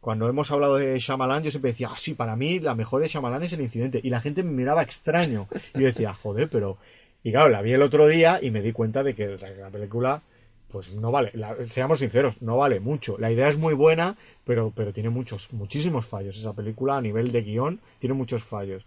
[0.00, 3.08] Cuando hemos hablado de Shyamalan, yo siempre decía, ah, sí, para mí la mejor de
[3.08, 4.00] Shyamalan es el incidente.
[4.02, 5.48] Y la gente me miraba extraño.
[5.74, 6.78] Y yo decía, joder, pero...
[7.26, 10.22] Y claro, la vi el otro día y me di cuenta de que la película,
[10.70, 11.32] pues no vale,
[11.66, 13.18] seamos sinceros, no vale mucho.
[13.18, 16.36] La idea es muy buena, pero, pero tiene muchos, muchísimos fallos.
[16.36, 18.86] Esa película a nivel de guion tiene muchos fallos.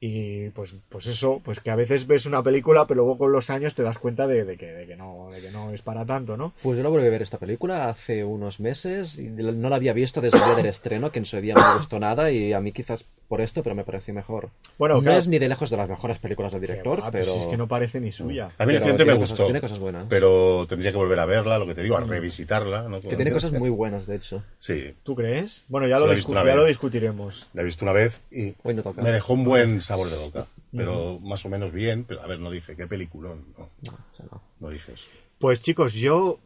[0.00, 3.50] Y pues, pues eso, pues que a veces ves una película, pero luego con los
[3.50, 6.06] años te das cuenta de, de que, de que no, de que no es para
[6.06, 6.54] tanto, ¿no?
[6.62, 9.92] Pues yo la volví a ver esta película hace unos meses y no la había
[9.92, 12.54] visto desde el día del estreno, que en su día no me gustó nada y
[12.54, 14.50] a mí quizás por esto, pero me pareció mejor.
[14.76, 15.18] Bueno, no claro.
[15.20, 17.40] es ni de lejos de las mejores películas del director, Ah, pues pero...
[17.40, 18.50] es que no parece ni suya.
[18.58, 20.06] A mí el me cosas- gustó, tiene cosas buenas.
[20.08, 22.88] pero tendría que volver a verla, lo que te digo, a revisitarla.
[22.88, 23.00] ¿no?
[23.00, 24.42] Que tiene cosas muy buenas, de hecho.
[24.58, 25.64] Sí, ¿Tú crees?
[25.68, 27.46] Bueno, ya, lo, discu- ya discutiremos.
[27.54, 29.00] la he visto una vez y Hoy no toca.
[29.00, 30.46] me dejó un buen sabor de boca,
[30.76, 34.26] pero más o menos bien, pero a ver, no dije, qué peliculón, no, O sea,
[34.30, 34.42] no.
[34.58, 35.06] no dije eso.
[35.38, 36.40] Pues chicos, yo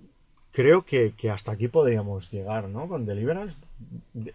[0.52, 2.86] creo que, que hasta aquí podríamos llegar, ¿no?
[2.88, 3.56] Con Deliverance.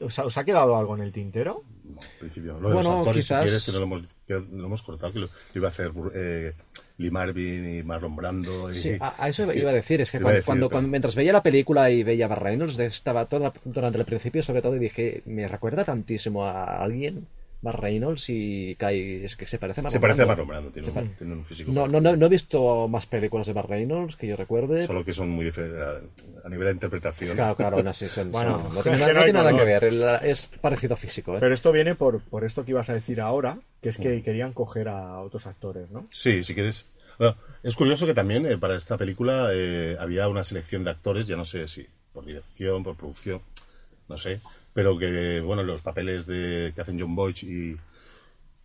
[0.01, 1.63] ¿Os ha, os ha quedado algo en el tintero?
[2.20, 2.60] Principio.
[2.60, 4.84] Lo de Bueno, los actores, quizás- si quieres, que no lo hemos, que lo hemos
[4.84, 6.53] cortado, que lo, iba a hacer eh,
[6.98, 8.72] Lee Marvin y Marlon Brando.
[8.72, 10.76] Y, Sí, a, a eso iba a decir, es que cuando, decir, cuando- claro.
[10.78, 12.30] cuando- mientras veía la película y veía a
[12.80, 17.26] estaba toda, durante el principio sobre todo y dije, me recuerda tantísimo a alguien,
[17.61, 20.45] Bar Reynolds y Kai, es que se parece a Marlon Se parece a Brando.
[20.45, 21.72] Marlon Brando, tiene, un, tiene un físico.
[21.73, 24.88] No, no, no, no he visto más películas de Bar Reynolds que yo recuerde.
[24.88, 25.99] Solo que son muy diferentes a,
[26.45, 27.36] a nivel de interpretación.
[27.36, 29.40] Claro, claro, no, sí, son- Bueno, son- no tiene, nada- que no no hay tiene
[29.40, 29.68] nada que color.
[29.68, 29.84] ver,
[30.23, 31.36] el- es parecido físico.
[31.36, 31.40] ¿eh?
[31.41, 34.53] Pero esto viene por, por esto que ibas a decir ahora, que es que querían
[34.53, 36.06] coger a otros actores, ¿no?
[36.11, 36.88] Sí, si quieres.
[37.18, 41.27] Bueno, es curioso que también eh, para esta película eh, había una selección de actores,
[41.27, 43.41] ya no sé si por dirección, por producción,
[44.07, 44.40] no sé,
[44.74, 47.78] pero que, bueno, los papeles de que hacen John Boyd y,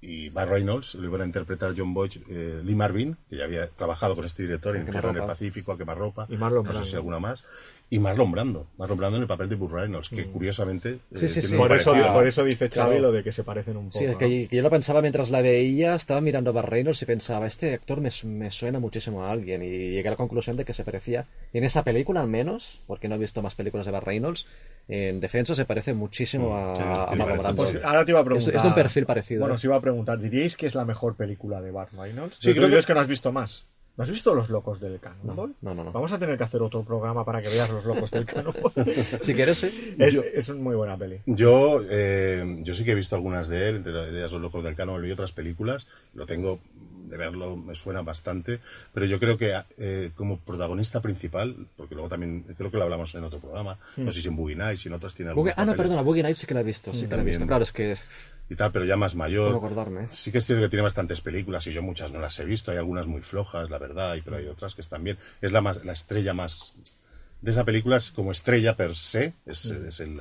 [0.00, 3.66] y Bar Reynolds lo iban a interpretar John Boyd, eh, Lee Marvin, que ya había
[3.68, 5.26] trabajado con este director en el.
[5.26, 7.44] Pacífico, a quemarropa, no sé si alguna más,
[7.90, 11.28] y Marlon Brando, Marlon Brando en el papel de Burt Reynolds, que curiosamente eh, Sí,
[11.28, 11.54] sí, tiene sí.
[11.54, 12.98] un Por eso, por eso dice Xavi Claro.
[13.02, 13.98] lo de que se parecen un poco.
[13.98, 14.18] Sí, es ¿no?
[14.18, 17.46] que, que yo lo pensaba mientras la veía, estaba mirando a Bar Reynolds y pensaba,
[17.46, 19.62] este actor me, me suena muchísimo a alguien.
[19.62, 23.06] Y llegué a la conclusión de que se parecía, en esa película al menos, porque
[23.06, 24.46] no he visto más películas de Bar Reynolds,
[24.88, 27.38] en defensa se parece muchísimo a, sí, a Marlon.
[27.38, 27.62] Brando.
[27.62, 28.48] Pues ahora te iba a preguntar.
[28.50, 29.56] Es- es de un perfil parecido, Bueno, ¿eh?
[29.58, 32.38] os iba a preguntar, ¿diríais que es la mejor película de Bart Reynolds?
[32.40, 33.66] Sí, creo que- es que no has visto más.
[33.96, 35.54] ¿No has visto Los Locos del Cannonball?
[35.60, 35.92] no, no, no.
[35.92, 38.72] Vamos a tener que hacer otro programa para que veas Los Locos del Cannonball.
[39.22, 39.94] Si quieres, sí.
[39.98, 41.20] es, es una muy buena peli.
[41.26, 44.74] Yo, eh, yo sí que he visto algunas de él, entre ellas Los Locos del
[44.74, 45.86] Cano y otras películas.
[46.12, 46.60] Lo tengo
[47.08, 48.60] de verlo, me suena bastante.
[48.92, 53.14] Pero yo creo que eh, como protagonista principal, porque luego también creo que lo hablamos
[53.14, 55.64] en otro programa, no sé si en Boogie Nights, si en otras tiene algunos ah,
[55.64, 57.46] no, perdona, Boogie Nights sí que la he visto, sí que la he visto.
[57.46, 57.96] Claro, es que
[58.48, 59.56] y tal, pero ya más mayor.
[59.56, 60.06] Acordarme.
[60.08, 62.70] Sí que es cierto que tiene bastantes películas y yo muchas no las he visto.
[62.70, 65.18] Hay algunas muy flojas, la verdad, y pero hay otras que están bien.
[65.40, 66.74] Es la más, la estrella más
[67.40, 70.20] de esa película es como estrella per se, es, es el-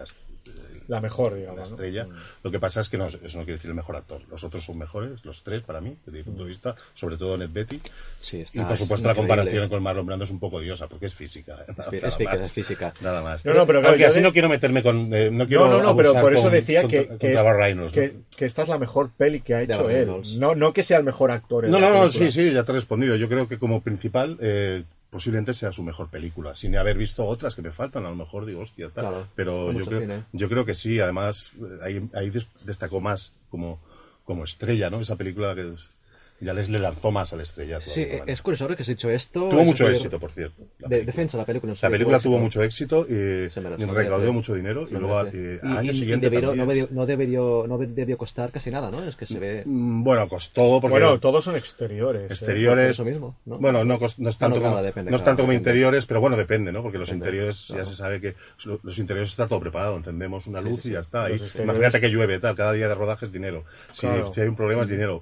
[0.88, 1.58] la, La mejor, la digamos.
[1.60, 1.64] ¿no?
[1.66, 2.08] estrella.
[2.44, 4.22] Lo que pasa es que no, eso no quiere decir el mejor actor.
[4.30, 7.38] Los otros son mejores, los tres para mí, desde mi punto de vista, sobre todo
[7.38, 7.80] Ned Betty.
[8.22, 10.88] Sí, y está- por es supuesto la comparación con Marlon Brando es un poco odiosa
[10.88, 11.58] porque es física.
[11.68, 11.74] ¿eh?
[11.78, 12.42] Nada es física, más.
[12.42, 12.94] es física.
[13.02, 13.46] Nada más.
[13.46, 15.14] No, no, pero claro, así de- no quiero meterme con.
[15.14, 17.44] eh, no quiero No, no, no, pero por eso con- decía contra- que, que, es-
[17.44, 18.02] Bar Reynolds, ¿no?
[18.02, 20.10] que, que esta es la mejor peli que ha hecho él.
[20.38, 21.66] No, no que sea el mejor actor.
[21.66, 23.16] en No, la no, no, sí, sí, ya te he respondido.
[23.16, 27.56] Yo creo que como principal eh, posiblemente sea su mejor película, sin haber visto otras
[27.56, 28.06] que me faltan.
[28.06, 29.06] A lo mejor digo, hostia, tal.
[29.06, 30.24] Claro, pero yo creo, cine.
[30.34, 31.00] yo creo que sí.
[31.00, 33.80] Además, eh, ahí, ahí des- destacó más como,
[34.26, 35.00] como estrella, ¿no?
[35.00, 35.90] Esa película que es-
[36.44, 37.90] ya les le lanzó más al estrellato.
[37.90, 39.50] Sí, es curioso ahora que has dicho esto.
[39.50, 40.64] Tuvo mucho éxito, por cierto.
[40.80, 41.74] la De, defensa la película.
[41.82, 42.44] La película tuvo éxito.
[42.44, 46.50] mucho éxito y, recaudó mucho dinero y luego eh, al año y- y siguiente debió-
[46.50, 46.66] también.
[46.66, 49.04] no, debió, no, debió, no debió costar casi nada, ¿no?
[49.04, 49.64] Es que se ve.
[49.66, 52.24] Mm, Bueno, costó porque Bueno, todos son exteriores.
[52.24, 52.28] ¿eh?
[52.30, 52.90] exteriores.
[52.92, 53.58] eso mismo, ¿no?
[53.60, 55.70] Bueno, no, cos- no es tanto, claro, como, depende, no es claro, tanto como depende.
[55.72, 56.82] interiores, pero bueno, depende, ¿no?
[56.82, 57.84] Porque los Depende, interiores claro.
[57.84, 59.98] ya se sabe que lo- los interiores está todo preparado.
[59.98, 61.30] Encendemos una luz y ya está.
[61.32, 62.56] Imagínate que llueve, tal.
[62.56, 63.64] Cada día de rodaje es dinero.
[63.94, 65.22] Si, hay un problema es dinero.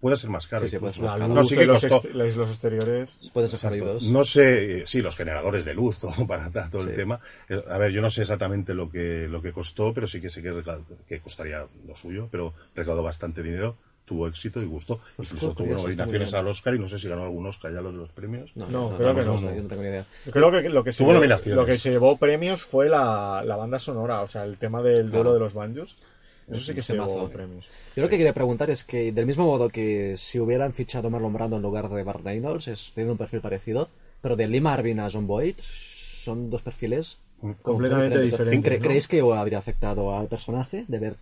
[0.00, 0.64] Puede ser más caro.
[0.66, 1.02] Sí, sí, puede incluso.
[1.02, 1.34] ser más La caro.
[1.34, 2.08] No, luz sí que los, costó.
[2.52, 3.10] exteriores.
[3.32, 4.02] Pueden ser salidos.
[4.04, 7.18] No sé, eh, sí, los generadores de luz, todo para para todo el tema.
[7.48, 10.28] Eh, A ver, yo no sé exactamente lo que, lo que costó, pero sí que
[10.30, 10.62] sé que,
[11.08, 15.00] que costaría lo suyo, pero recaudó bastante dinero, tuvo éxito y gustó.
[15.18, 17.92] Incluso fue tuvo nominaciones al Oscar y no sé si ganó algún Oscar ya los
[17.92, 18.50] de los premios.
[18.56, 19.40] No, creo que no.
[19.40, 20.06] Yo no tengo ni idea.
[20.32, 21.20] Creo que lo que se llevó,
[21.54, 25.10] lo que se llevó premios fue la, la banda sonora, o sea, el tema del
[25.10, 25.34] duelo Claro.
[25.34, 25.96] de los banjos.
[26.50, 27.66] Eso sí que se llevó premios.
[27.98, 31.10] Yo lo que quería preguntar es que, del mismo modo que si hubieran fichado a
[31.10, 33.88] Marlon Brando en lugar de Bart Reynolds, es, tiene un perfil parecido,
[34.22, 35.56] pero de Lee Marvin a John Boyd
[36.22, 37.18] son dos perfiles
[37.62, 38.84] Completamente diferentes, ¿Cre- ¿no?
[38.84, 41.16] ¿Creéis que habría afectado al personaje de haber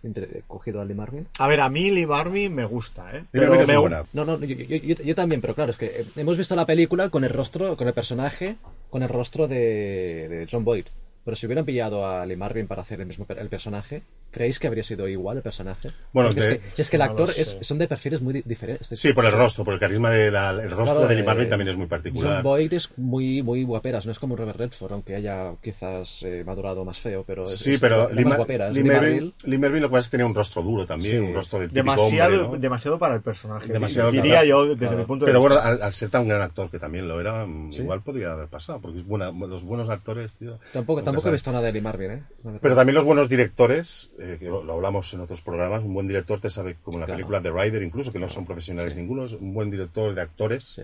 [0.47, 1.27] cogido a Lee Marvin?
[1.39, 3.23] A ver, a mí Lee Marvin me gusta, ¿eh?
[3.31, 4.05] Pero me-.
[4.13, 6.67] No, no, yo, yo- yo- yo también, pero claro, es que eh, hemos visto la
[6.67, 8.55] película con el rostro, con el personaje,
[8.91, 10.85] con el rostro de, de John Boyd.
[11.27, 14.01] Pero si hubieran pillado a Lee Marvin para hacer el mismo per- el personaje,
[14.31, 15.89] ¿creéis que habría sido igual el personaje?
[16.13, 18.97] Bueno, de- es, que, es que el actor es, son de perfiles muy di- diferentes.
[18.97, 21.49] Sí, por el rostro, por el carisma del el rostro Claro, de Lee eh, Marvin
[21.49, 22.43] también es muy John particular.
[22.43, 26.85] Boyd es muy, muy guaperas, no es como Robert Redford, aunque haya quizás eh, madurado
[26.85, 28.71] más feo, pero es, Sí, es- pero Lee, más guaperas.
[28.73, 31.11] Lee Lee Marvin, Lee Marvin lo que pasa es que tenía un rostro duro también,
[31.15, 31.19] Sí.
[31.19, 32.61] un rostro de típico demasiado, hombre, ¿no?
[32.61, 33.73] demasiado para el personaje.
[33.73, 34.47] Demasiado diría claro.
[34.47, 34.97] yo desde Claro.
[34.97, 35.55] mi punto de Pero vista.
[35.55, 38.47] bueno, al, al ser tan gran actor que también lo era, mm, igual podría haber
[38.47, 40.57] pasado, porque es buena, los buenos actores, tío.
[40.71, 42.23] Tampoco, tampoco he visto nada de Lee Marvin, ¿eh?
[42.61, 46.07] Pero también los buenos directores, eh, que lo, lo hablamos en otros programas, un buen
[46.07, 47.17] director te sabe, como en la Claro.
[47.17, 50.63] película The Rider, incluso, que no son profesionales ninguno, es un buen director de actores
[50.63, 50.83] Sí.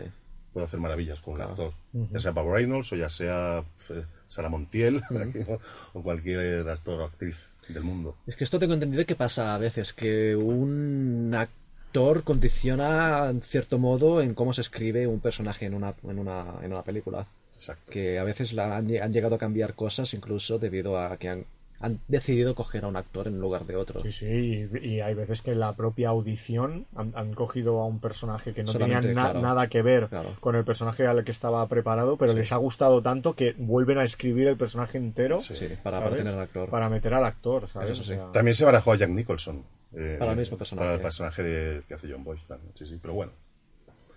[0.54, 1.54] puede hacer maravillas con Claro.
[1.54, 2.10] un actor.
[2.12, 5.02] Ya sea Bob Reynolds o ya sea eh, Sara Montiel
[5.94, 8.16] o cualquier actor o actriz del mundo.
[8.28, 13.78] Es que esto tengo entendido que pasa a veces, que un actor condiciona en cierto
[13.80, 17.26] modo en cómo se escribe un personaje en una, en una, en una película.
[17.64, 17.91] Exacto.
[17.94, 21.30] Que a veces la han, lle- han llegado a cambiar cosas incluso debido a que
[21.30, 21.45] han,
[21.80, 24.02] han decidido coger a un actor en lugar de otro.
[24.02, 27.85] Sí, sí, y, y hay veces que en la propia audición han, han cogido a
[27.85, 29.41] un personaje que no tenía na- claro.
[29.41, 30.30] nada que ver Claro.
[30.41, 34.03] con el personaje al que estaba preparado, pero les ha gustado tanto que vuelven a
[34.03, 36.69] escribir el personaje entero Sí, para, para tener al actor.
[36.69, 37.91] para meter al actor, ¿sabes?
[37.91, 38.11] Eso sí.
[38.14, 39.64] O sea, También se barajó a Jack Nicholson.
[39.95, 40.85] eh, Para el mismo personaje.
[40.85, 42.72] Para el personaje de, que hace John Boyce también.
[42.76, 43.31] Sí, sí, pero bueno.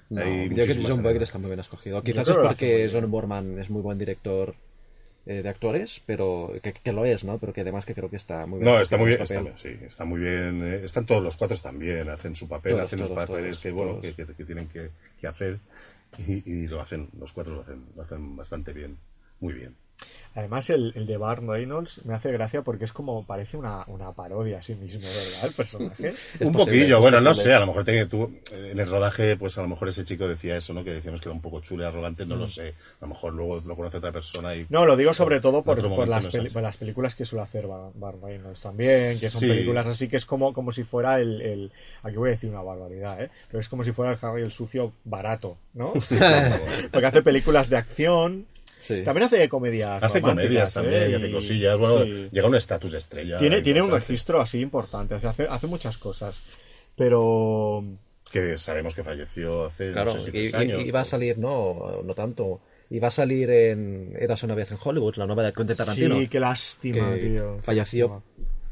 [0.08, 1.22] No, Hay yo creo que John anécdotas.
[1.22, 2.02] está muy bien escogido.
[2.02, 2.88] Quizás es porque.
[2.92, 4.54] John Borman es muy buen director
[5.26, 7.38] eh, de actores, pero que, que lo es, ¿no?
[7.38, 8.72] Pero que además que creo que está muy bien.
[8.72, 10.62] No, está muy bien, está, sí, está muy bien.
[10.64, 13.62] eh, están todos los cuatro bien, hacen su papel, Todos, hacen los todos, papeles todos,
[13.62, 15.58] que bueno que, tienen que, que hacer
[16.18, 18.96] y, y lo hacen, los cuatro lo hacen, lo hacen bastante bien,
[19.40, 19.74] muy bien.
[20.34, 24.12] Además, el, el de Barn Reynolds me hace gracia porque es como parece una, una
[24.12, 25.46] parodia a sí mismo, ¿verdad?
[25.46, 26.08] El personaje.
[26.40, 29.38] un posible, poquillo, bueno, no sé, a lo mejor tenía tú, eh, en el rodaje,
[29.38, 30.84] pues a lo mejor ese chico decía eso, ¿no?
[30.84, 32.68] Que decíamos que era un poco chulo y arrogante, no lo sé.
[33.00, 34.64] A lo mejor luego lo conoce otra persona y...
[34.64, 34.66] Mm.
[34.68, 36.52] No, lo digo sobre todo por, las, no es peli- así.
[36.54, 39.48] por las películas que suele hacer Bar, Bar Reynolds también, que son Sí.
[39.48, 42.60] películas así que es como, como si fuera el, el- Aquí voy a decir una
[42.62, 43.30] barbaridad, ¿eh?
[43.48, 45.94] Pero es como si fuera el Harry el sucio barato, ¿no?
[46.92, 48.46] Porque hace películas de acción,
[48.86, 49.02] Sí.
[49.02, 50.74] también hace comedias Hace comedias ¿eh?
[50.74, 52.28] también, y hace cosillas, bueno, sí.
[52.30, 53.38] llega a un estatus de estrella.
[53.38, 56.40] Tiene, tiene un registro así importante, o sea, hace, hace muchas cosas.
[56.96, 57.84] Pero...
[58.30, 60.84] Que sabemos que falleció hace, Claro, no sé si y, tres y- años.
[60.84, 62.60] y va a salir, no, no tanto.
[62.90, 66.18] Y va a salir en Eras una vez en Hollywood, la nueva de Quentin Tarantino.
[66.18, 67.58] Sí, qué lástima, que tío.
[67.62, 68.22] falleció.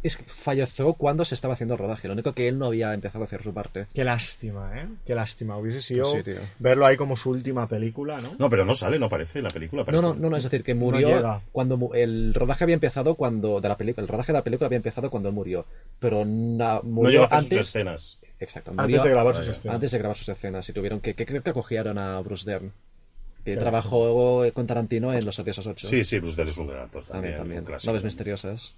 [0.04, 2.06] Es que falleció cuando se estaba haciendo el rodaje.
[2.08, 3.86] Lo único que él no había empezado a hacer su parte.
[3.94, 4.86] Qué lástima, ¿eh?
[5.06, 5.56] Qué lástima.
[5.56, 8.34] Hubiese sido Pues sí, verlo ahí como su última película, ¿no?
[8.38, 9.78] No, pero no sale, no aparece la película.
[9.80, 10.02] No, aparece.
[10.02, 11.40] no, no, no, es decir, que murió llega.
[11.52, 14.76] cuando el rodaje había empezado cuando de la película, el rodaje de la película había
[14.76, 15.64] empezado cuando él murió,
[15.98, 18.18] pero na- No murió llega a hacer sus antes, escenas.
[18.38, 19.56] exacto, Antes de grabar sus Vaya.
[19.56, 19.74] escenas.
[19.74, 22.72] antes de grabar sus escenas y tuvieron que, que creo que acogieron a Bruce Dern,
[23.42, 25.88] que trabajó con Tarantino en Los Odiosos 8.
[25.88, 27.36] Sí, sí, Bruce Dern es un gran actor también.
[27.36, 27.58] también, también.
[27.60, 27.90] un clásico.
[27.90, 28.74] Naves misteriosas.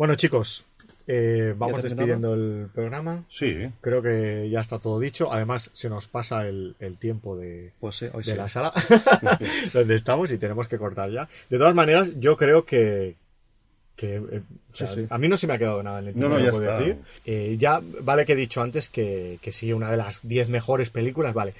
[0.00, 0.64] Bueno, chicos,
[1.06, 3.22] eh, vamos despidiendo el programa.
[3.28, 5.30] Sí, Creo que ya está todo dicho.
[5.30, 8.34] Además, se nos pasa el, el tiempo de, Pues sí, hoy de sí.
[8.38, 8.72] la sala
[9.74, 11.28] donde estamos y tenemos que cortar ya.
[11.50, 13.16] De todas maneras, yo creo que.
[13.94, 14.40] que eh,
[14.72, 15.06] o sea, Sí, sí.
[15.10, 16.78] A mí no se me ha quedado nada en el No, no, ya puedo está.
[16.78, 16.96] decir.
[17.26, 20.88] Eh, ya vale que he dicho antes que, que sí, una de las 10 mejores
[20.88, 21.52] películas, vale.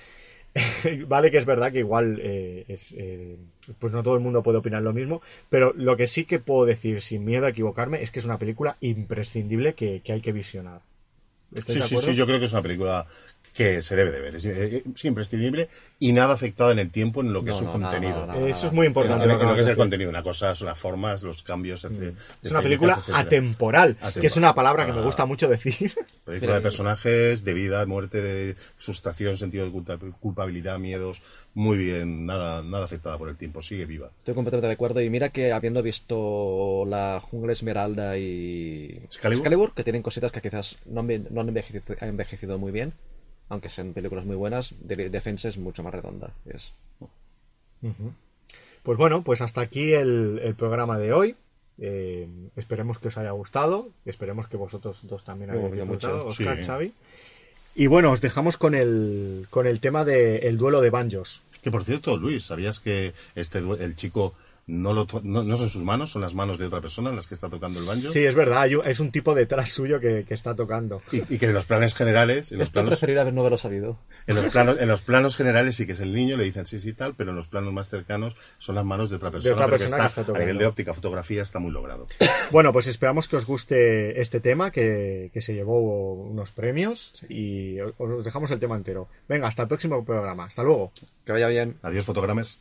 [1.06, 3.36] vale que es verdad que igual eh, es, eh,
[3.78, 6.66] pues no todo el mundo puede opinar lo mismo, pero lo que sí que puedo
[6.66, 10.32] decir sin miedo a equivocarme es que es una película imprescindible que, que hay que
[10.32, 10.80] visionar.
[11.54, 13.06] ¿Estáis sí, sí, sí, yo creo que es una película
[13.54, 14.36] que se debe de ver.
[14.36, 15.68] Es, eh, es imprescindible
[15.98, 18.26] y nada afectada en el tiempo en lo que No, es su no, contenido.
[18.26, 18.48] nada, nada.
[18.48, 19.24] Eso es muy importante.
[19.24, 22.14] en lo lo que es el contenido, una cosa son las formas, los cambios, etc.
[22.42, 23.18] Es una película etcétera.
[23.18, 25.04] atemporal, que es una palabra que me Ah.
[25.04, 25.92] gusta mucho decir.
[26.24, 31.22] Película de personajes, de vida, muerte, de sustracción, sentido de culpa- culpabilidad, miedos.
[31.52, 34.10] Muy bien, nada, nada afectada por el tiempo, sigue viva.
[34.18, 39.74] Estoy completamente de acuerdo y mira que habiendo visto la jungla esmeralda y ¿Excalibur?
[39.74, 42.92] que tienen cositas que quizás no han, no han envejecido, han envejecido muy bien,
[43.50, 46.30] aunque sean películas muy buenas, de Defensa es mucho más redonda.
[46.46, 46.72] Es...
[48.82, 51.36] Pues bueno, pues hasta aquí el, el programa de hoy.
[51.82, 53.90] Eh, esperemos que os haya gustado.
[54.06, 56.64] Esperemos que vosotros dos también hayáis disfrutado, Oscar, sí.
[56.64, 56.92] Xavi.
[57.74, 61.42] Y bueno, os dejamos con el, con el tema del duelo de banjos.
[61.62, 64.34] Que por cierto, Luis, ¿sabías que este el chico
[64.70, 67.16] no, lo to- no, no son sus manos, son las manos de otra persona en
[67.16, 68.10] las que está tocando el banjo?
[68.10, 71.02] Sí, es verdad, hay un- es un tipo detrás suyo que, que está tocando.
[71.12, 73.58] Y, y que en los planes generales, en los Esto planos, preferiría haber no haberlo
[73.58, 73.98] sabido.
[74.26, 76.78] en los planos, en los planos generales sí que es el niño, le dicen sí,
[76.78, 79.54] sí, tal, pero en los planos más cercanos son las manos de otra persona.
[79.54, 80.60] otra pero que persona que está, está a nivel tocando.
[80.60, 82.06] de óptica, fotografía, está muy logrado.
[82.50, 87.78] Bueno, pues esperamos que os guste este tema que, que se llevó unos premios y
[87.80, 89.08] os os dejamos el tema entero.
[89.28, 90.44] Venga, hasta el próximo programa.
[90.46, 90.92] Hasta luego.
[91.24, 91.76] Que vaya bien.
[91.82, 92.58] Adiós, fotogrames.